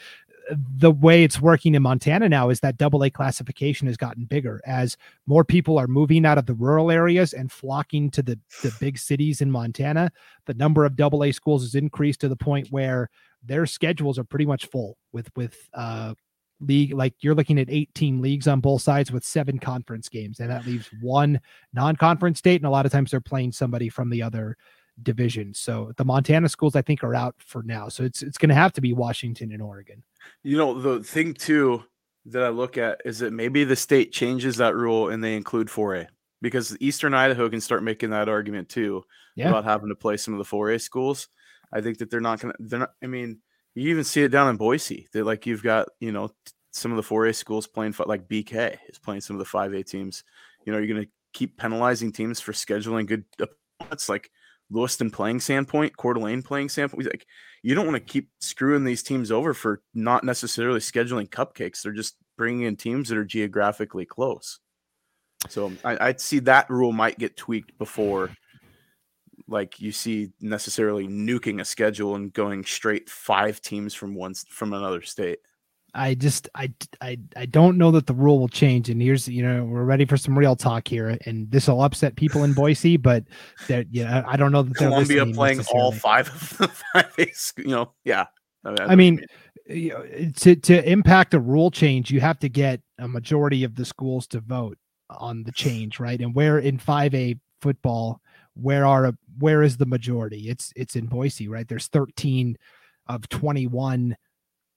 the 0.77 0.91
way 0.91 1.23
it's 1.23 1.39
working 1.39 1.75
in 1.75 1.81
Montana 1.81 2.27
now 2.27 2.49
is 2.49 2.59
that 2.59 2.77
double 2.77 3.03
A 3.03 3.09
classification 3.09 3.87
has 3.87 3.97
gotten 3.97 4.25
bigger 4.25 4.61
as 4.65 4.97
more 5.25 5.43
people 5.43 5.77
are 5.77 5.87
moving 5.87 6.25
out 6.25 6.37
of 6.37 6.45
the 6.45 6.53
rural 6.53 6.91
areas 6.91 7.33
and 7.33 7.51
flocking 7.51 8.09
to 8.11 8.21
the, 8.21 8.39
the 8.61 8.73
big 8.79 8.97
cities 8.97 9.41
in 9.41 9.51
Montana. 9.51 10.11
The 10.45 10.53
number 10.53 10.85
of 10.85 10.95
double 10.95 11.23
A 11.23 11.31
schools 11.31 11.63
has 11.63 11.75
increased 11.75 12.21
to 12.21 12.29
the 12.29 12.35
point 12.35 12.67
where 12.71 13.09
their 13.43 13.65
schedules 13.65 14.19
are 14.19 14.23
pretty 14.23 14.45
much 14.45 14.65
full 14.67 14.97
with 15.11 15.29
with 15.35 15.69
uh 15.73 16.13
league 16.59 16.93
like 16.93 17.15
you're 17.21 17.33
looking 17.33 17.59
at 17.59 17.71
18 17.71 18.21
leagues 18.21 18.47
on 18.47 18.59
both 18.59 18.83
sides 18.83 19.11
with 19.11 19.23
seven 19.23 19.57
conference 19.57 20.07
games 20.07 20.39
and 20.39 20.51
that 20.51 20.65
leaves 20.67 20.87
one 21.01 21.39
non-conference 21.73 22.37
state 22.37 22.61
and 22.61 22.67
a 22.67 22.69
lot 22.69 22.85
of 22.85 22.91
times 22.91 23.09
they're 23.09 23.19
playing 23.19 23.51
somebody 23.51 23.89
from 23.89 24.11
the 24.11 24.21
other 24.21 24.55
division. 25.03 25.53
So 25.53 25.91
the 25.97 26.05
Montana 26.05 26.49
schools, 26.49 26.75
I 26.75 26.81
think, 26.81 27.03
are 27.03 27.15
out 27.15 27.35
for 27.39 27.63
now. 27.63 27.89
So 27.89 28.03
it's 28.03 28.21
it's 28.21 28.37
going 28.37 28.49
to 28.49 28.55
have 28.55 28.73
to 28.73 28.81
be 28.81 28.93
Washington 28.93 29.51
and 29.51 29.61
Oregon. 29.61 30.03
You 30.43 30.57
know, 30.57 30.79
the 30.79 31.03
thing 31.03 31.33
too 31.33 31.83
that 32.25 32.43
I 32.43 32.49
look 32.49 32.77
at 32.77 33.01
is 33.05 33.19
that 33.19 33.33
maybe 33.33 33.63
the 33.63 33.75
state 33.75 34.11
changes 34.11 34.57
that 34.57 34.75
rule 34.75 35.09
and 35.09 35.23
they 35.23 35.35
include 35.35 35.67
4A 35.67 36.07
because 36.41 36.77
Eastern 36.79 37.13
Idaho 37.13 37.49
can 37.49 37.61
start 37.61 37.83
making 37.83 38.11
that 38.11 38.29
argument 38.29 38.69
too 38.69 39.03
yeah. 39.35 39.49
about 39.49 39.63
having 39.63 39.89
to 39.89 39.95
play 39.95 40.17
some 40.17 40.33
of 40.33 40.37
the 40.37 40.55
4A 40.55 40.81
schools. 40.81 41.27
I 41.73 41.81
think 41.81 41.97
that 41.99 42.09
they're 42.09 42.19
not 42.19 42.39
going 42.39 42.53
to. 42.53 42.63
They're 42.63 42.79
not. 42.79 42.91
I 43.01 43.07
mean, 43.07 43.39
you 43.75 43.89
even 43.89 44.03
see 44.03 44.23
it 44.23 44.29
down 44.29 44.49
in 44.49 44.57
Boise. 44.57 45.07
That 45.13 45.25
like 45.25 45.45
you've 45.45 45.63
got 45.63 45.89
you 45.99 46.11
know 46.11 46.31
some 46.71 46.91
of 46.91 46.97
the 46.97 47.03
4A 47.03 47.35
schools 47.35 47.67
playing 47.67 47.95
like 48.05 48.27
BK 48.27 48.77
is 48.89 48.99
playing 48.99 49.21
some 49.21 49.37
of 49.37 49.39
the 49.39 49.57
5A 49.57 49.85
teams. 49.85 50.23
You 50.65 50.73
know, 50.73 50.79
you're 50.79 50.87
going 50.87 51.05
to 51.05 51.11
keep 51.33 51.57
penalizing 51.57 52.11
teams 52.11 52.39
for 52.39 52.51
scheduling 52.51 53.07
good 53.07 53.25
opponents. 53.79 54.09
Like 54.09 54.31
Lewiston 54.71 55.11
playing 55.11 55.39
Sandpoint, 55.39 55.95
Coeur 55.97 56.13
d'Alene 56.13 56.41
playing 56.41 56.69
Sandpoint. 56.69 57.05
Like 57.05 57.27
you 57.61 57.75
don't 57.75 57.85
want 57.85 57.95
to 57.95 58.11
keep 58.13 58.29
screwing 58.39 58.83
these 58.83 59.03
teams 59.03 59.31
over 59.31 59.53
for 59.53 59.81
not 59.93 60.23
necessarily 60.23 60.79
scheduling 60.79 61.29
cupcakes. 61.29 61.81
They're 61.81 61.91
just 61.91 62.15
bringing 62.37 62.63
in 62.63 62.75
teams 62.75 63.09
that 63.09 63.17
are 63.17 63.25
geographically 63.25 64.05
close. 64.05 64.59
So 65.49 65.73
I, 65.83 66.07
would 66.07 66.21
see 66.21 66.39
that 66.39 66.69
rule 66.69 66.91
might 66.91 67.19
get 67.19 67.35
tweaked 67.35 67.77
before, 67.77 68.29
like 69.47 69.79
you 69.81 69.91
see 69.91 70.31
necessarily 70.39 71.07
nuking 71.07 71.61
a 71.61 71.65
schedule 71.65 72.15
and 72.15 72.31
going 72.31 72.63
straight 72.63 73.09
five 73.09 73.59
teams 73.61 73.93
from 73.93 74.15
one 74.15 74.33
from 74.49 74.73
another 74.73 75.01
state. 75.01 75.39
I 75.93 76.13
just 76.13 76.47
I, 76.55 76.71
I 77.01 77.17
I 77.35 77.45
don't 77.45 77.77
know 77.77 77.91
that 77.91 78.07
the 78.07 78.13
rule 78.13 78.39
will 78.39 78.47
change. 78.47 78.89
And 78.89 79.01
here's 79.01 79.27
you 79.27 79.43
know 79.43 79.65
we're 79.65 79.83
ready 79.83 80.05
for 80.05 80.17
some 80.17 80.37
real 80.37 80.55
talk 80.55 80.87
here, 80.87 81.17
and 81.25 81.49
this 81.51 81.67
will 81.67 81.83
upset 81.83 82.15
people 82.15 82.43
in 82.43 82.53
Boise, 82.55 82.97
but 82.97 83.25
that 83.67 83.87
you 83.93 84.03
know 84.03 84.23
I 84.27 84.37
don't 84.37 84.51
know 84.51 84.63
that 84.63 84.75
Columbia 84.75 85.25
playing 85.27 85.61
all 85.73 85.91
five 85.91 86.29
of 86.29 86.57
the 86.57 86.67
five 86.93 87.13
A's, 87.17 87.53
you 87.57 87.67
know 87.67 87.91
yeah. 88.03 88.25
I, 88.63 88.69
mean, 88.69 88.89
I 88.89 88.95
mean 88.95 89.25
you 89.67 89.89
know, 89.89 90.31
to 90.37 90.55
to 90.55 90.89
impact 90.89 91.33
a 91.33 91.39
rule 91.39 91.71
change, 91.71 92.11
you 92.11 92.21
have 92.21 92.39
to 92.39 92.49
get 92.49 92.81
a 92.99 93.07
majority 93.07 93.63
of 93.63 93.75
the 93.75 93.85
schools 93.85 94.27
to 94.27 94.39
vote 94.39 94.77
on 95.09 95.43
the 95.43 95.51
change, 95.51 95.99
right? 95.99 96.19
And 96.19 96.33
where 96.33 96.59
in 96.59 96.77
five 96.77 97.13
A 97.15 97.35
football, 97.61 98.21
where 98.53 98.85
are 98.85 99.13
where 99.39 99.63
is 99.63 99.77
the 99.77 99.85
majority? 99.85 100.49
It's 100.49 100.71
it's 100.75 100.95
in 100.95 101.07
Boise, 101.07 101.47
right? 101.47 101.67
There's 101.67 101.87
13 101.87 102.57
of 103.07 103.27
21 103.29 104.15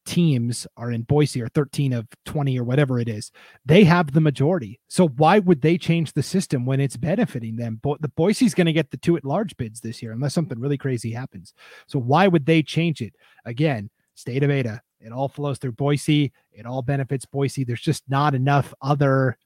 teams 0.05 0.67
are 0.77 0.91
in 0.91 1.03
Boise 1.03 1.43
or 1.43 1.49
13 1.49 1.93
of 1.93 2.07
20 2.27 2.59
or 2.59 2.65
whatever 2.65 2.99
it 2.99 3.09
is. 3.09 3.31
They 3.65 3.85
have 3.85 4.13
the 4.13 4.21
majority. 4.21 4.81
So 4.89 5.09
why 5.09 5.39
would 5.39 5.63
they 5.63 5.79
change 5.79 6.13
the 6.13 6.23
system 6.23 6.67
when 6.67 6.81
it's 6.81 6.97
benefiting 6.97 7.57
them? 7.57 7.81
But 7.83 8.03
the 8.03 8.09
Boise's 8.09 8.55
going 8.55 8.67
to 8.67 8.73
get 8.73 8.91
the 8.91 8.97
two 8.97 9.17
at 9.17 9.25
large 9.25 9.57
bids 9.57 9.81
this 9.81 10.03
year 10.03 10.13
unless 10.13 10.35
something 10.35 10.59
really 10.59 10.79
crazy 10.79 11.13
happens. 11.13 11.55
So 11.87 11.99
why 11.99 12.29
would 12.29 12.47
they 12.47 12.63
change 12.63 13.01
it? 13.01 13.15
Again, 13.45 13.91
state 14.15 14.43
of 14.43 14.51
Ada. 14.51 14.81
It 15.01 15.13
all 15.13 15.29
flows 15.29 15.59
through 15.59 15.73
Boise. 15.73 16.33
It 16.53 16.67
all 16.67 16.83
benefits 16.83 17.27
Boise. 17.27 17.65
There's 17.65 17.81
just 17.81 18.05
not 18.09 18.35
enough 18.35 18.73
other 18.81 19.39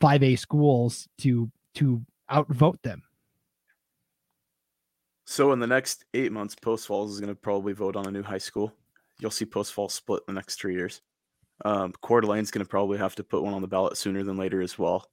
5A 0.00 0.38
schools 0.38 1.08
to 1.18 1.50
to 1.74 2.04
outvote 2.30 2.82
them. 2.82 3.02
So 5.24 5.52
in 5.52 5.60
the 5.60 5.66
next 5.66 6.04
eight 6.14 6.32
months, 6.32 6.54
Post 6.54 6.86
Falls 6.86 7.12
is 7.12 7.20
going 7.20 7.28
to 7.28 7.34
probably 7.34 7.72
vote 7.72 7.96
on 7.96 8.06
a 8.06 8.10
new 8.10 8.22
high 8.22 8.38
school 8.38 8.72
you'll 9.20 9.30
see 9.30 9.44
Post 9.44 9.72
Fall 9.72 9.88
split 9.88 10.22
in 10.28 10.34
the 10.34 10.38
next 10.38 10.60
three 10.60 10.74
years. 10.74 11.00
Um, 11.64 11.92
Coeur 12.00 12.20
d'Alene's 12.20 12.50
going 12.50 12.64
to 12.64 12.68
probably 12.68 12.98
have 12.98 13.16
to 13.16 13.24
put 13.24 13.42
one 13.42 13.54
on 13.54 13.62
the 13.62 13.68
ballot 13.68 13.96
sooner 13.96 14.22
than 14.22 14.36
later 14.36 14.60
as 14.60 14.78
well. 14.78 15.06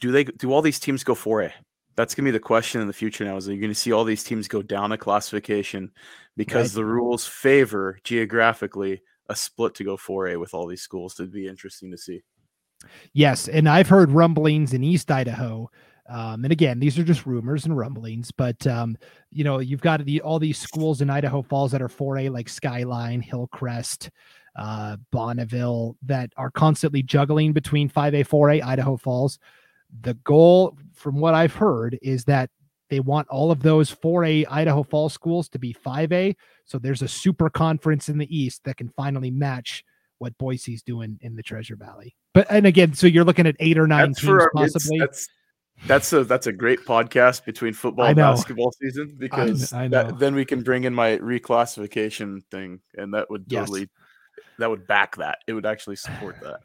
Do 0.00 0.10
they? 0.10 0.24
Do 0.24 0.52
all 0.52 0.62
these 0.62 0.80
teams 0.80 1.04
go 1.04 1.14
4A? 1.14 1.52
That's 1.94 2.14
going 2.14 2.24
to 2.24 2.32
be 2.32 2.36
the 2.36 2.40
question 2.40 2.80
in 2.80 2.86
the 2.86 2.92
future 2.92 3.24
now. 3.24 3.36
Is 3.36 3.46
you're 3.46 3.56
going 3.58 3.70
to 3.70 3.74
see 3.74 3.92
all 3.92 4.04
these 4.04 4.24
teams 4.24 4.48
go 4.48 4.62
down 4.62 4.92
a 4.92 4.98
classification 4.98 5.92
because 6.36 6.70
right. 6.70 6.80
the 6.80 6.84
rules 6.84 7.26
favor 7.26 7.98
geographically 8.02 9.02
a 9.28 9.36
split 9.36 9.74
to 9.74 9.84
go 9.84 9.96
4A 9.96 10.38
with 10.40 10.54
all 10.54 10.66
these 10.66 10.82
schools. 10.82 11.18
It'd 11.18 11.32
be 11.32 11.48
interesting 11.48 11.90
to 11.90 11.98
see. 11.98 12.22
Yes, 13.12 13.48
and 13.48 13.68
I've 13.68 13.88
heard 13.88 14.10
rumblings 14.10 14.72
in 14.72 14.84
East 14.84 15.10
Idaho 15.10 15.70
um, 16.08 16.44
and 16.44 16.52
again, 16.52 16.78
these 16.78 16.98
are 16.98 17.04
just 17.04 17.26
rumors 17.26 17.64
and 17.64 17.76
rumblings, 17.76 18.30
but 18.30 18.66
um, 18.66 18.96
you 19.30 19.44
know, 19.44 19.58
you've 19.58 19.80
got 19.80 20.04
the 20.04 20.20
all 20.20 20.38
these 20.38 20.58
schools 20.58 21.00
in 21.00 21.10
Idaho 21.10 21.42
Falls 21.42 21.72
that 21.72 21.82
are 21.82 21.88
4A, 21.88 22.30
like 22.30 22.48
Skyline, 22.48 23.20
Hillcrest, 23.20 24.10
uh, 24.56 24.96
Bonneville, 25.10 25.96
that 26.02 26.32
are 26.36 26.50
constantly 26.50 27.02
juggling 27.02 27.52
between 27.52 27.88
5A, 27.90 28.26
4A, 28.26 28.62
Idaho 28.62 28.96
Falls. 28.96 29.38
The 30.02 30.14
goal, 30.14 30.76
from 30.94 31.18
what 31.18 31.34
I've 31.34 31.54
heard, 31.54 31.98
is 32.02 32.24
that 32.24 32.50
they 32.88 33.00
want 33.00 33.28
all 33.28 33.50
of 33.50 33.62
those 33.62 33.92
4A 33.92 34.46
Idaho 34.48 34.82
Falls 34.82 35.12
schools 35.12 35.48
to 35.50 35.58
be 35.58 35.74
5A. 35.74 36.36
So 36.64 36.78
there's 36.78 37.02
a 37.02 37.08
super 37.08 37.50
conference 37.50 38.08
in 38.08 38.18
the 38.18 38.36
East 38.36 38.62
that 38.64 38.76
can 38.76 38.88
finally 38.90 39.30
match 39.30 39.84
what 40.18 40.36
Boise's 40.38 40.82
doing 40.82 41.18
in 41.20 41.36
the 41.36 41.42
Treasure 41.42 41.76
Valley. 41.76 42.16
But 42.32 42.46
and 42.50 42.66
again, 42.66 42.94
so 42.94 43.06
you're 43.06 43.24
looking 43.24 43.46
at 43.46 43.56
eight 43.60 43.78
or 43.78 43.86
nine 43.86 44.10
that's 44.10 44.20
teams 44.20 44.46
possibly. 44.54 44.98
That's 44.98 45.28
that's 45.86 46.12
a 46.12 46.24
that's 46.24 46.46
a 46.46 46.52
great 46.52 46.84
podcast 46.84 47.44
between 47.44 47.72
football 47.72 48.06
and 48.06 48.16
basketball 48.16 48.72
season 48.72 49.14
because 49.18 49.72
I, 49.72 49.84
I 49.84 49.88
that, 49.88 50.18
then 50.18 50.34
we 50.34 50.44
can 50.44 50.62
bring 50.62 50.84
in 50.84 50.94
my 50.94 51.18
reclassification 51.18 52.42
thing, 52.50 52.80
and 52.94 53.14
that 53.14 53.30
would 53.30 53.48
totally 53.48 53.80
yes. 53.80 53.88
that 54.58 54.70
would 54.70 54.86
back 54.86 55.16
that. 55.16 55.38
It 55.46 55.52
would 55.52 55.66
actually 55.66 55.96
support 55.96 56.36
that. 56.42 56.60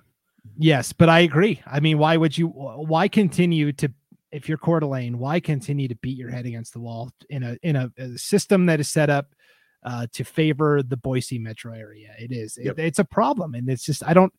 Yes, 0.57 0.93
but 0.93 1.09
I 1.09 1.19
agree. 1.19 1.61
I 1.65 1.79
mean, 1.79 1.97
why 1.97 2.17
would 2.17 2.37
you? 2.37 2.47
Why 2.47 3.07
continue 3.07 3.71
to? 3.73 3.91
If 4.31 4.47
you're 4.47 4.57
Coeur 4.57 4.79
d'Alene, 4.79 5.19
why 5.19 5.39
continue 5.39 5.87
to 5.89 5.95
beat 5.95 6.17
your 6.17 6.29
head 6.29 6.45
against 6.45 6.73
the 6.73 6.79
wall 6.79 7.11
in 7.29 7.43
a 7.43 7.57
in 7.63 7.75
a, 7.75 7.91
a 7.97 8.17
system 8.17 8.65
that 8.67 8.79
is 8.79 8.89
set 8.89 9.09
up 9.09 9.35
uh, 9.83 10.07
to 10.13 10.23
favor 10.23 10.81
the 10.81 10.97
Boise 10.97 11.37
metro 11.37 11.73
area? 11.73 12.13
It 12.17 12.31
is. 12.31 12.57
Yep. 12.59 12.79
It, 12.79 12.85
it's 12.85 12.99
a 12.99 13.05
problem, 13.05 13.55
and 13.55 13.69
it's 13.69 13.85
just 13.85 14.03
I 14.05 14.13
don't. 14.13 14.33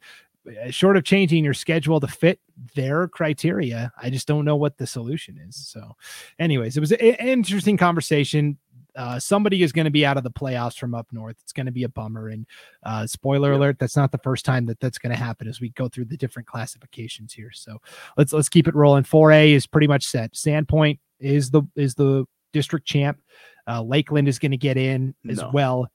Uh, 0.47 0.71
short 0.71 0.97
of 0.97 1.05
changing 1.05 1.45
your 1.45 1.55
schedule 1.55 2.01
to 2.01 2.09
fit 2.09 2.41
their 2.75 3.07
criteria, 3.07 3.93
I 4.01 4.11
just 4.11 4.27
don't 4.27 4.45
know 4.45 4.57
what 4.57 4.77
the 4.77 4.87
solution 4.87 5.39
is. 5.39 5.57
So, 5.57 5.93
anyways, 6.39 6.77
it 6.77 6.81
was 6.81 6.93
an 6.93 6.99
interesting 6.99 7.77
conversation. 7.77 8.59
Uh, 8.97 9.19
somebody 9.19 9.63
is 9.63 9.73
going 9.73 9.85
to 9.85 9.91
be 9.91 10.05
out 10.05 10.17
of 10.17 10.25
the 10.25 10.31
playoffs 10.31 10.77
from 10.77 10.95
up 10.95 11.07
north. 11.13 11.37
It's 11.43 11.53
going 11.53 11.67
to 11.67 11.73
be 11.73 11.85
a 11.85 11.89
bummer. 11.89 12.29
And 12.29 12.47
uh, 12.83 13.07
spoiler 13.07 13.53
alert, 13.53 13.79
that's 13.79 13.97
not 13.97 14.11
the 14.11 14.19
first 14.19 14.45
time 14.45 14.67
that 14.67 14.81
that's 14.81 14.99
going 14.99 15.13
to 15.13 15.19
happen 15.19 15.49
as 15.49 15.61
we 15.61 15.71
go 15.71 15.89
through 15.89 16.07
the 16.07 16.17
different 16.17 16.49
classifications 16.49 17.33
here. 17.33 17.53
So 17.53 17.81
let's 18.17 18.33
let's 18.33 18.49
keep 18.49 18.69
it 18.69 18.75
rolling. 18.75 19.05
4A 19.05 19.53
is 19.53 19.67
pretty 19.67 19.87
much 19.87 20.07
set. 20.07 20.35
Sandpoint 20.35 20.99
is 21.21 21.51
the 21.51 21.63
is 21.77 21.95
the 21.95 22.27
district 22.53 22.87
champ. 22.87 23.21
Uh, 23.67 23.83
Lakeland 23.83 24.29
is 24.29 24.39
going 24.39 24.51
to 24.51 24.57
get 24.57 24.77
in 24.77 25.15
as 25.29 25.39
no. 25.39 25.51
well. 25.53 25.89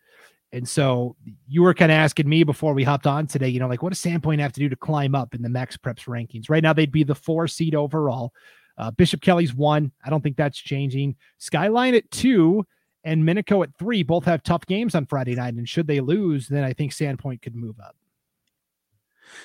And 0.54 0.68
so 0.68 1.16
you 1.48 1.62
were 1.62 1.74
kind 1.74 1.92
of 1.92 1.98
asking 1.98 2.30
me 2.30 2.44
before 2.44 2.74
we 2.74 2.84
hopped 2.84 3.06
on 3.06 3.28
today, 3.28 3.50
you 3.50 3.60
know, 3.60 3.68
like 3.68 3.84
what 3.84 3.92
does 3.92 4.02
Sandpoint 4.02 4.40
have 4.40 4.54
to 4.54 4.60
do 4.60 4.70
to 4.70 4.76
climb 4.76 5.14
up 5.14 5.36
in 5.36 5.42
the 5.42 5.50
MaxPreps 5.50 6.08
rankings? 6.08 6.50
Right 6.50 6.64
now, 6.64 6.74
they'd 6.74 6.92
be 6.92 7.04
the 7.04 7.16
four 7.16 7.48
seed 7.48 7.76
overall. 7.76 8.34
Uh, 8.78 8.92
Bishop 8.92 9.22
Kelly's 9.22 9.54
one. 9.54 9.92
I 10.06 10.10
don't 10.10 10.22
think 10.22 10.38
that's 10.38 10.58
changing. 10.58 11.16
Skyline 11.38 11.96
at 11.96 12.10
two 12.12 12.66
and 13.04 13.24
Minico 13.24 13.64
at 13.64 13.76
three 13.78 14.04
both 14.04 14.26
have 14.26 14.44
tough 14.44 14.66
games 14.66 14.96
on 14.96 15.06
Friday 15.06 15.36
night. 15.36 15.54
And 15.56 15.68
should 15.68 15.88
they 15.88 16.00
lose, 16.00 16.48
then 16.48 16.64
I 16.64 16.74
think 16.74 16.92
Sandpoint 16.92 17.42
could 17.42 17.56
move 17.56 17.80
up. 17.80 17.96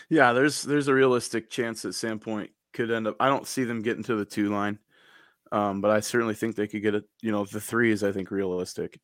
Yeah, 0.08 0.32
there's 0.32 0.62
there's 0.62 0.88
a 0.88 0.94
realistic 0.94 1.50
chance 1.50 1.82
that 1.82 1.90
Sandpoint 1.90 2.50
could 2.72 2.90
end 2.90 3.06
up. 3.06 3.16
I 3.18 3.28
don't 3.28 3.46
see 3.46 3.64
them 3.64 3.82
getting 3.82 4.04
to 4.04 4.14
the 4.14 4.24
two 4.24 4.50
line, 4.50 4.78
um, 5.50 5.80
but 5.80 5.90
I 5.90 6.00
certainly 6.00 6.34
think 6.34 6.54
they 6.54 6.68
could 6.68 6.82
get 6.82 6.94
it. 6.94 7.04
You 7.20 7.32
know, 7.32 7.44
the 7.44 7.60
three 7.60 7.90
is 7.90 8.04
I 8.04 8.12
think 8.12 8.30
realistic. 8.30 9.00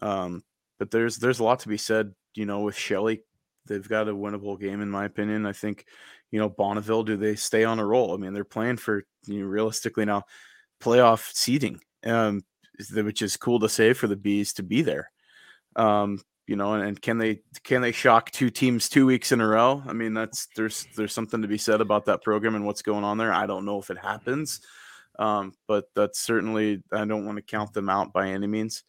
Um, 0.00 0.42
but 0.78 0.90
there's 0.90 1.16
there's 1.18 1.40
a 1.40 1.44
lot 1.44 1.60
to 1.60 1.68
be 1.68 1.78
said. 1.78 2.14
You 2.34 2.46
know, 2.46 2.60
with 2.60 2.76
Shelley, 2.76 3.22
they've 3.66 3.88
got 3.88 4.08
a 4.08 4.14
winnable 4.14 4.58
game 4.60 4.80
in 4.80 4.90
my 4.90 5.04
opinion. 5.04 5.46
I 5.46 5.52
think, 5.52 5.86
you 6.32 6.40
know, 6.40 6.48
Bonneville, 6.48 7.04
do 7.04 7.16
they 7.16 7.36
stay 7.36 7.64
on 7.64 7.78
a 7.78 7.86
roll? 7.86 8.12
I 8.12 8.16
mean, 8.16 8.32
they're 8.32 8.44
playing 8.44 8.78
for 8.78 9.04
you 9.26 9.40
know, 9.40 9.46
realistically 9.46 10.04
now 10.04 10.24
playoff 10.82 11.32
seeding. 11.32 11.80
Um, 12.04 12.42
which 12.92 13.22
is 13.22 13.36
cool 13.36 13.60
to 13.60 13.68
say 13.68 13.92
for 13.92 14.06
the 14.06 14.16
bees 14.16 14.52
to 14.54 14.62
be 14.62 14.82
there. 14.82 15.10
Um, 15.76 16.20
you 16.46 16.56
know, 16.56 16.74
and, 16.74 16.84
and, 16.84 17.00
can 17.00 17.18
they 17.18 17.40
can 17.62 17.80
they 17.80 17.92
shock 17.92 18.30
two 18.30 18.50
teams 18.50 18.88
two 18.88 19.06
weeks 19.06 19.32
in 19.32 19.40
a 19.40 19.46
row? 19.46 19.82
I 19.86 19.92
mean, 19.92 20.12
that's 20.12 20.48
there's 20.56 20.86
there's 20.96 21.12
something 21.12 21.40
to 21.42 21.48
be 21.48 21.58
said 21.58 21.80
about 21.80 22.04
that 22.06 22.22
program 22.22 22.54
and 22.54 22.66
what's 22.66 22.82
going 22.82 23.04
on 23.04 23.16
there. 23.16 23.32
I 23.32 23.46
don't 23.46 23.64
know 23.64 23.80
if 23.80 23.90
it 23.90 23.98
happens, 23.98 24.60
um, 25.18 25.54
but 25.66 25.86
that's 25.94 26.18
certainly 26.18 26.82
I 26.92 27.04
don't 27.06 27.24
want 27.24 27.36
to 27.36 27.42
count 27.42 27.72
them 27.72 27.88
out 27.88 28.12
by 28.12 28.28
any 28.28 28.46
means. 28.46 28.84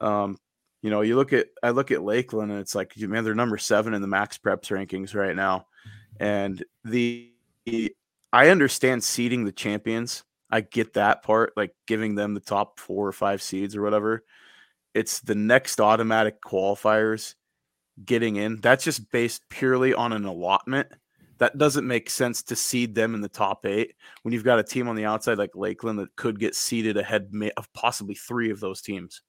Um, 0.00 0.38
you 0.84 0.90
know, 0.90 1.00
you 1.00 1.16
look 1.16 1.32
at 1.32 1.46
I 1.62 1.70
look 1.70 1.90
at 1.90 2.02
Lakeland 2.02 2.52
and 2.52 2.60
it's 2.60 2.74
like 2.74 2.92
man, 2.98 3.24
they're 3.24 3.34
number 3.34 3.56
seven 3.56 3.94
in 3.94 4.02
the 4.02 4.06
MaxPreps 4.06 4.68
rankings 4.68 5.14
right 5.14 5.34
now, 5.34 5.66
and 6.20 6.62
the 6.84 7.32
I 8.34 8.50
understand 8.50 9.02
seeding 9.02 9.46
the 9.46 9.52
champions 9.52 10.24
I 10.50 10.60
get 10.60 10.92
that 10.92 11.22
part, 11.22 11.54
like 11.56 11.74
giving 11.86 12.16
them 12.16 12.34
the 12.34 12.40
top 12.40 12.78
four 12.78 13.08
or 13.08 13.12
five 13.12 13.40
seeds 13.40 13.74
or 13.74 13.80
whatever. 13.80 14.24
It's 14.92 15.20
the 15.20 15.34
next 15.34 15.80
automatic 15.80 16.42
qualifiers 16.42 17.34
getting 18.04 18.36
in. 18.36 18.60
That's 18.60 18.84
just 18.84 19.10
based 19.10 19.48
purely 19.48 19.94
on 19.94 20.12
an 20.12 20.26
allotment. 20.26 20.88
That 21.38 21.56
doesn't 21.56 21.86
make 21.86 22.10
sense 22.10 22.42
to 22.42 22.56
seed 22.56 22.94
them 22.94 23.14
in 23.14 23.22
the 23.22 23.28
top 23.30 23.64
eight 23.64 23.94
when 24.20 24.34
you've 24.34 24.44
got 24.44 24.58
a 24.58 24.62
team 24.62 24.88
on 24.88 24.96
the 24.96 25.06
outside 25.06 25.38
like 25.38 25.56
Lakeland 25.56 25.98
that 25.98 26.14
could 26.14 26.38
get 26.38 26.54
seeded 26.54 26.98
ahead 26.98 27.32
of 27.56 27.72
possibly 27.72 28.14
three 28.14 28.50
of 28.50 28.60
those 28.60 28.82
teams. 28.82 29.22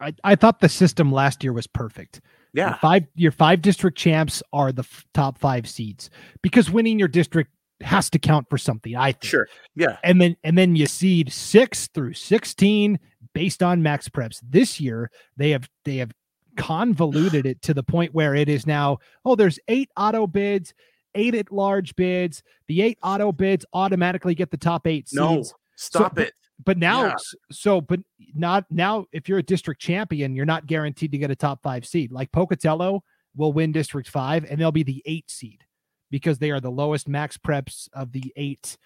I, 0.00 0.14
I 0.24 0.34
thought 0.36 0.60
the 0.60 0.68
system 0.68 1.10
last 1.12 1.42
year 1.42 1.52
was 1.52 1.66
perfect. 1.66 2.20
Yeah. 2.52 2.68
Your 2.68 2.78
five 2.78 3.06
your 3.14 3.32
five 3.32 3.62
district 3.62 3.98
champs 3.98 4.42
are 4.52 4.72
the 4.72 4.82
f- 4.82 5.04
top 5.14 5.38
five 5.38 5.68
seeds 5.68 6.10
because 6.42 6.70
winning 6.70 6.98
your 6.98 7.08
district 7.08 7.50
has 7.80 8.10
to 8.10 8.18
count 8.18 8.48
for 8.48 8.58
something. 8.58 8.96
I 8.96 9.12
think. 9.12 9.24
Sure. 9.24 9.48
Yeah. 9.74 9.98
And 10.02 10.20
then 10.20 10.36
and 10.44 10.56
then 10.56 10.76
you 10.76 10.86
seed 10.86 11.32
six 11.32 11.88
through 11.88 12.14
sixteen 12.14 12.98
based 13.34 13.62
on 13.62 13.82
MaxPreps. 13.82 14.40
This 14.42 14.80
year 14.80 15.10
they 15.36 15.50
have 15.50 15.68
they 15.84 15.96
have 15.98 16.12
convoluted 16.56 17.46
it 17.46 17.62
to 17.62 17.72
the 17.72 17.84
point 17.84 18.12
where 18.12 18.34
it 18.34 18.48
is 18.48 18.66
now 18.66 18.98
oh 19.24 19.36
there's 19.36 19.60
eight 19.68 19.88
auto 19.96 20.26
bids 20.26 20.74
eight 21.14 21.32
at 21.32 21.52
large 21.52 21.94
bids 21.94 22.42
the 22.66 22.82
eight 22.82 22.98
auto 23.00 23.30
bids 23.30 23.64
automatically 23.72 24.34
get 24.34 24.50
the 24.50 24.56
top 24.56 24.84
eight 24.86 25.08
seeds. 25.08 25.16
no 25.16 25.44
stop 25.76 26.16
so, 26.16 26.22
it 26.22 26.32
but, 26.64 26.76
now 26.78 27.06
yeah. 27.06 27.14
so 27.50 27.80
but 27.80 28.00
not 28.34 28.64
now 28.70 29.06
if 29.12 29.28
you're 29.28 29.38
a 29.38 29.42
district 29.42 29.80
champion 29.80 30.34
you're 30.34 30.44
not 30.44 30.66
guaranteed 30.66 31.12
to 31.12 31.18
get 31.18 31.30
a 31.30 31.36
top 31.36 31.62
five 31.62 31.86
seed 31.86 32.10
like 32.10 32.30
pocatello 32.32 33.02
will 33.36 33.52
win 33.52 33.72
district 33.72 34.08
five 34.08 34.44
and 34.50 34.60
they'll 34.60 34.72
be 34.72 34.82
the 34.82 35.02
eight 35.06 35.30
seed 35.30 35.64
because 36.10 36.38
they 36.38 36.50
are 36.50 36.60
the 36.60 36.70
lowest 36.70 37.08
MaxPreps 37.08 37.88
of 37.92 38.12
the 38.12 38.32
eight, 38.36 38.76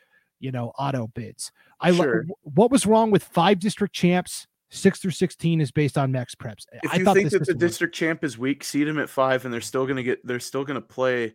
you 0.41 0.53
know, 0.53 0.73
auto 0.79 1.09
bids. 1.09 1.53
I 1.81 1.93
sure. 1.93 2.25
lo- 2.29 2.35
what 2.43 2.71
was 2.71 2.87
wrong 2.87 3.11
with 3.11 3.25
five 3.25 3.59
district 3.59 3.95
champs? 3.95 4.47
Six 4.71 5.01
through 5.01 5.11
sixteen 5.11 5.61
is 5.61 5.71
based 5.71 5.99
on 5.99 6.11
MaxPreps. 6.13 6.65
If 6.83 6.93
I 6.93 6.97
you 6.97 7.05
think 7.13 7.31
that 7.31 7.47
the 7.47 7.53
district 7.53 7.95
champ 7.95 8.25
is 8.25 8.39
weak, 8.39 8.65
seed 8.65 8.87
them 8.87 8.99
at 8.99 9.11
five, 9.11 9.45
and 9.45 9.53
they're 9.53 9.61
still 9.61 9.85
going 9.85 9.99
to 9.99 10.03
get. 10.03 10.27
They're 10.27 10.41
still 10.41 10.65
going 10.65 10.81
to 10.81 10.87
play. 10.87 11.35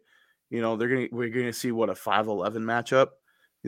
You 0.50 0.60
know, 0.60 0.76
they're 0.76 0.88
going. 0.88 1.08
to 1.08 1.16
We're 1.16 1.30
going 1.30 1.46
to 1.46 1.54
see 1.54 1.72
what 1.72 1.92
a 1.92 1.96
five 1.96 2.28
eleven 2.28 2.64
matchup. 2.64 3.10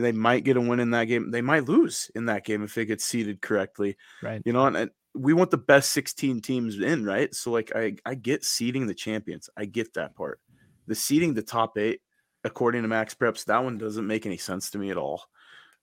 They 0.02 0.12
might 0.12 0.44
get 0.44 0.58
a 0.58 0.62
win 0.62 0.80
in 0.80 0.92
that 0.92 1.06
game. 1.06 1.32
They 1.32 1.42
might 1.42 1.68
lose 1.68 2.10
in 2.16 2.26
that 2.26 2.46
game 2.46 2.64
if 2.64 2.74
they 2.74 2.86
get 2.86 3.02
seeded 3.02 3.42
correctly. 3.42 3.98
Right. 4.24 4.42
You 4.46 4.54
know, 4.54 4.66
and, 4.66 4.78
and 4.78 4.92
we 5.14 5.34
want 5.34 5.52
the 5.52 5.58
best 5.58 5.92
16 5.92 6.42
teams 6.42 6.80
in, 6.80 7.04
right? 7.04 7.34
So 7.34 7.52
like 7.52 7.72
I 7.76 7.96
I 8.06 8.16
get 8.16 8.44
seeding 8.46 8.88
the 8.88 8.94
champions. 8.94 9.50
I 9.58 9.66
get 9.66 9.94
that 9.96 10.16
part. 10.16 10.40
The 10.88 10.96
seeding 10.96 11.34
the 11.34 11.44
top 11.44 11.78
eight 11.78 12.02
according 12.44 12.84
to 12.84 12.90
MaxPreps, 12.90 13.46
that 13.46 13.64
one 13.64 13.78
doesn't 13.78 14.08
make 14.08 14.26
any 14.26 14.38
sense 14.38 14.70
to 14.72 14.78
me 14.78 14.92
at 14.92 14.98
all. 14.98 15.24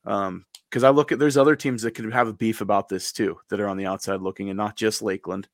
Um, 0.04 0.44
because 0.68 0.84
I 0.84 0.90
look 0.90 1.12
at 1.12 1.18
there's 1.18 1.36
other 1.36 1.56
teams 1.56 1.82
that 1.82 1.92
could 1.92 2.12
have 2.12 2.28
a 2.28 2.32
beef 2.32 2.60
about 2.60 2.88
this 2.88 3.12
too 3.12 3.38
that 3.48 3.60
are 3.60 3.68
on 3.68 3.76
the 3.76 3.86
outside 3.86 4.20
looking, 4.20 4.50
and 4.50 4.56
not 4.56 4.76
just 4.76 5.02
Lakeland. 5.02 5.48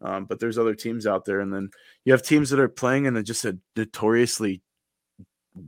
Um, 0.00 0.26
but 0.26 0.38
there's 0.38 0.58
other 0.58 0.74
teams 0.74 1.06
out 1.06 1.24
there, 1.24 1.40
and 1.40 1.52
then 1.52 1.70
you 2.04 2.12
have 2.12 2.22
teams 2.22 2.50
that 2.50 2.60
are 2.60 2.68
playing 2.68 3.06
in 3.06 3.16
a, 3.16 3.22
just 3.22 3.44
a 3.44 3.58
notoriously 3.76 4.62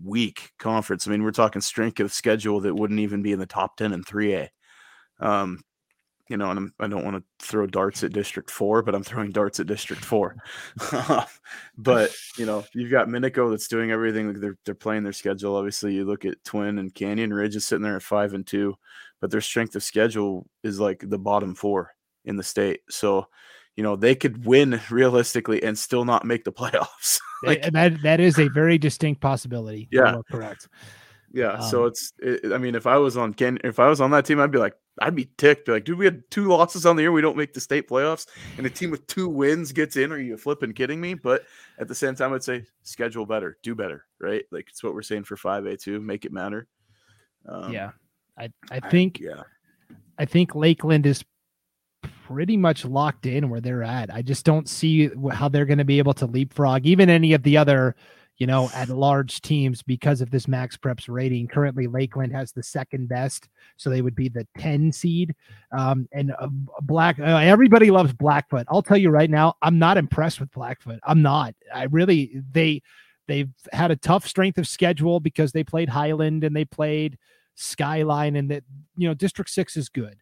weak 0.02 0.52
conference. 0.58 1.06
I 1.06 1.10
mean, 1.10 1.22
we're 1.22 1.30
talking 1.30 1.62
strength 1.62 2.00
of 2.00 2.12
schedule 2.12 2.60
that 2.60 2.74
wouldn't 2.74 3.00
even 3.00 3.22
be 3.22 3.32
in 3.32 3.38
the 3.38 3.46
top 3.46 3.76
ten 3.76 3.92
in 3.92 4.02
three 4.02 4.34
A. 4.34 4.50
Um, 5.18 5.60
you 6.30 6.36
know, 6.36 6.48
and 6.50 6.58
I'm, 6.58 6.74
I 6.78 6.86
do 6.86 6.94
not 6.94 7.04
want 7.04 7.16
to 7.16 7.44
throw 7.44 7.66
darts 7.66 8.04
at 8.04 8.12
District 8.12 8.48
Four, 8.50 8.82
but 8.82 8.94
I'm 8.94 9.02
throwing 9.02 9.32
darts 9.32 9.58
at 9.58 9.66
District 9.66 10.04
Four. 10.04 10.36
but 11.76 12.14
you 12.38 12.46
know, 12.46 12.64
you've 12.72 12.92
got 12.92 13.08
Minico 13.08 13.50
that's 13.50 13.66
doing 13.66 13.90
everything. 13.90 14.38
They're 14.38 14.56
they're 14.64 14.76
playing 14.76 15.02
their 15.02 15.12
schedule. 15.12 15.56
Obviously, 15.56 15.92
you 15.92 16.04
look 16.04 16.24
at 16.24 16.42
Twin 16.44 16.78
and 16.78 16.94
Canyon 16.94 17.34
Ridge 17.34 17.56
is 17.56 17.64
sitting 17.66 17.82
there 17.82 17.96
at 17.96 18.02
five 18.02 18.32
and 18.32 18.46
two, 18.46 18.76
but 19.20 19.32
their 19.32 19.40
strength 19.40 19.74
of 19.74 19.82
schedule 19.82 20.46
is 20.62 20.78
like 20.78 21.02
the 21.04 21.18
bottom 21.18 21.56
four 21.56 21.90
in 22.24 22.36
the 22.36 22.44
state. 22.44 22.80
So, 22.88 23.26
you 23.74 23.82
know, 23.82 23.96
they 23.96 24.14
could 24.14 24.46
win 24.46 24.80
realistically 24.88 25.62
and 25.64 25.76
still 25.76 26.04
not 26.04 26.24
make 26.24 26.44
the 26.44 26.52
playoffs. 26.52 27.18
Like, 27.44 27.62
that 27.72 28.02
that 28.02 28.20
is 28.20 28.38
a 28.38 28.48
very 28.48 28.78
distinct 28.78 29.20
possibility. 29.20 29.88
Yeah, 29.90 30.16
correct. 30.30 30.68
Yeah, 31.32 31.52
um, 31.52 31.62
so 31.62 31.84
it's. 31.84 32.12
It, 32.18 32.52
I 32.52 32.58
mean, 32.58 32.74
if 32.74 32.86
I 32.86 32.96
was 32.96 33.16
on 33.16 33.34
Ken, 33.34 33.58
if 33.62 33.78
I 33.78 33.88
was 33.88 34.00
on 34.00 34.10
that 34.10 34.26
team, 34.26 34.40
I'd 34.40 34.50
be 34.50 34.58
like, 34.58 34.74
I'd 35.00 35.14
be 35.14 35.30
ticked. 35.38 35.66
Be 35.66 35.72
like, 35.72 35.84
dude, 35.84 35.96
we 35.96 36.04
had 36.04 36.28
two 36.30 36.48
losses 36.48 36.86
on 36.86 36.96
the 36.96 37.02
year. 37.02 37.12
We 37.12 37.20
don't 37.20 37.36
make 37.36 37.54
the 37.54 37.60
state 37.60 37.88
playoffs, 37.88 38.26
and 38.58 38.66
a 38.66 38.70
team 38.70 38.90
with 38.90 39.06
two 39.06 39.28
wins 39.28 39.70
gets 39.70 39.96
in. 39.96 40.10
Are 40.10 40.18
you 40.18 40.36
flipping 40.36 40.72
kidding 40.72 41.00
me? 41.00 41.14
But 41.14 41.44
at 41.78 41.86
the 41.86 41.94
same 41.94 42.16
time, 42.16 42.32
I'd 42.32 42.42
say 42.42 42.64
schedule 42.82 43.26
better, 43.26 43.58
do 43.62 43.76
better, 43.76 44.06
right? 44.18 44.44
Like 44.50 44.68
it's 44.70 44.82
what 44.82 44.92
we're 44.92 45.02
saying 45.02 45.22
for 45.22 45.36
five 45.36 45.66
A 45.66 45.76
two, 45.76 46.00
make 46.00 46.24
it 46.24 46.32
matter. 46.32 46.66
Um, 47.46 47.72
yeah, 47.72 47.92
I 48.36 48.50
I 48.72 48.80
think 48.80 49.20
I, 49.22 49.24
yeah, 49.26 49.42
I 50.18 50.24
think 50.24 50.56
Lakeland 50.56 51.06
is 51.06 51.24
pretty 52.02 52.56
much 52.56 52.84
locked 52.84 53.26
in 53.26 53.48
where 53.48 53.60
they're 53.60 53.82
at. 53.82 54.12
I 54.12 54.22
just 54.22 54.44
don't 54.44 54.68
see 54.68 55.10
how 55.32 55.48
they're 55.48 55.66
going 55.66 55.78
to 55.78 55.84
be 55.84 55.98
able 55.98 56.14
to 56.14 56.26
leapfrog 56.26 56.86
even 56.86 57.10
any 57.10 57.32
of 57.32 57.42
the 57.42 57.56
other 57.56 57.96
you 58.40 58.46
know, 58.46 58.70
at 58.74 58.88
large 58.88 59.42
teams 59.42 59.82
because 59.82 60.22
of 60.22 60.30
this 60.30 60.46
MaxPreps 60.46 61.08
rating. 61.08 61.46
Currently, 61.46 61.86
Lakeland 61.86 62.32
has 62.32 62.52
the 62.52 62.62
second 62.62 63.06
best, 63.06 63.50
so 63.76 63.90
they 63.90 64.00
would 64.00 64.14
be 64.14 64.30
the 64.30 64.48
10 64.56 64.92
seed. 64.92 65.34
Um, 65.76 66.08
and 66.12 66.32
uh, 66.32 66.48
Black, 66.80 67.20
uh, 67.20 67.24
everybody 67.24 67.90
loves 67.90 68.14
Blackfoot. 68.14 68.66
I'll 68.70 68.82
tell 68.82 68.96
you 68.96 69.10
right 69.10 69.28
now, 69.28 69.56
I'm 69.60 69.78
not 69.78 69.98
impressed 69.98 70.40
with 70.40 70.50
Blackfoot. 70.52 71.00
I'm 71.04 71.20
not. 71.20 71.54
I 71.72 71.84
really, 71.84 72.40
they, 72.50 72.80
they've 73.28 73.50
had 73.74 73.90
a 73.90 73.96
tough 73.96 74.26
strength 74.26 74.56
of 74.56 74.66
schedule 74.66 75.20
because 75.20 75.52
they 75.52 75.62
played 75.62 75.90
Highland 75.90 76.42
and 76.42 76.56
they 76.56 76.64
played 76.64 77.18
Skyline, 77.56 78.36
and 78.36 78.50
that, 78.50 78.64
you 78.96 79.06
know, 79.06 79.12
District 79.12 79.50
Six 79.50 79.76
is 79.76 79.90
good 79.90 80.16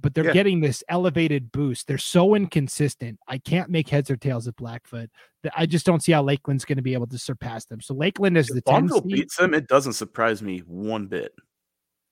but 0.00 0.14
they're 0.14 0.26
Yeah. 0.26 0.32
getting 0.32 0.60
this 0.60 0.82
elevated 0.88 1.50
boost. 1.52 1.86
They're 1.86 1.98
so 1.98 2.34
inconsistent. 2.34 3.18
I 3.28 3.38
can't 3.38 3.70
make 3.70 3.88
heads 3.88 4.10
or 4.10 4.16
tails 4.16 4.46
of 4.46 4.56
Blackfoot. 4.56 5.10
That 5.42 5.52
I 5.56 5.66
just 5.66 5.86
don't 5.86 6.02
see 6.02 6.12
how 6.12 6.22
Lakeland's 6.22 6.64
going 6.64 6.76
to 6.76 6.82
be 6.82 6.94
able 6.94 7.06
to 7.08 7.18
surpass 7.18 7.64
them. 7.66 7.80
So 7.80 7.94
Lakeland 7.94 8.36
is 8.38 8.46
the 8.48 8.58
If 8.58 8.64
10 8.64 8.74
Bonneville 8.74 9.02
seed, 9.02 9.12
beats 9.12 9.36
them, 9.36 9.54
it 9.54 9.68
doesn't 9.68 9.92
surprise 9.94 10.42
me 10.42 10.60
one 10.60 11.06
bit. 11.06 11.32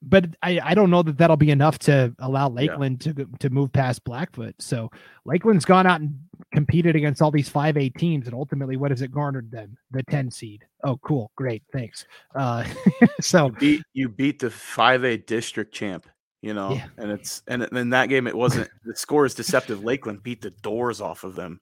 but 0.02 0.26
I, 0.42 0.60
I 0.62 0.74
don't 0.74 0.90
know 0.90 1.02
that 1.02 1.16
that'll 1.16 1.38
be 1.38 1.50
enough 1.50 1.78
to 1.80 2.14
allow 2.18 2.48
Yeah. 2.50 2.54
Lakeland 2.70 3.00
to 3.00 3.14
to 3.40 3.50
move 3.50 3.72
past 3.72 4.04
Blackfoot. 4.04 4.54
So 4.60 4.90
Lakeland's 5.24 5.64
gone 5.64 5.86
out 5.86 6.00
and 6.02 6.14
competed 6.52 6.94
against 6.96 7.22
all 7.22 7.30
these 7.30 7.48
5A 7.48 7.96
teams, 7.96 8.26
and 8.26 8.34
ultimately, 8.34 8.76
what 8.76 8.90
has 8.90 9.00
it 9.02 9.10
garnered 9.10 9.50
them? 9.50 9.76
The 9.90 10.02
10 10.04 10.30
seed. 10.30 10.64
Oh, 10.84 10.98
cool, 10.98 11.32
great, 11.36 11.62
thanks. 11.72 12.04
Uh, 12.34 12.64
so 13.20 13.48
beat 13.48 13.82
you 13.94 14.08
beat 14.10 14.38
the 14.38 14.50
five 14.50 15.02
A 15.04 15.16
district 15.16 15.72
champ, 15.74 16.06
you 16.46 16.54
know, 16.54 16.72
Yeah. 16.72 16.86
and 16.98 17.10
it's 17.10 17.42
and 17.48 17.62
in 17.64 17.90
that 17.90 18.08
game 18.08 18.26
it 18.26 18.36
wasn't 18.36 18.70
the 18.84 18.94
score 18.94 19.26
is 19.26 19.34
deceptive. 19.34 19.82
Lakeland 19.82 20.22
beat 20.22 20.40
the 20.40 20.50
doors 20.50 21.00
off 21.00 21.24
of 21.24 21.34
them 21.34 21.60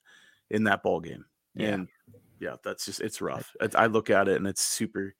in 0.50 0.64
that 0.64 0.82
ball 0.82 1.00
game, 1.00 1.24
Yeah. 1.54 1.68
and 1.74 1.88
yeah, 2.38 2.56
that's 2.62 2.84
just 2.84 3.00
it's 3.00 3.20
rough. 3.22 3.54
It's- 3.60 3.74
I 3.74 3.86
look 3.86 4.10
at 4.10 4.28
it 4.28 4.36
and 4.36 4.46
it's 4.46 4.62
super. 4.62 5.14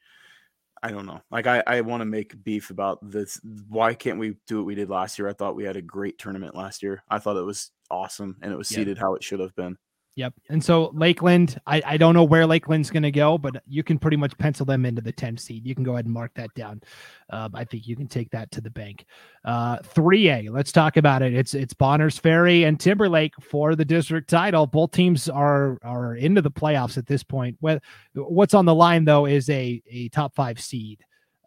I 0.83 0.91
don't 0.91 1.07
know. 1.07 1.23
Like 1.31 1.47
I, 1.47 1.63
I 1.67 1.81
want 1.81 2.03
to 2.03 2.05
make 2.05 2.45
beef 2.45 2.69
about 2.69 2.99
this. 3.11 3.41
Why 3.71 3.95
can't 3.95 4.19
we 4.19 4.37
do 4.47 4.59
what 4.59 4.67
we 4.67 4.75
did 4.75 4.91
last 4.91 5.19
year? 5.19 5.27
I 5.29 5.33
thought 5.33 5.57
we 5.57 5.65
had 5.65 5.77
a 5.79 5.83
great 5.83 6.19
tournament 6.19 6.55
last 6.55 6.83
year. 6.83 7.03
I 7.09 7.19
thought 7.19 7.39
it 7.39 7.43
was 7.43 7.71
awesome 7.91 8.37
and 8.43 8.53
it 8.53 8.57
was 8.57 8.71
Yeah. 8.71 8.77
seated 8.81 8.99
how 8.99 9.15
it 9.15 9.25
should 9.25 9.41
have 9.41 9.55
been. 9.57 9.79
Yep. 10.17 10.35
And 10.49 10.63
so 10.63 10.93
Lakeland, 10.95 11.61
I, 11.67 11.83
I 11.85 11.97
don't 11.97 12.15
know 12.15 12.23
where 12.23 12.47
Lakeland's 12.47 12.91
going 12.91 13.03
to 13.03 13.11
go, 13.11 13.37
but 13.37 13.61
you 13.67 13.83
can 13.83 13.99
pretty 13.99 14.17
much 14.17 14.37
pencil 14.39 14.65
them 14.65 14.87
into 14.87 15.03
the 15.03 15.11
10 15.11 15.37
seed. 15.37 15.67
You 15.67 15.75
can 15.75 15.83
go 15.83 15.95
ahead 15.95 16.05
and 16.05 16.15
mark 16.15 16.33
that 16.35 16.55
down. 16.55 16.83
Um, 17.31 17.51
I 17.53 17.65
think 17.65 17.89
you 17.89 17.97
can 17.97 18.07
take 18.07 18.31
that 18.31 18.53
to 18.53 18.61
the 18.61 18.71
bank. 18.71 19.07
Uh, 19.45 19.79
3A, 19.79 20.51
let's 20.51 20.71
talk 20.71 20.97
about 20.97 21.23
it. 21.23 21.35
It's 21.35 21.55
it's 21.55 21.75
Bonners 21.75 22.17
Ferry 22.17 22.63
and 22.63 22.79
Timberlake 22.79 23.35
for 23.43 23.75
the 23.75 23.85
district 23.85 24.31
title. 24.31 24.69
Both 24.69 24.93
teams 24.93 25.29
are 25.29 25.79
are 25.83 26.15
into 26.15 26.43
the 26.43 26.51
playoffs 26.51 26.97
at 26.97 27.07
this 27.07 27.25
point. 27.25 27.57
What 27.61 27.83
what's 28.15 28.55
on 28.55 28.67
the 28.67 28.75
line 28.75 29.05
though 29.05 29.27
is 29.27 29.51
a 29.51 29.83
a 29.91 30.09
top 30.11 30.35
five 30.37 30.61
seed. 30.61 31.01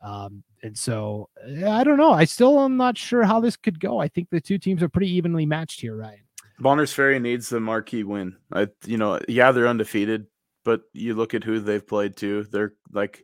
Um, 0.03 0.43
and 0.61 0.77
so 0.77 1.29
I 1.65 1.83
don't 1.83 1.97
know. 1.97 2.11
I 2.11 2.25
still 2.25 2.59
am 2.59 2.75
not 2.75 2.97
sure 2.97 3.23
how 3.23 3.39
this 3.39 3.55
could 3.55 3.79
go. 3.79 3.99
I 3.99 4.09
think 4.09 4.29
the 4.29 4.41
two 4.41 4.57
teams 4.57 4.83
are 4.83 4.89
pretty 4.89 5.11
evenly 5.11 5.45
matched 5.45 5.79
here, 5.79 5.95
Ryan. 5.95 6.26
Bonners 6.59 6.93
Ferry 6.93 7.19
needs 7.19 7.49
the 7.49 7.59
marquee 7.59 8.03
win. 8.03 8.35
I, 8.51 8.67
you 8.85 8.97
know, 8.97 9.19
yeah, 9.27 9.51
they're 9.51 9.67
undefeated, 9.67 10.27
but 10.65 10.81
you 10.93 11.13
look 11.13 11.33
at 11.33 11.43
who 11.43 11.59
they've 11.59 11.85
played 11.85 12.17
to. 12.17 12.43
They're 12.45 12.73
like, 12.91 13.23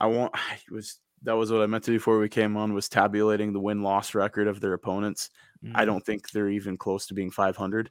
I 0.00 0.06
want. 0.06 0.32
I 0.34 0.58
was 0.70 0.98
that 1.22 1.32
was 1.32 1.50
what 1.50 1.62
I 1.62 1.66
meant 1.66 1.84
to 1.84 1.90
do 1.90 1.96
before 1.96 2.18
we 2.18 2.28
came 2.28 2.56
on 2.56 2.74
was 2.74 2.88
tabulating 2.88 3.52
the 3.52 3.60
win 3.60 3.82
loss 3.82 4.14
record 4.14 4.46
of 4.46 4.60
their 4.60 4.74
opponents. 4.74 5.30
Mm-hmm. 5.64 5.76
I 5.76 5.84
don't 5.84 6.04
think 6.04 6.30
they're 6.30 6.50
even 6.50 6.76
close 6.76 7.06
to 7.06 7.14
being 7.14 7.30
500. 7.30 7.90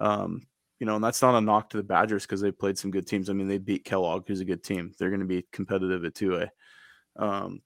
Um, 0.00 0.46
you 0.78 0.86
know, 0.86 0.94
and 0.94 1.04
that's 1.04 1.22
not 1.22 1.34
a 1.34 1.40
knock 1.40 1.70
to 1.70 1.76
the 1.76 1.82
Badgers 1.82 2.22
because 2.22 2.40
they 2.40 2.52
played 2.52 2.78
some 2.78 2.92
good 2.92 3.06
teams. 3.06 3.28
I 3.28 3.32
mean, 3.32 3.48
they 3.48 3.58
beat 3.58 3.84
Kellogg, 3.84 4.28
who's 4.28 4.40
a 4.40 4.44
good 4.44 4.62
team. 4.62 4.92
They're 4.98 5.10
going 5.10 5.20
to 5.20 5.26
be 5.26 5.44
competitive 5.52 6.04
at 6.04 6.14
2A. 6.14 6.48
Um, 7.16 7.62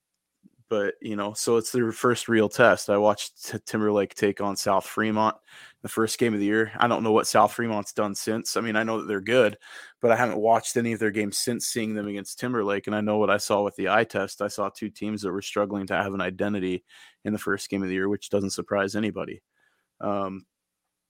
but 0.69 0.95
you 1.01 1.15
know, 1.15 1.33
so 1.33 1.57
it's 1.57 1.71
their 1.71 1.91
first 1.91 2.27
real 2.27 2.49
test. 2.49 2.89
I 2.89 2.97
watched 2.97 3.65
Timberlake 3.65 4.15
take 4.15 4.41
on 4.41 4.55
South 4.55 4.85
Fremont 4.85 5.35
the 5.87 5.93
first 5.93 6.19
game 6.19 6.33
of 6.33 6.41
the 6.41 6.45
year. 6.45 6.73
I 6.77 6.87
don't 6.89 7.01
know 7.01 7.13
what 7.13 7.27
South 7.27 7.53
Fremont's 7.53 7.93
done 7.93 8.13
since. 8.13 8.57
I 8.57 8.61
mean, 8.61 8.75
I 8.75 8.83
know 8.83 8.99
that 8.99 9.07
they're 9.07 9.21
good, 9.21 9.57
but 10.01 10.11
I 10.11 10.17
haven't 10.17 10.37
watched 10.37 10.75
any 10.75 10.91
of 10.91 10.99
their 10.99 11.11
games 11.11 11.37
since 11.37 11.65
seeing 11.65 11.93
them 11.93 12.07
against 12.07 12.39
Timberlake. 12.39 12.87
And 12.87 12.95
I 12.95 12.99
know 12.99 13.17
what 13.17 13.29
I 13.29 13.37
saw 13.37 13.63
with 13.63 13.75
the 13.77 13.87
eye 13.87 14.03
test. 14.03 14.41
I 14.41 14.49
saw 14.49 14.67
two 14.67 14.89
teams 14.89 15.21
that 15.21 15.31
were 15.31 15.41
struggling 15.41 15.87
to 15.87 15.95
have 15.95 16.13
an 16.13 16.19
identity 16.19 16.83
in 17.23 17.31
the 17.31 17.39
first 17.39 17.69
game 17.69 17.83
of 17.83 17.87
the 17.87 17.95
year, 17.95 18.09
which 18.09 18.29
doesn't 18.29 18.49
surprise 18.49 18.95
anybody. 18.95 19.41
Um, 20.01 20.45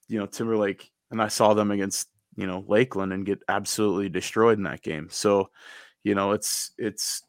you 0.07 0.19
know, 0.19 0.27
Timberlake, 0.27 0.91
and 1.09 1.21
I 1.21 1.27
saw 1.27 1.55
them 1.55 1.71
against 1.71 2.07
you 2.35 2.45
know 2.45 2.63
Lakeland 2.67 3.13
and 3.13 3.25
get 3.25 3.39
absolutely 3.49 4.09
destroyed 4.09 4.59
in 4.59 4.63
that 4.65 4.83
game. 4.83 5.07
So, 5.09 5.49
you 6.03 6.13
know, 6.13 6.33
it's 6.33 6.71
it's 6.77 7.23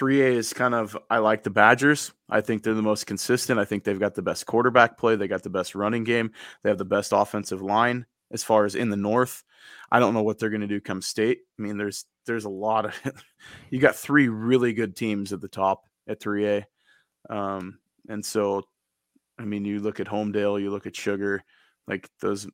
3A 0.00 0.32
is 0.32 0.52
kind 0.54 0.74
of 0.74 0.96
I 1.10 1.18
like 1.18 1.42
the 1.42 1.50
Badgers. 1.50 2.12
I 2.30 2.40
think 2.40 2.62
they're 2.62 2.74
the 2.74 2.80
most 2.80 3.06
consistent. 3.06 3.60
I 3.60 3.66
think 3.66 3.84
they've 3.84 4.00
got 4.00 4.14
the 4.14 4.22
best 4.22 4.46
quarterback 4.46 4.96
play. 4.96 5.14
They 5.14 5.28
got 5.28 5.42
the 5.42 5.50
best 5.50 5.74
running 5.74 6.04
game. 6.04 6.32
They 6.62 6.70
have 6.70 6.78
the 6.78 6.84
best 6.86 7.12
offensive 7.12 7.60
line 7.60 8.06
as 8.32 8.42
far 8.42 8.64
as 8.64 8.76
in 8.76 8.88
the 8.88 8.96
north. 8.96 9.44
I 9.92 10.00
don't 10.00 10.14
know 10.14 10.22
what 10.22 10.38
they're 10.38 10.48
going 10.48 10.62
to 10.62 10.66
do 10.66 10.80
come 10.80 11.02
state. 11.02 11.40
I 11.58 11.62
mean, 11.62 11.76
there's 11.76 12.06
there's 12.24 12.46
a 12.46 12.50
lot 12.50 12.86
of 12.86 12.94
you 13.70 13.78
got 13.78 13.94
three 13.94 14.28
really 14.28 14.72
good 14.72 14.96
teams 14.96 15.34
at 15.34 15.42
the 15.42 15.48
top 15.48 15.84
at 16.08 16.20
3A. 16.20 16.64
Um, 17.28 17.78
and 18.08 18.24
so 18.24 18.62
I 19.38 19.44
mean, 19.44 19.66
you 19.66 19.80
look 19.80 20.00
at 20.00 20.06
Homedale, 20.06 20.62
you 20.62 20.70
look 20.70 20.86
at 20.86 20.96
Sugar, 20.96 21.44
like 21.86 22.08
those 22.22 22.48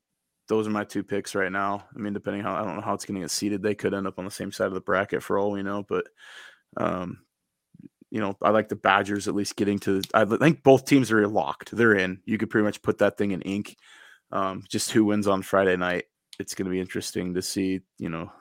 those 0.49 0.67
are 0.67 0.71
my 0.71 0.85
two 0.85 1.05
picks 1.05 1.37
right 1.37 1.53
now. 1.53 1.85
I 1.95 1.99
mean, 1.99 2.13
depending 2.13 2.43
how 2.43 2.55
I 2.57 2.65
don't 2.65 2.75
know 2.75 2.83
how 2.83 2.95
it's 2.95 3.05
going 3.05 3.17
to 3.17 3.21
get 3.21 3.31
seated, 3.31 3.63
they 3.63 3.77
could 3.77 3.95
end 3.95 4.09
up 4.09 4.19
on 4.19 4.25
the 4.25 4.31
same 4.33 4.51
side 4.51 4.67
of 4.67 4.75
the 4.75 4.81
bracket 4.81 5.23
for 5.23 5.39
all 5.39 5.53
we 5.53 5.63
know, 5.63 5.85
but 5.89 6.07
um 6.77 7.21
you 8.11 8.21
know, 8.21 8.37
I 8.41 8.51
like 8.51 8.69
the 8.69 8.77
Badgers 8.77 9.29
at 9.29 9.35
least 9.35 9.57
getting 9.57 9.79
to. 9.81 10.03
I 10.15 10.25
think 10.25 10.63
both 10.63 10.85
teams 10.85 11.11
are 11.11 11.27
locked. 11.27 11.75
They're 11.75 11.97
in. 11.97 12.21
You 12.25 12.39
could 12.39 12.51
pretty 12.51 12.65
much 12.65 12.83
put 12.83 12.99
that 12.99 13.19
thing 13.19 13.33
in 13.33 13.43
ink. 13.43 13.77
Um, 14.31 14.65
just 14.69 14.91
who 14.91 15.05
wins 15.05 15.27
on 15.27 15.43
Friday 15.43 15.77
night. 15.77 16.05
It's 16.39 16.55
going 16.55 16.67
to 16.67 16.71
be 16.71 16.81
interesting 16.81 17.35
to 17.35 17.43
see. 17.43 17.81
You 17.99 18.11
know, 18.11 18.33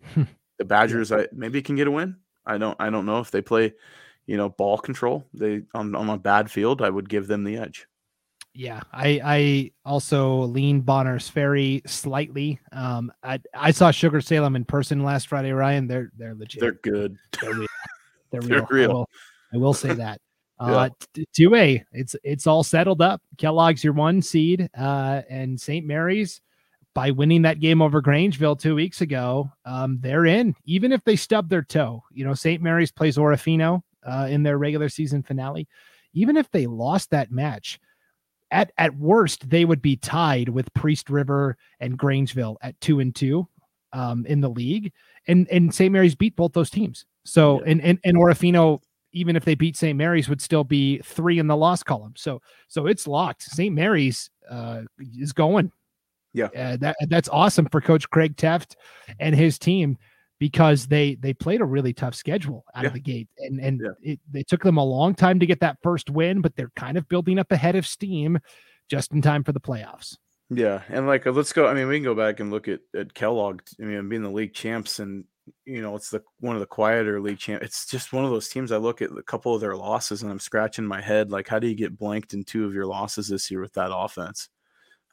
the 0.58 0.64
Badgers. 0.64 1.12
I 1.12 1.28
maybe 1.32 1.62
can 1.62 1.76
get 1.76 1.86
a 1.86 1.90
win. 1.90 2.16
I 2.44 2.58
don't. 2.58 2.76
I 2.80 2.90
don't 2.90 3.06
know 3.06 3.20
if 3.20 3.30
they 3.30 3.42
play. 3.42 3.74
You 4.26 4.36
know, 4.36 4.48
ball 4.48 4.78
control. 4.78 5.26
They 5.34 5.62
on 5.74 5.94
on 5.94 6.08
a 6.08 6.18
bad 6.18 6.50
field. 6.50 6.82
I 6.82 6.90
would 6.90 7.08
give 7.08 7.26
them 7.26 7.44
the 7.44 7.56
edge. 7.56 7.86
Yeah, 8.52 8.80
I 8.92 9.20
I 9.24 9.72
also 9.84 10.40
lean 10.42 10.80
Bonner's 10.80 11.28
Ferry 11.28 11.82
slightly. 11.86 12.58
Um, 12.72 13.12
I 13.22 13.40
I 13.54 13.70
saw 13.70 13.92
Sugar 13.92 14.20
Salem 14.20 14.56
in 14.56 14.64
person 14.64 15.04
last 15.04 15.28
Friday, 15.28 15.52
Ryan. 15.52 15.86
They're 15.86 16.10
they're 16.16 16.34
legit. 16.34 16.60
They're 16.60 16.72
good. 16.72 17.16
They're 17.40 17.54
real. 18.32 18.48
They're 18.48 18.60
They're 18.60 18.66
real. 18.70 18.90
I, 18.90 18.94
will, 18.94 19.08
I 19.54 19.56
will 19.56 19.74
say 19.74 19.92
that. 19.94 20.20
Yeah. 20.62 20.66
Uh, 20.66 20.88
two 21.32 21.54
A, 21.54 21.82
it's 21.90 22.14
it's 22.22 22.46
all 22.46 22.62
settled 22.62 23.00
up. 23.00 23.22
Kellogg's 23.38 23.82
your 23.82 23.94
one 23.94 24.20
seed, 24.20 24.68
uh, 24.78 25.22
and 25.30 25.58
St. 25.58 25.86
Maries 25.86 26.42
by 26.94 27.10
winning 27.10 27.42
that 27.42 27.60
game 27.60 27.80
over 27.80 28.02
Grangeville 28.02 28.58
two 28.58 28.74
weeks 28.74 29.00
ago, 29.00 29.50
um, 29.64 29.98
they're 30.00 30.26
in. 30.26 30.54
Even 30.64 30.92
if 30.92 31.04
they 31.04 31.16
stub 31.16 31.48
their 31.48 31.62
toe, 31.62 32.02
you 32.12 32.24
know, 32.24 32.34
St. 32.34 32.62
Maries 32.62 32.90
plays 32.90 33.16
Orofino 33.16 33.82
uh, 34.04 34.26
in 34.28 34.42
their 34.42 34.58
regular 34.58 34.88
season 34.88 35.22
finale. 35.22 35.68
Even 36.12 36.36
if 36.36 36.50
they 36.50 36.66
lost 36.66 37.10
that 37.10 37.30
match, 37.30 37.78
at 38.50 38.72
at 38.78 38.96
worst 38.96 39.48
they 39.48 39.64
would 39.64 39.80
be 39.80 39.96
tied 39.96 40.48
with 40.48 40.72
Priest 40.74 41.08
River 41.08 41.56
and 41.78 41.98
Grangeville 41.98 42.56
at 42.62 42.80
two 42.80 42.98
and 42.98 43.14
two 43.14 43.46
um, 43.92 44.26
in 44.26 44.40
the 44.40 44.50
league, 44.50 44.92
and 45.28 45.48
and 45.50 45.72
St. 45.72 45.92
Maries 45.92 46.16
beat 46.16 46.34
both 46.34 46.52
those 46.52 46.70
teams. 46.70 47.06
So 47.24 47.60
Yeah. 47.60 47.70
and 47.72 47.82
and 47.82 47.98
and 48.04 48.16
Orofino, 48.16 48.80
even 49.12 49.36
if 49.36 49.44
they 49.44 49.54
beat 49.54 49.76
St. 49.76 49.96
Maries, 49.96 50.28
would 50.28 50.40
still 50.40 50.64
be 50.64 50.98
three 51.04 51.38
in 51.38 51.46
the 51.46 51.56
loss 51.56 51.82
column. 51.82 52.14
So 52.16 52.40
so 52.68 52.86
it's 52.86 53.06
locked. 53.06 53.42
St. 53.42 53.74
Maries 53.74 54.30
uh, 54.50 54.82
is 55.16 55.32
going. 55.32 55.72
Yeah. 56.32 56.46
uh, 56.56 56.76
that 56.76 56.96
that's 57.08 57.28
awesome 57.28 57.66
for 57.72 57.80
Coach 57.80 58.08
Craig 58.10 58.36
Teft 58.36 58.76
and 59.18 59.34
his 59.34 59.58
team 59.58 59.98
because 60.38 60.86
they 60.86 61.16
they 61.16 61.34
played 61.34 61.60
a 61.60 61.64
really 61.64 61.92
tough 61.92 62.14
schedule 62.14 62.64
out 62.74 62.84
Yeah. 62.84 62.88
of 62.88 62.94
the 62.94 63.00
gate 63.00 63.28
and 63.38 63.60
and 63.60 63.80
Yeah. 63.82 64.12
it, 64.12 64.20
it 64.32 64.48
took 64.48 64.62
them 64.62 64.76
a 64.76 64.84
long 64.84 65.14
time 65.14 65.40
to 65.40 65.46
get 65.46 65.58
that 65.60 65.78
first 65.82 66.08
win 66.08 66.40
but 66.40 66.54
they're 66.54 66.70
kind 66.76 66.96
of 66.96 67.08
building 67.08 67.38
up 67.40 67.50
ahead 67.50 67.74
of 67.74 67.84
steam 67.86 68.38
just 68.88 69.12
in 69.12 69.20
time 69.22 69.42
for 69.42 69.50
the 69.52 69.60
playoffs 69.60 70.16
Yeah, 70.50 70.82
and 70.88 71.06
like 71.08 71.26
let's 71.26 71.52
go. 71.52 71.66
I 71.66 71.74
mean, 71.74 71.88
we 71.88 71.96
can 71.96 72.04
go 72.04 72.14
back 72.14 72.38
and 72.40 72.50
look 72.52 72.68
at 72.68 72.80
at 72.96 73.12
Kellogg. 73.12 73.62
I 73.80 73.84
mean, 73.84 74.08
being 74.08 74.22
the 74.22 74.30
league 74.30 74.54
champs, 74.54 74.98
and 75.00 75.24
you 75.64 75.82
know, 75.82 75.96
it's 75.96 76.10
the 76.10 76.22
one 76.40 76.56
of 76.56 76.60
the 76.60 76.66
quieter 76.66 77.20
league 77.20 77.38
champ. 77.38 77.62
It's 77.62 77.86
just 77.86 78.12
one 78.12 78.24
of 78.24 78.30
those 78.30 78.48
teams. 78.48 78.72
I 78.72 78.76
look 78.76 79.02
at 79.02 79.10
a 79.10 79.22
couple 79.22 79.54
of 79.54 79.60
their 79.60 79.76
losses, 79.76 80.22
and 80.22 80.30
I'm 80.30 80.38
scratching 80.38 80.86
my 80.86 81.00
head. 81.00 81.30
Like, 81.30 81.48
how 81.48 81.58
do 81.58 81.66
you 81.66 81.74
get 81.74 81.98
blanked 81.98 82.34
in 82.34 82.44
two 82.44 82.64
of 82.64 82.74
your 82.74 82.86
losses 82.86 83.28
this 83.28 83.50
year 83.50 83.60
with 83.60 83.72
that 83.74 83.94
offense? 83.94 84.48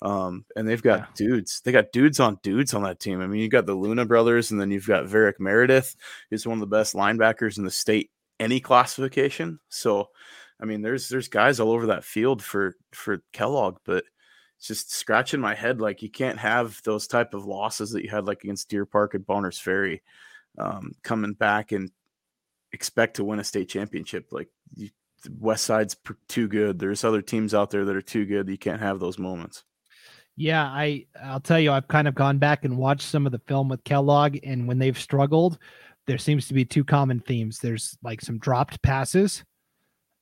Um, 0.02 0.46
and 0.56 0.68
they've 0.68 0.82
got 0.82 1.00
Yeah. 1.00 1.06
dudes. 1.16 1.62
They 1.62 1.72
got 1.72 1.92
dudes 1.92 2.20
on 2.20 2.40
dudes 2.44 2.74
on 2.74 2.84
that 2.84 3.00
team. 3.00 3.20
I 3.22 3.28
mean, 3.28 3.42
you 3.42 3.50
got 3.50 3.66
the 3.66 3.74
Luna 3.74 4.06
brothers, 4.06 4.52
and 4.52 4.62
then 4.62 4.70
you've 4.72 4.88
got 4.88 5.06
Varick 5.06 5.40
Meredith, 5.40 5.96
who's 6.30 6.46
one 6.46 6.58
of 6.58 6.62
the 6.62 6.68
best 6.68 6.94
linebackers 6.94 7.58
in 7.58 7.64
the 7.64 7.72
state, 7.72 8.12
any 8.40 8.60
classification. 8.60 9.60
So, 9.70 10.10
I 10.62 10.66
mean, 10.66 10.82
there's 10.82 11.10
there's 11.10 11.28
guys 11.30 11.60
all 11.60 11.72
over 11.72 11.88
that 11.88 12.04
field 12.04 12.44
for 12.44 12.76
for 12.94 13.24
Kellogg, 13.34 13.78
but 13.86 14.04
it's 14.58 14.68
just 14.68 14.92
scratching 14.92 15.40
my 15.40 15.54
head. 15.56 15.82
Like 15.82 16.02
you 16.02 16.10
can't 16.10 16.40
have 16.40 16.82
those 16.84 17.08
type 17.08 17.34
of 17.34 17.46
losses 17.46 17.92
that 17.92 18.04
you 18.04 18.10
had 18.10 18.26
like 18.26 18.44
against 18.44 18.70
Deer 18.70 18.86
Park 18.86 19.14
at 19.16 19.26
Bonners 19.26 19.60
Ferry, 19.60 20.02
um, 20.58 20.94
coming 21.04 21.34
back 21.34 21.72
and 21.72 21.92
expect 22.72 23.16
to 23.18 23.24
win 23.24 23.40
a 23.40 23.44
state 23.44 23.70
championship. 23.70 24.28
Like 24.32 24.50
you, 24.76 24.90
West 25.40 25.64
Side's 25.66 25.96
too 26.28 26.48
good. 26.48 26.80
There's 26.80 27.04
other 27.04 27.22
teams 27.22 27.54
out 27.54 27.70
there 27.72 27.86
that 27.86 27.96
are 27.96 28.02
too 28.02 28.26
good. 28.26 28.48
You 28.50 28.58
can't 28.58 28.82
have 28.82 29.00
those 29.00 29.18
moments. 29.20 29.64
yeah 30.36 30.66
i 30.66 31.04
i'll 31.24 31.40
tell 31.40 31.60
you 31.60 31.72
i've 31.72 31.88
kind 31.88 32.08
of 32.08 32.14
gone 32.14 32.38
back 32.38 32.64
and 32.64 32.78
watched 32.78 33.08
some 33.10 33.26
of 33.26 33.32
the 33.32 33.42
film 33.48 33.68
with 33.70 33.84
kellogg 33.84 34.38
and 34.44 34.68
when 34.68 34.78
they've 34.78 35.00
struggled 35.00 35.58
there 36.06 36.20
seems 36.20 36.48
to 36.48 36.54
be 36.54 36.64
two 36.64 36.84
common 36.84 37.20
themes 37.22 37.58
there's 37.58 37.98
like 38.04 38.22
some 38.22 38.38
dropped 38.38 38.80
passes 38.84 39.44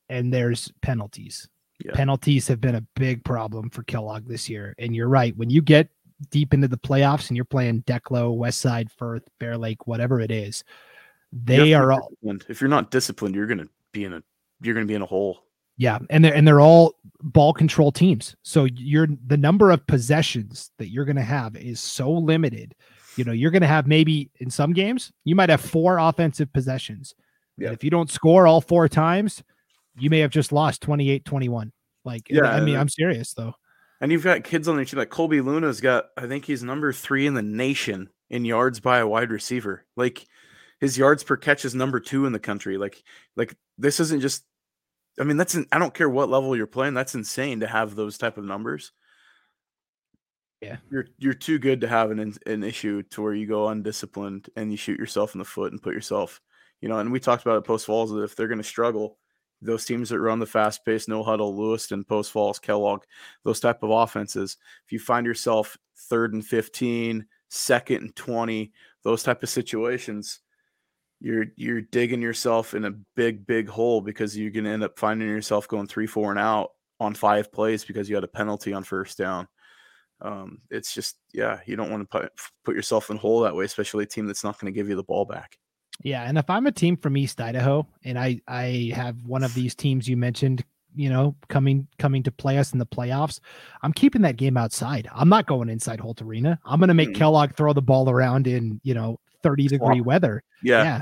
and 0.07 0.33
there's 0.33 0.71
penalties 0.81 1.49
Yeah. 1.83 1.91
Penalties 1.93 2.47
have 2.47 2.61
been 2.61 2.75
a 2.75 2.87
big 2.95 3.25
problem 3.25 3.69
for 3.69 3.83
Kellogg 3.83 4.25
this 4.29 4.47
year. 4.47 4.73
And 4.79 4.95
you're 4.95 5.09
right. 5.09 5.35
When 5.35 5.49
you 5.49 5.61
get 5.61 5.89
deep 6.29 6.53
into 6.53 6.67
the 6.67 6.77
playoffs 6.77 7.29
and 7.29 7.35
you're 7.35 7.45
playing 7.45 7.83
Declo, 7.83 8.35
West 8.35 8.61
Side, 8.61 8.91
Firth, 8.91 9.27
Bear 9.39 9.57
Lake, 9.57 9.87
whatever 9.87 10.19
it 10.19 10.31
is, 10.31 10.63
they 11.31 11.73
are 11.73 11.91
all. 11.91 12.11
If 12.23 12.61
you're 12.61 12.69
not 12.69 12.91
disciplined, 12.91 13.35
you're 13.35 13.47
going 13.47 13.59
to 13.59 13.69
be 13.91 14.05
in 14.05 14.13
a 14.13 14.23
you're 14.61 14.73
going 14.73 14.85
to 14.85 14.91
be 14.91 14.95
in 14.95 15.01
a 15.01 15.07
hole. 15.07 15.39
Yeah, 15.77 15.99
and 16.09 16.23
they're 16.23 16.33
and 16.33 16.47
they're 16.47 16.61
all 16.61 16.95
ball 17.21 17.51
control 17.51 17.91
teams. 17.91 18.35
So 18.43 18.65
you're 18.65 19.07
the 19.27 19.37
number 19.37 19.71
of 19.71 19.85
possessions 19.87 20.71
that 20.77 20.89
you're 20.89 21.05
going 21.05 21.17
to 21.17 21.21
have 21.21 21.55
is 21.57 21.81
so 21.81 22.09
limited. 22.09 22.75
You 23.17 23.25
know, 23.25 23.33
you're 23.33 23.51
going 23.51 23.61
to 23.61 23.67
have 23.67 23.87
maybe 23.87 24.29
in 24.39 24.49
some 24.49 24.73
games 24.73 25.11
you 25.23 25.35
might 25.35 25.49
have 25.49 25.61
four 25.61 25.97
offensive 25.97 26.51
possessions. 26.53 27.15
Yeah. 27.57 27.71
if 27.71 27.85
you 27.85 27.89
don't 27.89 28.11
score 28.11 28.47
all 28.47 28.59
four 28.59 28.89
times, 28.89 29.41
you 29.97 30.09
may 30.09 30.19
have 30.19 30.31
just 30.31 30.51
lost 30.51 30.81
28-21. 30.81 31.71
Like 32.03 32.29
yeah, 32.29 32.43
I 32.43 32.59
mean, 32.59 32.75
I'm 32.75 32.89
serious 32.89 33.33
though. 33.33 33.55
And 34.01 34.11
you've 34.11 34.23
got 34.23 34.43
kids 34.43 34.67
on 34.67 34.77
the 34.77 34.85
team 34.85 34.99
like 34.99 35.09
Colby 35.09 35.41
Luna's 35.41 35.81
got 35.81 36.05
I 36.17 36.27
think 36.27 36.45
he's 36.45 36.63
number 36.63 36.91
3 36.91 37.27
in 37.27 37.33
the 37.33 37.41
nation 37.41 38.09
in 38.29 38.45
yards 38.45 38.79
by 38.79 38.99
a 38.99 39.07
wide 39.07 39.31
receiver. 39.31 39.85
Like 39.95 40.25
his 40.79 40.97
yards 40.97 41.23
per 41.23 41.37
catch 41.37 41.65
is 41.65 41.75
number 41.75 41.99
2 41.99 42.25
in 42.25 42.33
the 42.33 42.39
country. 42.39 42.77
Like 42.77 43.03
like 43.35 43.55
this 43.77 43.99
isn't 43.99 44.21
just 44.21 44.43
I 45.19 45.23
mean, 45.23 45.37
that's 45.37 45.57
I 45.71 45.79
don't 45.79 45.93
care 45.93 46.09
what 46.09 46.29
level 46.29 46.55
you're 46.55 46.67
playing. 46.67 46.93
That's 46.93 47.15
insane 47.15 47.61
to 47.61 47.67
have 47.67 47.95
those 47.95 48.17
type 48.17 48.37
of 48.37 48.43
numbers. 48.43 48.91
Yeah, 50.61 50.77
you're 50.89 51.07
you're 51.17 51.33
too 51.33 51.59
good 51.59 51.81
to 51.81 51.87
have 51.87 52.11
an 52.11 52.33
an 52.45 52.63
issue 52.63 53.03
to 53.11 53.21
where 53.21 53.33
you 53.33 53.47
go 53.47 53.67
undisciplined 53.67 54.49
and 54.55 54.71
you 54.71 54.77
shoot 54.77 54.99
yourself 54.99 55.35
in 55.35 55.39
the 55.39 55.45
foot 55.45 55.71
and 55.71 55.81
put 55.81 55.93
yourself, 55.93 56.41
you 56.81 56.89
know. 56.89 56.99
And 56.99 57.11
we 57.11 57.19
talked 57.19 57.43
about 57.43 57.57
it 57.57 57.65
post 57.65 57.85
falls 57.85 58.11
that 58.11 58.23
if 58.23 58.35
they're 58.35 58.47
going 58.47 58.57
to 58.57 58.63
struggle, 58.63 59.17
those 59.61 59.85
teams 59.85 60.09
that 60.09 60.19
run 60.19 60.39
the 60.39 60.45
fast 60.45 60.85
pace, 60.85 61.07
no 61.07 61.23
huddle, 61.23 61.55
Lewiston, 61.55 62.03
post 62.03 62.31
falls, 62.31 62.59
Kellogg, 62.59 63.03
those 63.43 63.59
type 63.59 63.83
of 63.83 63.89
offenses. 63.89 64.57
If 64.85 64.91
you 64.91 64.99
find 64.99 65.25
yourself 65.25 65.77
third 66.09 66.33
and 66.33 66.45
15, 66.45 67.25
second 67.49 67.97
and 67.97 68.15
20, 68.15 68.71
those 69.03 69.23
type 69.23 69.43
of 69.43 69.49
situations, 69.49 70.41
you're 71.19 71.45
you're 71.55 71.81
digging 71.81 72.21
yourself 72.21 72.73
in 72.73 72.85
a 72.85 72.91
big 73.15 73.47
big 73.47 73.69
hole 73.69 74.01
because 74.01 74.37
you're 74.37 74.51
to 74.51 74.69
end 74.69 74.83
up 74.83 74.99
finding 74.99 75.27
yourself 75.27 75.67
going 75.67 75.87
three 75.87 76.07
four 76.07 76.29
and 76.29 76.39
out 76.39 76.71
on 76.99 77.13
five 77.13 77.51
plays 77.51 77.85
because 77.85 78.09
you 78.09 78.15
had 78.15 78.23
a 78.23 78.27
penalty 78.27 78.73
on 78.73 78.83
first 78.83 79.17
down 79.17 79.47
um, 80.21 80.59
it's 80.69 80.93
just 80.93 81.17
yeah 81.33 81.59
you 81.65 81.75
don't 81.75 81.89
want 81.89 82.01
to 82.01 82.19
put, 82.19 82.31
put 82.63 82.75
yourself 82.75 83.09
in 83.09 83.17
a 83.17 83.19
hole 83.19 83.41
that 83.41 83.55
way 83.55 83.65
especially 83.65 84.03
a 84.03 84.07
team 84.07 84.27
that's 84.27 84.43
not 84.43 84.59
going 84.59 84.71
to 84.71 84.77
give 84.77 84.89
you 84.89 84.95
the 84.95 85.03
ball 85.03 85.25
back 85.25 85.57
yeah 86.03 86.23
and 86.23 86.37
if 86.37 86.49
i'm 86.49 86.67
a 86.67 86.71
team 86.71 86.97
from 86.97 87.17
east 87.17 87.39
idaho 87.39 87.85
and 88.03 88.17
i 88.19 88.39
i 88.47 88.91
have 88.93 89.15
one 89.25 89.43
of 89.43 89.53
these 89.53 89.75
teams 89.75 90.07
you 90.07 90.17
mentioned 90.17 90.63
you 90.95 91.09
know 91.09 91.35
coming 91.49 91.87
coming 91.99 92.23
to 92.23 92.31
play 92.31 92.57
us 92.57 92.73
in 92.73 92.79
the 92.79 92.85
playoffs 92.85 93.39
i'm 93.81 93.93
keeping 93.93 94.21
that 94.21 94.37
game 94.37 94.57
outside 94.57 95.09
i'm 95.13 95.29
not 95.29 95.45
going 95.45 95.69
inside 95.69 95.99
holt 95.99 96.21
arena 96.21 96.59
i'm 96.65 96.79
going 96.79 96.87
to 96.87 96.93
make 96.93 97.09
mm-hmm. 97.09 97.19
kellogg 97.19 97.55
throw 97.55 97.73
the 97.73 97.81
ball 97.81 98.09
around 98.09 98.47
in 98.47 98.79
you 98.83 98.93
know 98.93 99.19
30 99.45 99.67
degree 99.67 100.01
weather. 100.01 100.43
Yeah. 100.63 100.83
yeah. 100.83 101.01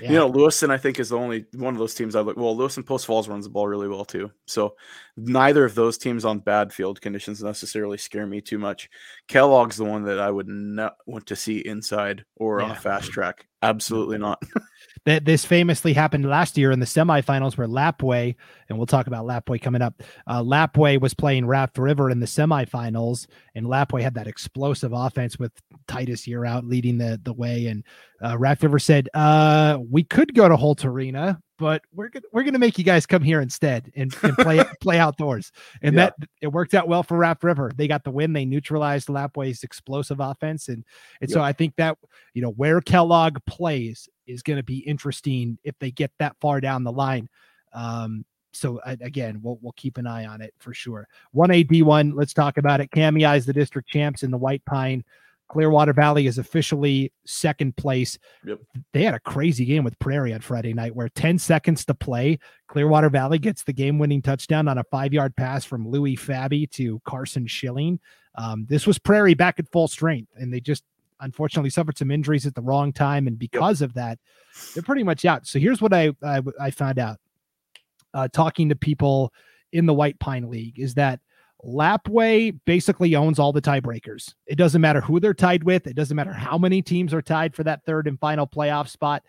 Yeah. 0.00 0.10
You 0.10 0.16
know, 0.16 0.28
Lewiston, 0.28 0.70
I 0.70 0.76
think, 0.76 0.98
is 0.98 1.08
the 1.10 1.18
only 1.18 1.46
one 1.54 1.74
of 1.74 1.78
those 1.78 1.94
teams 1.94 2.14
I 2.14 2.20
look. 2.20 2.36
Well, 2.36 2.56
Lewiston 2.56 2.82
Post 2.82 3.06
Falls 3.06 3.28
runs 3.28 3.44
the 3.44 3.50
ball 3.50 3.66
really 3.66 3.88
well 3.88 4.04
too. 4.04 4.30
So 4.46 4.76
neither 5.16 5.64
of 5.64 5.74
those 5.74 5.98
teams 5.98 6.24
on 6.24 6.38
bad 6.38 6.72
field 6.72 7.00
conditions 7.00 7.42
necessarily 7.42 7.98
scare 7.98 8.26
me 8.26 8.40
too 8.40 8.58
much. 8.58 8.88
Kellogg's 9.28 9.76
the 9.76 9.84
one 9.84 10.04
that 10.04 10.20
I 10.20 10.30
would 10.30 10.48
not 10.48 10.96
want 11.06 11.26
to 11.26 11.36
see 11.36 11.58
inside 11.58 12.24
or 12.36 12.60
yeah. 12.60 12.66
on 12.66 12.70
a 12.72 12.76
fast 12.76 13.10
track. 13.10 13.46
Absolutely 13.62 14.16
mm-hmm. 14.16 14.22
not. 14.22 14.42
that 15.04 15.24
this 15.24 15.44
famously 15.44 15.92
happened 15.92 16.28
last 16.28 16.56
year 16.58 16.70
in 16.70 16.80
the 16.80 16.86
semifinals 16.86 17.56
where 17.56 17.66
Lapwai, 17.66 18.34
and 18.68 18.78
we'll 18.78 18.86
talk 18.86 19.06
about 19.06 19.26
Lapwai 19.26 19.60
coming 19.60 19.82
up. 19.82 20.02
Uh, 20.26 20.42
Lapwai 20.42 21.00
was 21.00 21.14
playing 21.14 21.46
Raft 21.46 21.78
River 21.78 22.10
in 22.10 22.20
the 22.20 22.26
semifinals, 22.26 23.26
and 23.54 23.66
Lapwai 23.66 24.02
had 24.02 24.14
that 24.14 24.26
explosive 24.26 24.92
offense 24.92 25.38
with 25.38 25.52
Titus 25.86 26.26
Yearout 26.26 26.68
leading 26.68 26.98
the 26.98 27.20
the 27.22 27.32
way. 27.32 27.66
And 27.66 27.84
uh, 28.22 28.38
Raft 28.38 28.62
River 28.62 28.78
said, 28.78 29.08
uh, 29.14 29.78
"We 29.90 30.04
could 30.04 30.34
go 30.34 30.48
to 30.48 30.56
Holt 30.56 30.84
Arena, 30.84 31.40
but 31.58 31.82
we're 31.92 32.08
gonna 32.08 32.24
we're 32.32 32.44
gonna 32.44 32.58
make 32.58 32.78
you 32.78 32.84
guys 32.84 33.04
come 33.04 33.22
here 33.22 33.40
instead 33.40 33.90
and, 33.96 34.14
and 34.22 34.36
play 34.36 34.62
play 34.80 34.98
outdoors. 34.98 35.52
And 35.82 35.94
yeah. 35.94 36.06
that 36.06 36.28
it 36.40 36.48
worked 36.48 36.74
out 36.74 36.88
well 36.88 37.02
for 37.02 37.16
Raft 37.16 37.42
River. 37.44 37.70
They 37.74 37.88
got 37.88 38.04
the 38.04 38.10
win. 38.10 38.32
They 38.32 38.44
neutralized 38.44 39.08
Lapwai's 39.08 39.62
explosive 39.62 40.20
offense, 40.20 40.68
and 40.68 40.84
and 41.20 41.28
yeah. 41.28 41.34
so 41.34 41.40
I 41.42 41.52
think 41.52 41.74
that 41.76 41.98
you 42.34 42.42
know 42.42 42.50
where 42.50 42.80
Kellogg 42.80 43.38
plays 43.46 44.08
is 44.28 44.42
going 44.42 44.58
to 44.58 44.62
be 44.62 44.78
interesting 44.78 45.58
if 45.64 45.78
they 45.78 45.90
get 45.90 46.12
that 46.18 46.36
far 46.40 46.60
down 46.60 46.84
the 46.84 46.92
line. 46.92 47.28
Um, 47.72 48.24
so 48.52 48.80
again, 48.84 49.40
we'll 49.42 49.58
we'll 49.62 49.72
keep 49.72 49.98
an 49.98 50.06
eye 50.06 50.26
on 50.26 50.40
it 50.40 50.54
for 50.58 50.72
sure. 50.72 51.06
One 51.32 51.50
A 51.50 51.62
D 51.62 51.82
one. 51.82 52.14
Let's 52.14 52.32
talk 52.32 52.58
about 52.58 52.80
it. 52.80 52.90
Kamiah 52.90 53.36
is 53.36 53.46
the 53.46 53.52
district 53.52 53.88
champs 53.88 54.22
in 54.22 54.30
the 54.30 54.38
White 54.38 54.64
Pine. 54.64 55.04
Clearwater 55.48 55.94
Valley 55.94 56.26
is 56.26 56.38
officially 56.38 57.10
second 57.24 57.76
place. 57.76 58.18
Yep. 58.44 58.60
They 58.92 59.02
had 59.02 59.14
a 59.14 59.20
crazy 59.20 59.64
game 59.64 59.82
with 59.82 59.98
Prairie 59.98 60.34
on 60.34 60.40
Friday 60.40 60.74
night 60.74 60.94
where 60.94 61.08
10 61.08 61.38
seconds 61.38 61.86
to 61.86 61.94
play, 61.94 62.38
Clearwater 62.68 63.08
Valley 63.08 63.38
gets 63.38 63.64
the 63.64 63.72
game 63.72 63.98
winning 63.98 64.20
touchdown 64.20 64.68
on 64.68 64.76
a 64.76 64.84
five 64.84 65.12
yard 65.12 65.34
pass 65.36 65.64
from 65.64 65.88
Louis 65.88 66.16
Fabi 66.16 66.70
to 66.72 67.00
Carson 67.06 67.46
Schilling. 67.46 67.98
Um, 68.34 68.66
this 68.68 68.86
was 68.86 68.98
Prairie 68.98 69.34
back 69.34 69.58
at 69.58 69.70
full 69.72 69.88
strength, 69.88 70.30
and 70.36 70.52
they 70.52 70.60
just 70.60 70.84
unfortunately 71.20 71.70
suffered 71.70 71.98
some 71.98 72.10
injuries 72.10 72.46
at 72.46 72.54
the 72.54 72.62
wrong 72.62 72.92
time. 72.92 73.26
And 73.26 73.38
because 73.38 73.80
yep. 73.80 73.90
of 73.90 73.94
that, 73.94 74.18
they're 74.74 74.82
pretty 74.82 75.02
much 75.02 75.24
out. 75.24 75.46
So 75.46 75.58
here's 75.58 75.80
what 75.80 75.92
I, 75.92 76.12
I, 76.22 76.42
I 76.60 76.70
found 76.70 76.98
out 76.98 77.18
uh, 78.14 78.28
talking 78.28 78.68
to 78.68 78.76
people 78.76 79.32
in 79.72 79.86
the 79.86 79.94
White 79.94 80.18
Pine 80.18 80.48
League 80.48 80.78
is 80.78 80.94
that 80.94 81.20
Lapwai 81.64 82.58
basically 82.64 83.14
owns 83.16 83.38
all 83.38 83.52
the 83.52 83.60
tiebreakers. 83.60 84.32
It 84.46 84.56
doesn't 84.56 84.80
matter 84.80 85.00
who 85.00 85.18
they're 85.18 85.34
tied 85.34 85.64
with. 85.64 85.86
It 85.86 85.96
doesn't 85.96 86.16
matter 86.16 86.32
how 86.32 86.56
many 86.56 86.82
teams 86.82 87.12
are 87.12 87.22
tied 87.22 87.54
for 87.54 87.64
that 87.64 87.84
third 87.84 88.06
and 88.06 88.18
final 88.18 88.46
playoff 88.46 88.88
spot. 88.88 89.24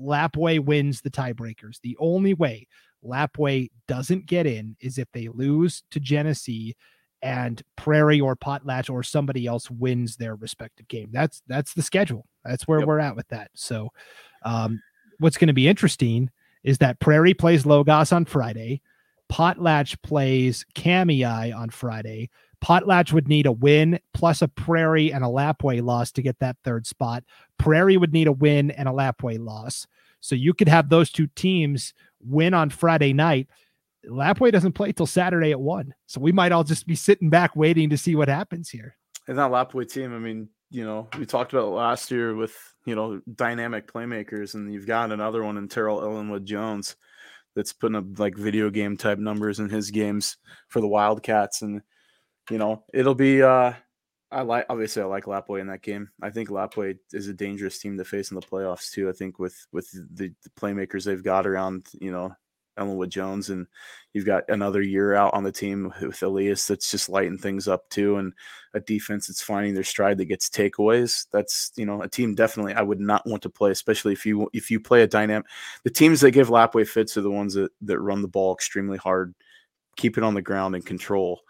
Lapwai 0.00 0.58
wins 0.58 1.00
the 1.00 1.10
tiebreakers. 1.10 1.80
The 1.80 1.96
only 2.00 2.34
way 2.34 2.66
Lapwai 3.04 3.70
doesn't 3.86 4.26
get 4.26 4.46
in 4.46 4.76
is 4.80 4.98
if 4.98 5.08
they 5.12 5.28
lose 5.28 5.84
to 5.92 6.00
Genesee 6.00 6.76
and 7.22 7.62
Prairie 7.76 8.20
or 8.20 8.36
Potlatch 8.36 8.90
or 8.90 9.02
somebody 9.02 9.46
else 9.46 9.70
wins 9.70 10.16
their 10.16 10.36
respective 10.36 10.88
game. 10.88 11.10
That's 11.12 11.42
that's 11.46 11.74
the 11.74 11.82
schedule. 11.82 12.26
That's 12.44 12.68
where 12.68 12.80
yep. 12.80 12.88
we're 12.88 13.00
at 13.00 13.16
with 13.16 13.28
that. 13.28 13.50
So 13.54 13.90
um, 14.44 14.80
what's 15.18 15.36
going 15.36 15.48
to 15.48 15.54
be 15.54 15.68
interesting 15.68 16.30
is 16.62 16.78
that 16.78 17.00
Prairie 17.00 17.34
plays 17.34 17.66
Logos 17.66 18.12
on 18.12 18.24
Friday. 18.24 18.82
Potlatch 19.30 20.00
plays 20.02 20.64
Kamiah 20.74 21.54
on 21.54 21.70
Friday. 21.70 22.30
Potlatch 22.64 23.12
would 23.12 23.28
need 23.28 23.46
a 23.46 23.52
win 23.52 24.00
plus 24.14 24.42
a 24.42 24.48
Prairie 24.48 25.12
and 25.12 25.24
a 25.24 25.28
Lapwai 25.28 25.82
loss 25.82 26.10
to 26.12 26.22
get 26.22 26.38
that 26.40 26.56
third 26.64 26.86
spot. 26.86 27.24
Prairie 27.58 27.96
would 27.96 28.12
need 28.12 28.26
a 28.26 28.32
win 28.32 28.70
and 28.70 28.88
a 28.88 28.92
Lapwai 28.92 29.38
loss. 29.38 29.86
So 30.20 30.34
you 30.34 30.54
could 30.54 30.68
have 30.68 30.88
those 30.88 31.10
two 31.10 31.28
teams 31.28 31.94
win 32.20 32.54
on 32.54 32.70
Friday 32.70 33.12
night. 33.12 33.48
Lapwai 34.06 34.52
doesn't 34.52 34.72
play 34.72 34.92
till 34.92 35.06
Saturday 35.06 35.50
at 35.50 35.60
one. 35.60 35.94
So 36.06 36.20
we 36.20 36.32
might 36.32 36.52
all 36.52 36.64
just 36.64 36.86
be 36.86 36.94
sitting 36.94 37.30
back 37.30 37.56
waiting 37.56 37.90
to 37.90 37.98
see 37.98 38.14
what 38.14 38.28
happens 38.28 38.70
here. 38.70 38.96
And 39.26 39.38
that 39.38 39.50
Lapwai 39.50 39.90
team, 39.90 40.14
I 40.14 40.18
mean, 40.18 40.48
you 40.70 40.84
know, 40.84 41.08
we 41.18 41.26
talked 41.26 41.52
about 41.52 41.70
last 41.70 42.10
year 42.10 42.34
with, 42.34 42.56
you 42.84 42.94
know, 42.94 43.20
dynamic 43.34 43.92
playmakers, 43.92 44.54
and 44.54 44.72
you've 44.72 44.86
got 44.86 45.12
another 45.12 45.42
one 45.42 45.56
in 45.56 45.68
Terrell 45.68 46.00
Ellenwood 46.00 46.44
Jones 46.44 46.96
that's 47.54 47.72
putting 47.72 47.96
up 47.96 48.18
like 48.18 48.36
video 48.36 48.70
game 48.70 48.96
type 48.96 49.18
numbers 49.18 49.58
in 49.58 49.68
his 49.68 49.90
games 49.90 50.36
for 50.68 50.80
the 50.80 50.86
Wildcats, 50.86 51.62
and 51.62 51.82
you 52.50 52.58
know 52.58 52.84
it'll 52.94 53.14
be. 53.14 53.42
uh 53.42 53.72
I 54.30 54.42
like 54.42 54.66
obviously 54.68 55.02
I 55.02 55.06
like 55.06 55.24
Lapwai 55.24 55.60
in 55.60 55.68
that 55.68 55.82
game. 55.82 56.10
I 56.22 56.30
think 56.30 56.50
Lapwai 56.50 56.98
is 57.12 57.28
a 57.28 57.34
dangerous 57.34 57.78
team 57.78 57.96
to 57.96 58.04
face 58.04 58.30
in 58.30 58.34
the 58.34 58.42
playoffs 58.42 58.90
too. 58.90 59.08
I 59.08 59.12
think 59.12 59.38
with 59.38 59.56
with 59.72 59.90
the, 59.90 60.34
the 60.44 60.50
playmakers 60.60 61.04
they've 61.04 61.22
got 61.22 61.46
around, 61.46 61.86
you 62.00 62.12
know, 62.12 62.34
Ellenwood 62.78 63.10
Jones, 63.10 63.50
and 63.50 63.66
you've 64.12 64.24
got 64.24 64.44
another 64.48 64.82
Yearout 64.82 65.34
on 65.34 65.44
the 65.44 65.52
team 65.52 65.92
with 66.00 66.22
Elias 66.22 66.66
that's 66.66 66.90
just 66.90 67.08
lighting 67.08 67.38
things 67.38 67.68
up 67.68 67.88
too, 67.90 68.16
and 68.16 68.32
a 68.74 68.80
defense 68.80 69.26
that's 69.26 69.42
finding 69.42 69.74
their 69.74 69.84
stride 69.84 70.18
that 70.18 70.26
gets 70.26 70.48
takeaways. 70.48 71.26
That's 71.32 71.72
you 71.76 71.86
know 71.86 72.02
a 72.02 72.08
team 72.08 72.34
definitely 72.34 72.74
I 72.74 72.82
would 72.82 73.00
not 73.00 73.26
want 73.26 73.42
to 73.42 73.50
play, 73.50 73.70
especially 73.70 74.12
if 74.12 74.24
you 74.24 74.48
if 74.52 74.70
you 74.70 74.80
play 74.80 75.02
a 75.02 75.06
dynamic. 75.06 75.46
The 75.84 75.90
teams 75.90 76.20
that 76.20 76.30
give 76.32 76.48
Lapwai 76.48 76.86
fits 76.86 77.16
are 77.16 77.22
the 77.22 77.30
ones 77.30 77.54
that 77.54 77.70
that 77.82 78.00
run 78.00 78.22
the 78.22 78.28
ball 78.28 78.54
extremely 78.54 78.98
hard, 78.98 79.34
keep 79.96 80.18
it 80.18 80.24
on 80.24 80.34
the 80.34 80.42
ground 80.42 80.74
and 80.74 80.84
control. 80.84 81.40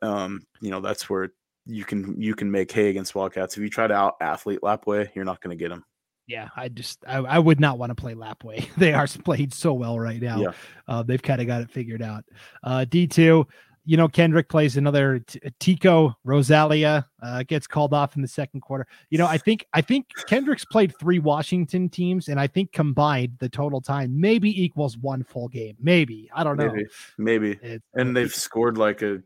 Um, 0.00 0.46
you 0.60 0.70
know 0.70 0.80
that's 0.80 1.08
where 1.08 1.30
you 1.66 1.84
can 1.84 2.20
you 2.20 2.34
can 2.34 2.50
make 2.50 2.72
hay 2.72 2.88
against 2.88 3.14
Wildcats. 3.14 3.56
If 3.56 3.62
you 3.62 3.70
try 3.70 3.86
to 3.86 3.94
out 3.94 4.16
athlete 4.20 4.60
Lapwai, 4.62 5.14
you're 5.14 5.24
not 5.24 5.40
going 5.40 5.56
to 5.56 5.62
get 5.62 5.70
them 5.70 5.84
yeah, 6.32 6.48
I 6.56 6.68
just 6.68 7.04
I, 7.06 7.18
I 7.18 7.38
would 7.38 7.60
not 7.60 7.78
want 7.78 7.90
to 7.90 7.94
play 7.94 8.14
Lapwai. 8.14 8.66
they 8.76 8.94
are 8.94 9.06
playing 9.06 9.50
so 9.50 9.74
well 9.74 10.00
right 10.00 10.20
now. 10.20 10.40
Yeah. 10.40 10.52
Uh, 10.88 11.02
they've 11.02 11.22
kind 11.22 11.40
of 11.40 11.46
got 11.46 11.60
it 11.60 11.70
figured 11.70 12.00
out. 12.00 12.24
Uh, 12.64 12.86
D 12.86 13.06
two, 13.06 13.46
you 13.84 13.96
know, 13.98 14.08
Kendrick 14.08 14.48
plays 14.48 14.76
another 14.76 15.18
t- 15.18 15.40
Tekoa-Rosalia 15.60 17.06
uh, 17.22 17.42
gets 17.42 17.66
called 17.66 17.92
off 17.92 18.16
in 18.16 18.22
the 18.22 18.28
second 18.28 18.60
quarter. 18.60 18.86
You 19.10 19.18
know, 19.18 19.26
I 19.26 19.36
think 19.36 19.66
I 19.74 19.82
think 19.82 20.06
Kendrick's 20.26 20.64
played 20.64 20.94
three 20.98 21.18
Washington 21.18 21.88
teams, 21.88 22.28
and 22.28 22.40
I 22.40 22.46
think 22.46 22.72
combined 22.72 23.36
the 23.38 23.48
total 23.48 23.80
time 23.80 24.18
maybe 24.18 24.62
equals 24.62 24.96
one 24.96 25.24
full 25.24 25.48
game. 25.48 25.76
Maybe 25.80 26.30
I 26.34 26.44
don't 26.44 26.56
know. 26.56 26.72
Maybe, 26.72 26.86
maybe. 27.18 27.50
It- 27.62 27.82
and 27.94 28.16
they've 28.16 28.34
scored 28.34 28.78
like 28.78 29.02
a 29.02 29.20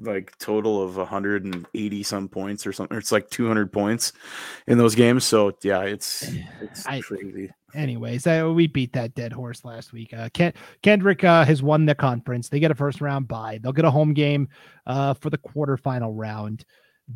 like 0.00 0.36
total 0.38 0.82
of 0.82 0.96
180 0.96 2.02
some 2.02 2.28
points 2.28 2.66
or 2.66 2.72
something. 2.72 2.96
It's 2.96 3.12
like 3.12 3.30
200 3.30 3.72
points 3.72 4.12
in 4.66 4.78
those 4.78 4.94
games. 4.94 5.24
So 5.24 5.52
yeah, 5.62 5.82
it's 5.82 6.22
it's 6.60 6.86
I- 6.86 7.00
crazy. 7.00 7.50
anyways, 7.74 8.26
uh, 8.26 8.50
we 8.54 8.66
beat 8.66 8.92
that 8.94 9.14
dead 9.14 9.32
horse 9.32 9.64
last 9.64 9.92
week. 9.92 10.12
Uh, 10.14 10.28
Ken- 10.32 10.54
Kendrick 10.82 11.24
uh, 11.24 11.44
has 11.44 11.62
won 11.62 11.86
the 11.86 11.94
conference. 11.94 12.48
They 12.48 12.60
get 12.60 12.70
a 12.70 12.74
first 12.74 13.00
round 13.00 13.28
bye. 13.28 13.58
They'll 13.62 13.72
get 13.72 13.84
a 13.84 13.90
home 13.90 14.14
game 14.14 14.48
uh, 14.86 15.14
for 15.14 15.30
the 15.30 15.38
quarterfinal 15.38 16.12
round. 16.14 16.64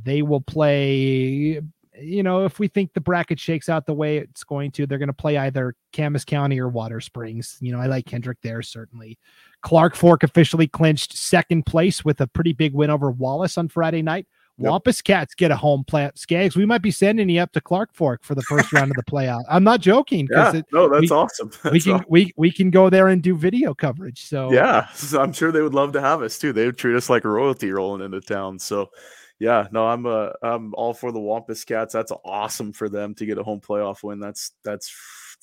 They 0.04 0.22
will 0.22 0.40
play. 0.40 1.60
You 2.00 2.22
know, 2.22 2.46
if 2.46 2.58
we 2.58 2.68
think 2.68 2.94
the 2.94 3.02
bracket 3.02 3.38
shakes 3.38 3.68
out 3.68 3.84
the 3.84 3.92
way 3.92 4.16
it's 4.16 4.44
going 4.44 4.70
to, 4.72 4.86
they're 4.86 4.96
going 4.96 5.08
to 5.08 5.12
play 5.12 5.36
either 5.36 5.74
Camas 5.92 6.24
County 6.24 6.58
or 6.58 6.70
Watersprings. 6.70 7.58
You 7.60 7.72
know, 7.72 7.78
I 7.80 7.84
like 7.86 8.06
Kendrick 8.06 8.38
there 8.42 8.62
certainly. 8.62 9.18
Clark 9.62 9.94
Fork 9.94 10.22
officially 10.22 10.66
clinched 10.66 11.16
second 11.16 11.66
place 11.66 12.04
with 12.04 12.20
a 12.20 12.26
pretty 12.26 12.52
big 12.52 12.74
win 12.74 12.90
over 12.90 13.10
Wallace 13.10 13.56
on 13.58 13.68
Friday 13.68 14.02
night. 14.02 14.26
Yep. 14.58 14.68
Wampus 14.70 15.00
Cats 15.00 15.34
get 15.34 15.50
a 15.50 15.56
home 15.56 15.82
plant. 15.82 16.18
Scaggs, 16.18 16.56
we 16.56 16.66
might 16.66 16.82
be 16.82 16.90
sending 16.90 17.28
you 17.30 17.40
up 17.40 17.52
to 17.52 17.60
Clark 17.60 17.94
Fork 17.94 18.22
for 18.22 18.34
the 18.34 18.42
first 18.42 18.70
round 18.72 18.90
of 18.90 18.96
the 18.96 19.10
playoff. 19.10 19.42
I'm 19.48 19.64
not 19.64 19.80
joking 19.80 20.26
because 20.26 20.54
Yeah, 20.54 20.60
no, 20.72 20.88
that's 20.90 21.10
we- 21.10 21.16
awesome. 21.16 21.50
we 21.72 21.80
can 21.80 21.92
aw- 21.92 22.04
we 22.08 22.32
we 22.36 22.50
can 22.52 22.70
go 22.70 22.90
there 22.90 23.08
and 23.08 23.22
do 23.22 23.34
video 23.34 23.72
coverage. 23.72 24.26
So 24.26 24.52
yeah, 24.52 24.88
so 24.92 25.22
I'm 25.22 25.32
sure 25.32 25.52
they 25.52 25.62
would 25.62 25.72
love 25.74 25.92
to 25.92 26.00
have 26.02 26.20
us 26.22 26.38
too. 26.38 26.52
They 26.52 26.66
would 26.66 26.76
treat 26.76 26.96
us 26.96 27.08
like 27.08 27.24
royalty 27.24 27.72
rolling 27.72 28.02
into 28.04 28.20
town. 28.20 28.58
So, 28.58 28.90
yeah, 29.38 29.68
no, 29.72 29.86
I'm 29.86 30.04
uh, 30.04 30.30
I'm 30.42 30.74
all 30.74 30.92
for 30.92 31.12
the 31.12 31.20
Wampus 31.20 31.64
Cats. 31.64 31.94
That's 31.94 32.12
awesome 32.22 32.74
for 32.74 32.90
them 32.90 33.14
to 33.14 33.24
get 33.26 33.38
a 33.38 33.42
home 33.42 33.60
playoff 33.60 34.02
win. 34.02 34.20
That's 34.20 34.52
that's 34.62 34.94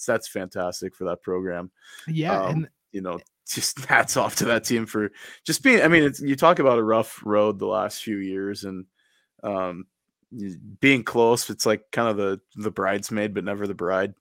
that's 0.05 0.27
fantastic 0.27 0.95
for 0.95 1.05
that 1.05 1.23
program. 1.23 1.71
yeah, 2.07 2.39
Um, 2.43 2.49
and 2.51 2.69
you 2.91 3.01
know, 3.01 3.19
just 3.55 3.79
hats 3.85 4.17
off 4.17 4.35
to 4.37 4.45
that 4.45 4.63
team 4.63 4.85
for 4.85 5.11
just 5.45 5.63
being. 5.63 5.81
I 5.81 5.87
mean, 5.87 6.03
it's, 6.03 6.19
you 6.21 6.35
talk 6.35 6.59
about 6.59 6.79
a 6.79 6.83
rough 6.83 7.21
road 7.25 7.59
the 7.59 7.67
last 7.67 8.03
few 8.03 8.17
years, 8.17 8.63
and 8.63 8.85
um, 9.43 9.85
being 10.79 11.03
close. 11.03 11.49
It's 11.49 11.65
like 11.65 11.91
kind 11.91 12.09
of 12.09 12.17
the 12.17 12.39
the 12.55 12.71
bridesmaid, 12.71 13.33
but 13.33 13.43
never 13.43 13.67
the 13.67 13.73
bride. 13.73 14.13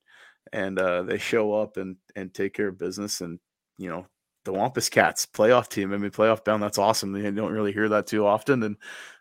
And 0.53 0.79
uh, 0.79 1.03
they 1.03 1.19
show 1.19 1.53
up 1.55 1.77
and 1.77 1.97
and 2.17 2.33
take 2.33 2.55
care 2.55 2.69
of 2.69 2.79
business, 2.79 3.21
and 3.21 3.39
you 3.79 3.89
know. 3.89 4.07
The 4.45 4.53
Wampus 4.55 4.89
Cats 4.89 5.27
playoff 5.27 5.69
team. 5.69 5.93
I 5.93 5.99
mean, 5.99 6.11
playoff 6.11 6.43
bound. 6.43 6.63
That's 6.63 6.79
awesome. 6.79 7.15
You 7.15 7.31
don't 7.33 7.53
really 7.53 7.73
hear 7.73 7.87
that 7.91 8.07
too 8.07 8.25
often, 8.25 8.63
and 8.63 8.77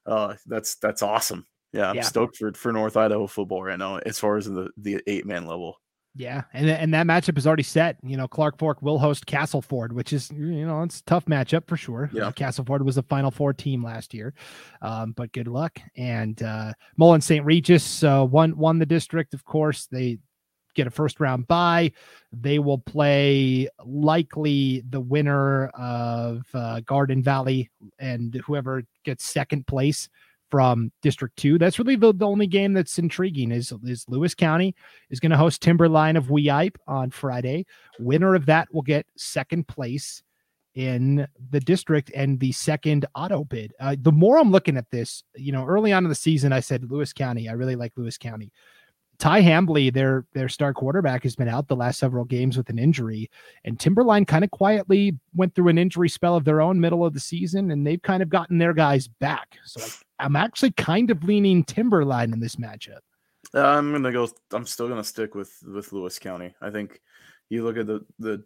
uh, 0.05 0.35
that's 0.45 0.75
that's 0.75 1.01
awesome. 1.01 1.45
Yeah, 1.73 1.89
I'm 1.89 1.97
Yeah. 1.97 2.03
stoked 2.03 2.37
for 2.37 2.53
for 2.53 2.71
North 2.71 2.95
Idaho 2.95 3.27
football 3.27 3.61
right 3.61 3.77
now, 3.77 3.97
as 3.97 4.17
far 4.19 4.37
as 4.37 4.45
the 4.45 4.69
the 4.77 5.01
eight 5.05 5.25
man 5.25 5.45
level. 5.45 5.81
Yeah, 6.17 6.43
and 6.51 6.67
and 6.67 6.93
that 6.93 7.05
matchup 7.05 7.37
is 7.37 7.45
already 7.45 7.63
set. 7.63 7.97
You 8.03 8.17
know, 8.17 8.27
Clark 8.27 8.57
Fork 8.57 8.81
will 8.81 8.97
host 8.97 9.27
Castleford, 9.27 9.93
which 9.93 10.13
is 10.13 10.31
you 10.31 10.65
know 10.65 10.81
it's 10.81 10.99
a 10.99 11.03
tough 11.03 11.25
matchup 11.25 11.67
for 11.67 11.77
sure. 11.77 12.09
Yeah. 12.11 12.27
Uh, 12.27 12.31
Castleford 12.31 12.83
was 12.83 12.97
a 12.97 13.03
Final 13.03 13.29
Four 13.29 13.53
team 13.53 13.83
last 13.83 14.13
year, 14.13 14.33
um, 14.81 15.11
but 15.11 15.31
good 15.31 15.47
luck. 15.47 15.79
And 15.95 16.41
uh, 16.41 16.73
Mullan 16.99 17.21
St. 17.21 17.45
Regis 17.45 18.03
uh, 18.03 18.25
won 18.27 18.57
won 18.57 18.79
the 18.79 18.85
district. 18.85 19.35
Of 19.35 19.45
course, 19.45 19.85
they 19.91 20.17
get 20.73 20.87
a 20.87 20.91
first 20.91 21.19
round 21.19 21.47
bye. 21.47 21.91
They 22.31 22.57
will 22.57 22.79
play 22.79 23.67
likely 23.85 24.83
the 24.89 25.01
winner 25.01 25.67
of 25.67 26.45
uh, 26.53 26.79
Garden 26.81 27.21
Valley 27.21 27.69
and 27.99 28.33
whoever 28.45 28.83
gets 29.03 29.25
second 29.25 29.67
place 29.67 30.09
from 30.49 30.91
District 31.01 31.35
Two. 31.37 31.57
That's 31.57 31.79
really 31.79 31.95
the, 31.95 32.13
the 32.13 32.27
only 32.27 32.47
game 32.47 32.73
that's 32.73 32.99
intriguing. 32.99 33.51
Is 33.51 33.73
is 33.83 34.05
Lewis 34.07 34.33
County 34.33 34.75
is 35.09 35.19
going 35.19 35.31
to 35.31 35.37
host 35.37 35.61
Timberline 35.61 36.15
of 36.15 36.25
Weippe 36.25 36.75
on 36.87 37.11
Friday. 37.11 37.65
Winner 37.99 38.35
of 38.35 38.45
that 38.45 38.67
will 38.73 38.81
get 38.81 39.05
second 39.17 39.67
place 39.67 40.23
in 40.77 41.27
the 41.49 41.59
district 41.59 42.11
and 42.13 42.39
the 42.39 42.51
second 42.51 43.05
auto 43.15 43.43
bid. 43.43 43.73
Uh, 43.79 43.95
the 43.99 44.11
more 44.11 44.37
I'm 44.37 44.51
looking 44.51 44.77
at 44.77 44.89
this, 44.91 45.23
you 45.35 45.51
know, 45.51 45.65
early 45.65 45.91
on 45.91 46.05
in 46.05 46.09
the 46.09 46.15
season, 46.15 46.53
I 46.53 46.59
said 46.59 46.91
Lewis 46.91 47.13
County. 47.13 47.49
I 47.49 47.53
really 47.53 47.75
like 47.75 47.93
Lewis 47.97 48.17
County. 48.17 48.51
Ty 49.19 49.41
Hambley, 49.41 49.91
their 49.91 50.25
their 50.33 50.47
star 50.47 50.73
quarterback, 50.73 51.23
has 51.23 51.35
been 51.35 51.47
out 51.47 51.67
the 51.67 51.75
last 51.75 51.99
several 51.99 52.23
games 52.23 52.55
with 52.55 52.69
an 52.69 52.77
injury, 52.77 53.29
and 53.65 53.79
Timberline 53.79 54.25
kind 54.25 54.43
of 54.43 54.51
quietly 54.51 55.17
went 55.35 55.55
through 55.55 55.69
an 55.69 55.77
injury 55.77 56.09
spell 56.09 56.35
of 56.35 56.45
their 56.45 56.61
own 56.61 56.79
middle 56.79 57.03
of 57.03 57.13
the 57.13 57.19
season, 57.19 57.71
and 57.71 57.85
they've 57.85 58.01
kind 58.01 58.21
of 58.21 58.29
gotten 58.29 58.59
their 58.59 58.73
guys 58.73 59.07
back. 59.07 59.57
So 59.65 59.81
I'm 60.19 60.35
actually 60.35 60.71
kind 60.71 61.09
of 61.09 61.23
leaning 61.23 61.63
Timberline 61.63 62.31
in 62.31 62.39
this 62.39 62.57
matchup. 62.57 62.99
Uh, 63.55 63.61
I'm 63.61 63.91
gonna 63.91 64.11
go. 64.11 64.27
I'm 64.51 64.65
still 64.67 64.87
gonna 64.87 65.03
stick 65.03 65.33
with 65.33 65.51
with 65.65 65.91
Lewis 65.93 66.19
County. 66.19 66.53
I 66.61 66.69
think 66.69 67.01
you 67.49 67.63
look 67.63 67.77
at 67.77 67.87
the 67.87 68.05
the 68.19 68.43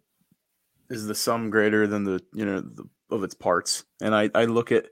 is 0.88 1.06
the 1.06 1.14
sum 1.14 1.50
greater 1.50 1.86
than 1.86 2.04
the 2.04 2.22
you 2.32 2.46
know 2.46 2.60
the, 2.60 2.84
of 3.10 3.24
its 3.24 3.34
parts, 3.34 3.84
and 4.00 4.14
I 4.14 4.30
I 4.34 4.46
look 4.46 4.72
at 4.72 4.86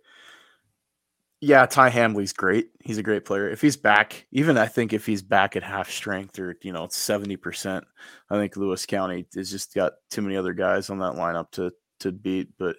yeah, 1.41 1.64
Ty 1.64 1.91
Hambley's 1.91 2.34
great. 2.34 2.70
He's 2.80 2.99
a 2.99 3.03
great 3.03 3.24
player. 3.24 3.49
If 3.49 3.62
he's 3.62 3.76
back, 3.76 4.26
even 4.30 4.59
I 4.59 4.66
think 4.66 4.93
if 4.93 5.07
he's 5.07 5.22
back 5.22 5.57
at 5.57 5.62
half 5.62 5.91
strength 5.91 6.38
or 6.38 6.57
you 6.62 6.72
know 6.72 6.86
seventy 6.91 7.36
percent, 7.36 7.84
I 8.28 8.36
think 8.36 8.57
Lewis 8.57 8.84
County 8.84 9.26
has 9.34 9.51
just 9.51 9.74
got 9.74 9.95
too 10.11 10.20
many 10.20 10.36
other 10.36 10.53
guys 10.53 10.91
on 10.91 10.99
that 10.99 11.14
lineup 11.14 11.51
to 11.53 11.72
to 12.01 12.12
beat. 12.12 12.51
But 12.59 12.76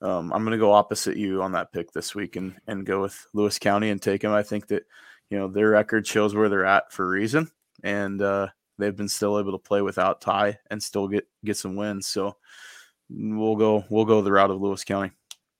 um, 0.00 0.32
I'm 0.32 0.44
going 0.44 0.52
to 0.52 0.58
go 0.58 0.72
opposite 0.72 1.16
you 1.16 1.42
on 1.42 1.52
that 1.52 1.72
pick 1.72 1.90
this 1.90 2.14
week 2.14 2.36
and 2.36 2.54
and 2.68 2.86
go 2.86 3.02
with 3.02 3.26
Lewis 3.34 3.58
County 3.58 3.90
and 3.90 4.00
take 4.00 4.22
him. 4.22 4.32
I 4.32 4.44
think 4.44 4.68
that 4.68 4.84
you 5.28 5.38
know 5.38 5.48
their 5.48 5.70
record 5.70 6.06
shows 6.06 6.36
where 6.36 6.48
they're 6.48 6.64
at 6.64 6.92
for 6.92 7.04
a 7.04 7.08
reason, 7.08 7.50
and 7.82 8.22
uh, 8.22 8.46
they've 8.78 8.96
been 8.96 9.08
still 9.08 9.40
able 9.40 9.52
to 9.52 9.58
play 9.58 9.82
without 9.82 10.20
Ty 10.20 10.58
and 10.70 10.80
still 10.80 11.08
get 11.08 11.26
get 11.44 11.56
some 11.56 11.74
wins. 11.74 12.06
So 12.06 12.36
we'll 13.10 13.56
go 13.56 13.84
we'll 13.90 14.04
go 14.04 14.22
the 14.22 14.30
route 14.30 14.52
of 14.52 14.60
Lewis 14.60 14.84
County. 14.84 15.10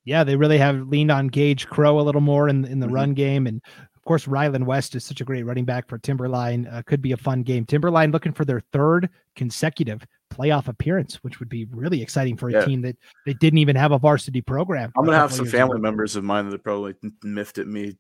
Yeah, 0.09 0.25
they 0.25 0.37
really 0.37 0.57
have 0.57 0.89
leaned 0.89 1.11
on 1.11 1.27
Gage 1.27 1.67
Crow 1.67 2.01
a 2.01 2.03
little 2.03 2.23
more 2.23 2.49
in 2.49 2.65
in 2.65 2.81
the 2.81 2.87
Mhm. 2.87 2.93
run 2.93 3.13
game, 3.15 3.47
and 3.47 3.61
of 3.95 4.03
course 4.07 4.27
Ryland 4.27 4.67
West 4.67 4.95
is 4.95 5.05
such 5.05 5.21
a 5.21 5.25
great 5.25 5.43
running 5.45 5.67
back 5.67 5.87
for 5.87 5.99
Timberline. 5.99 6.67
Uh, 6.67 6.81
could 6.87 7.03
be 7.03 7.13
a 7.13 7.17
fun 7.19 7.43
game. 7.43 7.67
Timberline 7.67 8.11
looking 8.11 8.33
for 8.33 8.47
their 8.47 8.61
third 8.73 9.11
consecutive 9.37 10.07
playoff 10.33 10.67
appearance, 10.67 11.17
which 11.23 11.41
would 11.41 11.51
be 11.51 11.67
really 11.67 12.01
exciting 12.01 12.39
for 12.39 12.49
a 12.49 12.53
Yeah. 12.53 12.65
team 12.65 12.81
that 12.83 12.97
they 13.27 13.35
didn't 13.35 13.59
even 13.59 13.77
have 13.77 13.93
a 13.93 13.99
varsity 13.99 14.41
program. 14.41 14.91
I'm 14.97 15.05
gonna 15.05 15.19
have 15.19 15.31
some 15.33 15.45
family 15.45 15.75
ago. 15.75 15.83
members 15.83 16.17
of 16.17 16.25
mine 16.25 16.47
that 16.49 16.55
are 16.55 16.59
probably 16.63 16.95
miffed 17.23 17.59
at 17.59 17.67
me 17.67 17.99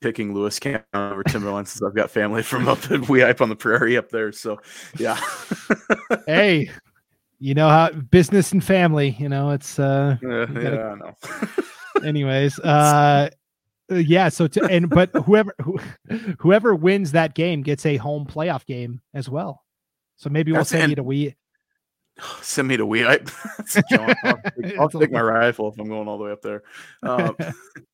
picking 0.00 0.32
Lewis 0.34 0.58
Camp 0.58 0.82
over 0.94 1.22
Timberline 1.22 1.66
since 1.66 1.80
I've 1.82 1.94
got 1.94 2.10
family 2.10 2.42
from 2.42 2.66
up 2.68 2.90
in 2.90 3.02
Weippe 3.02 3.40
on 3.42 3.50
the 3.50 3.54
prairie 3.56 3.98
up 3.98 4.08
there. 4.08 4.32
So 4.32 4.60
yeah. 4.98 5.20
hey, 6.26 6.70
you 7.42 7.54
know 7.54 7.68
how 7.68 7.90
business 7.90 8.52
and 8.52 8.62
family, 8.62 9.16
you 9.18 9.28
know, 9.28 9.50
it's 9.50 9.78
uh 9.78 10.16
yeah, 10.22 10.46
gotta- 10.46 10.62
yeah, 10.62 10.92
I 10.92 10.94
know. 10.94 12.04
anyways 12.04 12.58
uh 12.60 13.28
yeah 13.90 14.28
so 14.28 14.46
to, 14.46 14.64
and 14.64 14.88
but 14.88 15.10
whoever 15.24 15.54
who, 15.62 15.78
whoever 16.38 16.74
wins 16.74 17.12
that 17.12 17.34
game 17.34 17.62
gets 17.62 17.84
a 17.84 17.96
home 17.96 18.24
playoff 18.26 18.64
game 18.66 19.00
as 19.12 19.28
well 19.28 19.62
so 20.16 20.30
maybe 20.30 20.50
we'll 20.52 20.64
send 20.64 20.84
and- 20.84 20.90
you 20.90 20.96
to 20.96 21.02
we 21.02 21.34
Send 22.42 22.68
me 22.68 22.76
to 22.76 22.84
a 23.76 23.82
jaunt. 23.90 24.16
I'll, 24.22 24.38
take, 24.62 24.78
I'll 24.78 24.88
take 24.88 25.10
my 25.10 25.20
rifle 25.22 25.68
if 25.72 25.78
I'm 25.78 25.88
going 25.88 26.06
all 26.08 26.18
the 26.18 26.24
way 26.24 26.30
up 26.32 26.42
there. 26.42 26.62
Um, 27.02 27.34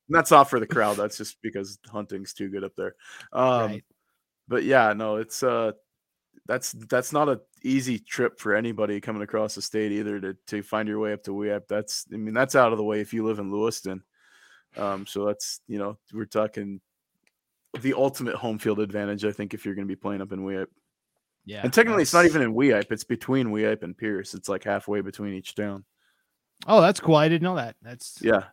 that's 0.08 0.32
not 0.32 0.50
for 0.50 0.58
the 0.58 0.66
crowd. 0.66 0.96
That's 0.96 1.16
just 1.16 1.36
because 1.40 1.78
hunting's 1.88 2.32
too 2.34 2.48
good 2.48 2.64
up 2.64 2.74
there. 2.76 2.96
Um, 3.32 3.60
right. 3.70 3.84
but 4.48 4.64
yeah, 4.64 4.92
no, 4.92 5.16
it's 5.16 5.42
uh 5.44 5.70
that's 6.46 6.72
that's 6.72 7.12
not 7.12 7.28
a 7.28 7.40
easy 7.62 7.98
trip 7.98 8.38
for 8.38 8.54
anybody 8.54 9.00
coming 9.00 9.22
across 9.22 9.54
the 9.54 9.62
state 9.62 9.92
either 9.92 10.20
to 10.20 10.34
to 10.48 10.62
find 10.62 10.88
your 10.88 10.98
way 10.98 11.12
up 11.12 11.22
to 11.24 11.30
Weippe. 11.32 11.68
That's 11.68 12.06
I 12.12 12.16
mean 12.16 12.34
that's 12.34 12.54
out 12.56 12.72
of 12.72 12.78
the 12.78 12.84
way 12.84 13.00
if 13.00 13.12
you 13.12 13.24
live 13.26 13.38
in 13.38 13.50
Lewiston. 13.52 14.02
Um, 14.76 15.06
so 15.06 15.24
that's 15.26 15.60
you 15.66 15.78
know 15.78 15.98
we're 16.12 16.24
talking 16.26 16.80
the 17.80 17.94
ultimate 17.94 18.34
home 18.34 18.58
field 18.58 18.80
advantage. 18.80 19.24
I 19.24 19.32
think 19.32 19.54
if 19.54 19.64
you're 19.64 19.74
going 19.74 19.86
to 19.86 19.92
be 19.92 19.96
playing 19.96 20.20
up 20.22 20.32
in 20.32 20.40
Weippe, 20.40 20.66
yeah 21.46 21.60
and 21.62 21.72
technically 21.72 22.02
it's 22.02 22.14
not 22.14 22.24
even 22.26 22.42
in 22.42 22.54
Weippe. 22.54 22.90
It's 22.90 23.04
between 23.04 23.48
Weippe 23.48 23.82
and 23.82 23.96
Pierce. 23.96 24.34
It's 24.34 24.48
like 24.48 24.64
halfway 24.64 25.00
between 25.00 25.34
each 25.34 25.54
town. 25.54 25.84
oh 26.66 26.80
that's 26.80 26.98
cool 27.00 27.14
i 27.16 27.28
didn't 27.28 27.42
know 27.44 27.56
that 27.56 27.76
that's 27.82 28.18
Yeah, 28.20 28.44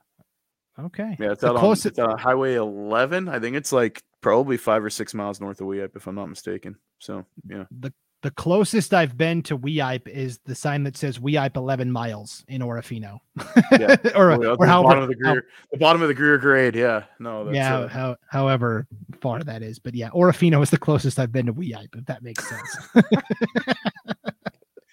okay 0.79 1.15
yeah. 1.19 1.31
It's 1.31 1.41
The 1.41 1.49
out 1.49 1.55
on 1.55 1.61
closest- 1.61 1.85
it's 1.87 1.99
on 1.99 2.17
Highway 2.17 2.55
11. 2.55 3.27
I 3.29 3.39
think 3.39 3.55
it's 3.55 3.71
like 3.71 4.03
probably 4.21 4.57
five 4.57 4.83
or 4.83 4.89
six 4.89 5.13
miles 5.13 5.39
north 5.41 5.59
of 5.61 5.67
Weippe, 5.67 5.95
if 5.95 6.07
I'm 6.07 6.15
not 6.15 6.27
mistaken. 6.29 6.75
So 6.99 7.25
yeah. 7.47 7.65
the 7.71 7.91
the 8.25 8.31
closest 8.31 8.91
I've 8.91 9.15
been 9.15 9.43
to 9.43 9.55
Weippe 9.55 10.07
is 10.07 10.39
the 10.45 10.55
sign 10.55 10.81
that 10.85 10.97
says 10.97 11.19
Weippe 11.19 11.55
11 11.57 11.91
miles 11.91 12.43
in 12.47 12.61
Orofino. 12.61 13.19
Yeah. 13.71 13.95
or, 14.15 14.31
Oh, 14.31 14.41
yeah, 14.41 14.47
or 14.49 14.57
the 14.57 14.65
however, 14.65 14.87
bottom 14.87 15.03
of 15.03 15.09
the 15.09 15.15
how- 15.23 15.31
Greer, 15.33 15.45
the 15.71 15.77
bottom 15.77 16.01
of 16.01 16.07
the 16.07 16.13
Greer 16.15 16.39
grade. 16.39 16.73
Yeah, 16.75 17.03
no, 17.19 17.45
that's, 17.45 17.55
yeah, 17.55 17.77
uh, 17.77 17.87
how, 17.87 18.15
however 18.27 18.87
far 19.21 19.43
that 19.43 19.61
is. 19.61 19.77
But 19.77 19.93
yeah, 19.93 20.09
Orofino 20.09 20.63
is 20.63 20.71
the 20.71 20.77
closest 20.79 21.19
I've 21.19 21.31
been 21.31 21.45
to 21.45 21.53
Weippe, 21.53 21.95
if 21.95 22.05
that 22.07 22.23
makes 22.23 22.49
sense. 22.49 22.77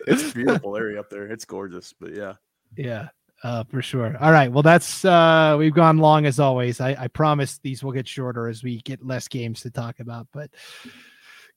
it's 0.06 0.30
a 0.30 0.32
beautiful 0.34 0.76
area 0.76 1.00
up 1.00 1.08
there. 1.08 1.24
It's 1.26 1.46
gorgeous, 1.46 1.94
but 1.98 2.14
yeah, 2.14 2.34
Yeah. 2.76 3.08
Uh, 3.42 3.64
for 3.64 3.80
sure. 3.80 4.14
All 4.20 4.30
right. 4.30 4.52
Well, 4.52 4.62
that's 4.62 5.04
uh 5.06 5.56
we've 5.58 5.74
gone 5.74 5.96
long 5.98 6.26
as 6.26 6.38
always. 6.38 6.80
I, 6.80 6.94
I 6.96 7.08
promise 7.08 7.58
these 7.58 7.82
will 7.82 7.90
get 7.90 8.06
shorter 8.06 8.46
as 8.46 8.62
we 8.62 8.76
get 8.82 9.04
less 9.04 9.26
games 9.26 9.62
to 9.62 9.70
talk 9.70 9.98
about, 10.00 10.28
but 10.32 10.50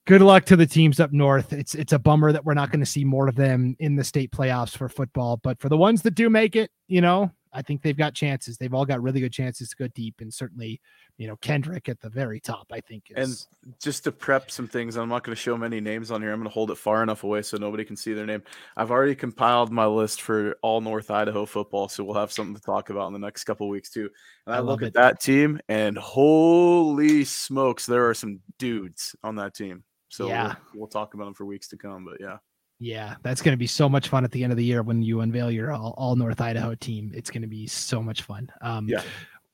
good 0.06 0.22
luck 0.22 0.44
to 0.46 0.56
the 0.56 0.66
teams 0.66 0.98
up 1.00 1.12
north. 1.12 1.52
It's 1.52 1.74
it's 1.74 1.92
a 1.92 1.98
bummer 1.98 2.32
that 2.32 2.44
we're 2.44 2.54
not 2.54 2.70
going 2.70 2.80
to 2.80 2.86
see 2.86 3.04
more 3.04 3.28
of 3.28 3.34
them 3.34 3.76
in 3.78 3.96
the 3.96 4.04
state 4.04 4.30
playoffs 4.30 4.76
for 4.76 4.88
football, 4.88 5.36
but 5.36 5.60
for 5.60 5.68
the 5.68 5.76
ones 5.76 6.02
that 6.02 6.14
do 6.14 6.30
make 6.30 6.56
it, 6.56 6.70
you 6.88 7.00
know, 7.00 7.30
I 7.52 7.62
think 7.62 7.82
they've 7.82 7.96
got 7.96 8.14
chances. 8.14 8.58
They've 8.58 8.74
all 8.74 8.84
got 8.84 9.02
really 9.02 9.20
good 9.20 9.32
chances 9.32 9.70
to 9.70 9.76
go 9.76 9.88
deep, 9.88 10.20
and 10.20 10.32
certainly, 10.32 10.80
you 11.16 11.26
know, 11.26 11.36
Kendrick 11.36 11.88
at 11.88 12.00
the 12.00 12.10
very 12.10 12.38
top. 12.38 12.66
I 12.70 12.80
think. 12.80 13.04
Is... 13.16 13.48
And 13.64 13.74
just 13.80 14.04
to 14.04 14.12
prep 14.12 14.50
some 14.50 14.68
things, 14.68 14.96
I'm 14.96 15.08
not 15.08 15.24
going 15.24 15.34
to 15.34 15.40
show 15.40 15.56
many 15.56 15.80
names 15.80 16.10
on 16.10 16.22
here. 16.22 16.32
I'm 16.32 16.38
going 16.38 16.50
to 16.50 16.54
hold 16.54 16.70
it 16.70 16.78
far 16.78 17.02
enough 17.02 17.24
away 17.24 17.42
so 17.42 17.56
nobody 17.56 17.84
can 17.84 17.96
see 17.96 18.12
their 18.12 18.26
name. 18.26 18.42
I've 18.76 18.90
already 18.90 19.14
compiled 19.14 19.72
my 19.72 19.86
list 19.86 20.20
for 20.22 20.56
all 20.62 20.80
North 20.80 21.10
Idaho 21.10 21.46
football, 21.46 21.88
so 21.88 22.04
we'll 22.04 22.14
have 22.14 22.30
something 22.30 22.54
to 22.54 22.60
talk 22.60 22.90
about 22.90 23.06
in 23.08 23.12
the 23.12 23.18
next 23.18 23.44
couple 23.44 23.68
weeks 23.68 23.90
too. 23.90 24.10
And 24.46 24.54
I, 24.54 24.58
I 24.58 24.60
look 24.60 24.82
at 24.82 24.94
that 24.94 25.20
team, 25.20 25.58
and 25.68 25.96
holy 25.96 27.24
smokes, 27.24 27.86
there 27.86 28.08
are 28.08 28.14
some 28.14 28.40
dudes 28.58 29.16
on 29.24 29.36
that 29.36 29.54
team. 29.54 29.82
So 30.08 30.28
yeah. 30.28 30.54
we'll, 30.72 30.82
we'll 30.82 30.88
talk 30.88 31.14
about 31.14 31.24
them 31.24 31.34
for 31.34 31.44
weeks 31.44 31.68
to 31.68 31.76
come. 31.76 32.04
But 32.04 32.18
yeah. 32.20 32.38
Yeah, 32.78 33.14
that's 33.22 33.40
going 33.40 33.54
to 33.54 33.58
be 33.58 33.66
so 33.66 33.88
much 33.88 34.08
fun 34.08 34.24
at 34.24 34.30
the 34.32 34.42
end 34.44 34.52
of 34.52 34.58
the 34.58 34.64
year 34.64 34.82
when 34.82 35.02
you 35.02 35.20
unveil 35.20 35.50
your 35.50 35.72
all, 35.72 35.94
all 35.96 36.14
North 36.14 36.40
Idaho 36.40 36.74
team. 36.74 37.10
It's 37.14 37.30
going 37.30 37.42
to 37.42 37.48
be 37.48 37.66
so 37.66 38.02
much 38.02 38.22
fun. 38.22 38.50
Um, 38.60 38.86
yeah. 38.88 39.02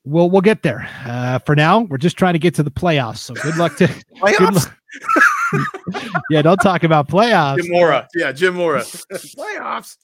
We'll 0.04 0.28
we'll 0.28 0.40
get 0.40 0.64
there. 0.64 0.88
Uh, 1.04 1.38
for 1.38 1.54
now, 1.54 1.82
we're 1.82 1.96
just 1.96 2.16
trying 2.16 2.32
to 2.32 2.40
get 2.40 2.56
to 2.56 2.64
the 2.64 2.72
playoffs. 2.72 3.18
So 3.18 3.34
good 3.34 3.56
luck 3.56 3.76
to 3.76 3.86
playoffs. 4.16 4.66
Luck. 5.94 6.12
yeah, 6.30 6.42
don't 6.42 6.56
talk 6.56 6.82
about 6.82 7.08
playoffs. 7.08 7.62
Jim 7.62 7.70
Mora. 7.70 8.08
Yeah, 8.12 8.32
Jim 8.32 8.54
Mora. 8.54 8.80
playoffs. 9.12 9.96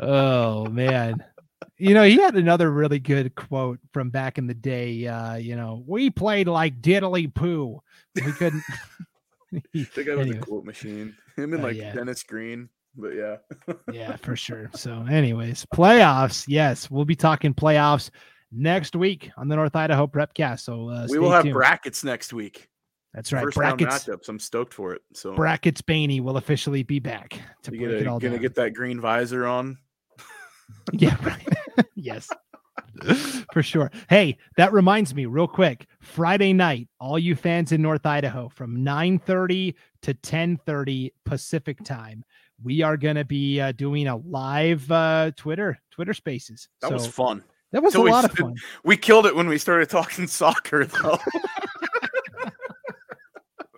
oh 0.00 0.66
man. 0.66 1.24
You 1.78 1.94
know, 1.94 2.04
he 2.04 2.16
had 2.16 2.36
another 2.36 2.70
really 2.70 2.98
good 2.98 3.34
quote 3.34 3.78
from 3.92 4.10
back 4.10 4.36
in 4.36 4.46
the 4.46 4.54
day. 4.54 5.06
Uh, 5.06 5.36
you 5.36 5.56
know, 5.56 5.82
we 5.86 6.10
played 6.10 6.48
like 6.48 6.82
diddly 6.82 7.32
poo. 7.32 7.80
We 8.14 8.32
couldn't. 8.32 8.62
the 9.72 10.04
guy 10.04 10.14
with 10.14 10.32
the 10.32 10.38
quote 10.38 10.64
machine. 10.64 11.14
Him 11.36 11.52
and 11.52 11.62
uh, 11.62 11.66
like 11.66 11.76
yeah. 11.76 11.92
Dennis 11.92 12.22
Green. 12.22 12.68
But 12.98 13.10
yeah. 13.10 13.36
yeah, 13.92 14.16
for 14.16 14.36
sure. 14.36 14.70
So, 14.74 15.04
anyways, 15.10 15.66
playoffs. 15.66 16.46
Yes, 16.48 16.90
we'll 16.90 17.04
be 17.04 17.14
talking 17.14 17.52
playoffs 17.52 18.10
next 18.50 18.96
week 18.96 19.30
on 19.36 19.48
the 19.48 19.56
North 19.56 19.76
Idaho 19.76 20.06
Prepcast. 20.06 20.60
So 20.60 20.88
uh, 20.88 21.06
we 21.10 21.18
will 21.18 21.30
have 21.30 21.42
tuned. 21.42 21.54
brackets 21.54 22.04
next 22.04 22.32
week. 22.32 22.70
That's 23.12 23.32
right. 23.32 23.44
First 23.44 23.56
brackets 23.56 24.04
matchups. 24.04 24.28
I'm 24.28 24.38
stoked 24.38 24.72
for 24.72 24.94
it. 24.94 25.02
So 25.12 25.34
brackets 25.34 25.82
Baney 25.82 26.22
will 26.22 26.38
officially 26.38 26.82
be 26.82 26.98
back 26.98 27.38
to 27.62 27.72
you 27.72 27.80
break 27.80 27.90
gonna, 27.90 28.00
it 28.00 28.06
all 28.06 28.18
gonna 28.18 28.34
down. 28.34 28.42
get 28.42 28.54
that 28.56 28.72
green 28.72 29.00
visor 29.00 29.46
on. 29.46 29.76
yeah. 30.92 31.16
Right. 31.22 31.48
yes. 31.94 32.28
for 33.52 33.62
sure. 33.62 33.90
Hey, 34.08 34.38
that 34.56 34.72
reminds 34.72 35.14
me 35.14 35.26
real 35.26 35.48
quick. 35.48 35.86
Friday 36.06 36.52
night, 36.52 36.88
all 37.00 37.18
you 37.18 37.34
fans 37.34 37.72
in 37.72 37.82
North 37.82 38.06
Idaho 38.06 38.48
from 38.48 38.78
9:30 38.78 39.74
to 40.02 40.14
10:30 40.14 41.12
Pacific 41.24 41.82
time, 41.84 42.24
we 42.62 42.82
are 42.82 42.96
going 42.96 43.16
to 43.16 43.24
be 43.24 43.60
uh, 43.60 43.72
doing 43.72 44.06
a 44.06 44.16
live 44.16 44.90
uh, 44.90 45.32
Twitter 45.36 45.78
Twitter 45.90 46.14
Spaces. 46.14 46.68
That 46.80 46.88
so, 46.88 46.94
was 46.94 47.06
fun. 47.06 47.44
That 47.72 47.82
was 47.82 47.92
so 47.92 48.06
a 48.06 48.08
lot 48.08 48.24
of 48.24 48.32
fun. 48.38 48.54
We 48.84 48.96
killed 48.96 49.26
it 49.26 49.34
when 49.34 49.48
we 49.48 49.58
started 49.58 49.90
talking 49.90 50.26
soccer 50.28 50.86
though. 50.86 51.18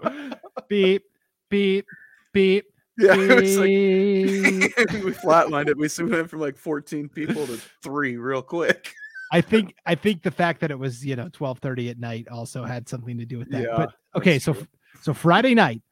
beep 0.68 1.04
beep 1.48 1.86
beep 2.32 2.66
yeah, 2.98 3.14
was 3.16 3.56
like 3.56 3.68
we 3.68 5.12
flatlined 5.12 5.68
it. 5.68 5.76
We 5.76 5.88
went 6.10 6.28
from 6.28 6.40
like 6.40 6.56
14 6.56 7.08
people 7.08 7.46
to 7.46 7.58
three 7.82 8.16
real 8.16 8.42
quick. 8.42 8.92
I 9.32 9.40
think 9.40 9.74
I 9.86 9.94
think 9.94 10.22
the 10.22 10.30
fact 10.30 10.60
that 10.60 10.70
it 10.70 10.78
was 10.78 11.04
you 11.04 11.16
know 11.16 11.28
12:30 11.28 11.90
at 11.90 11.98
night 11.98 12.28
also 12.28 12.64
had 12.64 12.88
something 12.88 13.18
to 13.18 13.24
do 13.24 13.38
with 13.38 13.50
that. 13.50 13.62
Yeah, 13.62 13.76
but 13.76 13.92
okay, 14.16 14.38
so 14.38 14.54
true. 14.54 14.66
so 15.02 15.14
Friday 15.14 15.54
night 15.54 15.82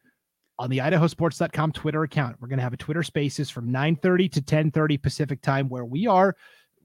on 0.58 0.70
the 0.70 0.78
idahosports.com 0.78 1.72
Twitter 1.72 2.02
account, 2.02 2.36
we're 2.40 2.48
going 2.48 2.58
to 2.58 2.62
have 2.62 2.72
a 2.72 2.78
Twitter 2.78 3.02
Spaces 3.02 3.50
from 3.50 3.70
9:30 3.70 4.32
to 4.32 4.42
10:30 4.42 5.02
Pacific 5.02 5.42
time 5.42 5.68
where 5.68 5.84
we 5.84 6.06
are 6.06 6.36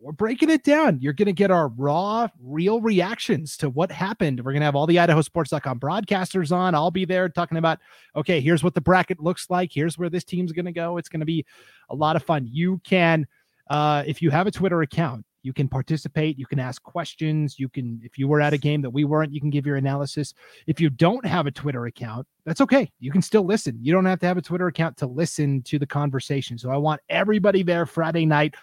we're 0.01 0.11
breaking 0.11 0.49
it 0.49 0.63
down. 0.63 0.99
You're 0.99 1.13
going 1.13 1.27
to 1.27 1.33
get 1.33 1.51
our 1.51 1.67
raw, 1.67 2.27
real 2.41 2.81
reactions 2.81 3.55
to 3.57 3.69
what 3.69 3.91
happened. 3.91 4.39
We're 4.39 4.51
going 4.51 4.61
to 4.61 4.65
have 4.65 4.75
all 4.75 4.87
the 4.87 4.95
idahosports.com 4.95 5.79
broadcasters 5.79 6.51
on. 6.51 6.73
I'll 6.73 6.91
be 6.91 7.05
there 7.05 7.29
talking 7.29 7.57
about, 7.57 7.79
okay, 8.15 8.41
here's 8.41 8.63
what 8.63 8.73
the 8.73 8.81
bracket 8.81 9.19
looks 9.19 9.49
like. 9.49 9.71
Here's 9.71 9.97
where 9.97 10.09
this 10.09 10.23
team's 10.23 10.51
going 10.51 10.65
to 10.65 10.71
go. 10.71 10.97
It's 10.97 11.09
going 11.09 11.19
to 11.19 11.25
be 11.25 11.45
a 11.89 11.95
lot 11.95 12.15
of 12.15 12.23
fun. 12.23 12.47
You 12.49 12.81
can, 12.83 13.27
uh, 13.69 14.03
if 14.07 14.21
you 14.21 14.31
have 14.31 14.47
a 14.47 14.51
Twitter 14.51 14.81
account, 14.81 15.23
you 15.43 15.53
can 15.53 15.67
participate. 15.67 16.37
You 16.37 16.45
can 16.45 16.59
ask 16.59 16.81
questions. 16.83 17.59
You 17.59 17.69
can, 17.69 17.99
if 18.03 18.17
you 18.17 18.27
were 18.27 18.41
at 18.41 18.53
a 18.53 18.57
game 18.57 18.81
that 18.81 18.89
we 18.89 19.03
weren't, 19.03 19.33
you 19.33 19.39
can 19.39 19.49
give 19.49 19.65
your 19.65 19.75
analysis. 19.75 20.33
If 20.67 20.79
you 20.79 20.89
don't 20.89 21.25
have 21.25 21.47
a 21.47 21.51
Twitter 21.51 21.85
account, 21.85 22.27
that's 22.45 22.61
okay. 22.61 22.91
You 22.99 23.11
can 23.11 23.21
still 23.21 23.43
listen. 23.43 23.77
You 23.81 23.93
don't 23.93 24.05
have 24.05 24.19
to 24.19 24.25
have 24.27 24.37
a 24.37 24.41
Twitter 24.41 24.67
account 24.67 24.97
to 24.97 25.07
listen 25.07 25.61
to 25.63 25.79
the 25.79 25.87
conversation. 25.87 26.57
So 26.57 26.69
I 26.69 26.77
want 26.77 27.01
everybody 27.09 27.63
there 27.63 27.85
Friday 27.85 28.25
night 28.25 28.55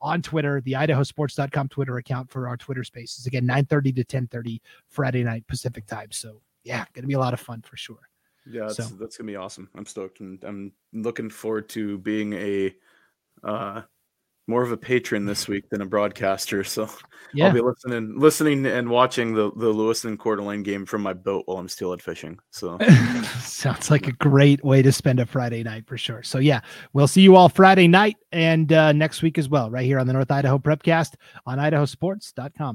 on 0.00 0.22
Twitter, 0.22 0.60
the 0.60 0.72
idahosports.com 0.72 1.68
Twitter 1.68 1.96
account 1.96 2.30
for 2.30 2.48
our 2.48 2.56
Twitter 2.56 2.84
spaces. 2.84 3.26
Again, 3.26 3.46
9:30 3.46 3.92
to 3.96 4.04
10:30 4.04 4.60
Friday 4.88 5.24
night 5.24 5.46
Pacific 5.46 5.86
time. 5.86 6.12
So 6.12 6.42
yeah, 6.64 6.84
gonna 6.92 7.06
be 7.06 7.14
a 7.14 7.18
lot 7.18 7.34
of 7.34 7.40
fun 7.40 7.62
for 7.62 7.76
sure. 7.76 8.08
Yeah, 8.48 8.66
that's, 8.66 8.76
so. 8.76 8.84
that's 8.96 9.16
gonna 9.16 9.26
be 9.26 9.36
awesome. 9.36 9.68
I'm 9.74 9.86
stoked 9.86 10.20
and 10.20 10.42
I'm 10.44 10.72
looking 10.92 11.30
forward 11.30 11.68
to 11.70 11.98
being 11.98 12.32
a 12.34 12.74
uh 13.42 13.82
more 14.46 14.62
of 14.62 14.72
a 14.72 14.76
patron 14.76 15.26
this 15.26 15.48
week 15.48 15.68
than 15.70 15.80
a 15.80 15.86
broadcaster. 15.86 16.62
So 16.64 16.88
yeah. 17.34 17.46
I'll 17.46 17.52
be 17.52 17.60
listening, 17.60 18.18
listening 18.18 18.66
and 18.66 18.88
watching 18.88 19.34
the 19.34 19.50
the 19.56 19.68
Lewiston 19.68 20.16
Coeur 20.16 20.36
d'Alene 20.36 20.62
game 20.62 20.86
from 20.86 21.02
my 21.02 21.12
boat 21.12 21.44
while 21.46 21.58
I'm 21.58 21.68
steelhead 21.68 22.02
fishing. 22.02 22.38
So 22.50 22.78
sounds 23.40 23.90
like 23.90 24.06
a 24.06 24.12
great 24.12 24.64
way 24.64 24.82
to 24.82 24.92
spend 24.92 25.20
a 25.20 25.26
Friday 25.26 25.62
night 25.62 25.86
for 25.86 25.98
sure. 25.98 26.22
So 26.22 26.38
yeah, 26.38 26.60
we'll 26.92 27.08
see 27.08 27.22
you 27.22 27.36
all 27.36 27.48
Friday 27.48 27.88
night 27.88 28.16
and 28.32 28.72
uh, 28.72 28.92
next 28.92 29.22
week 29.22 29.38
as 29.38 29.48
well, 29.48 29.70
right 29.70 29.84
here 29.84 29.98
on 29.98 30.06
the 30.06 30.12
North 30.12 30.30
Idaho 30.30 30.58
Prepcast 30.58 31.14
on 31.46 31.58
idahosports.com. 31.58 32.74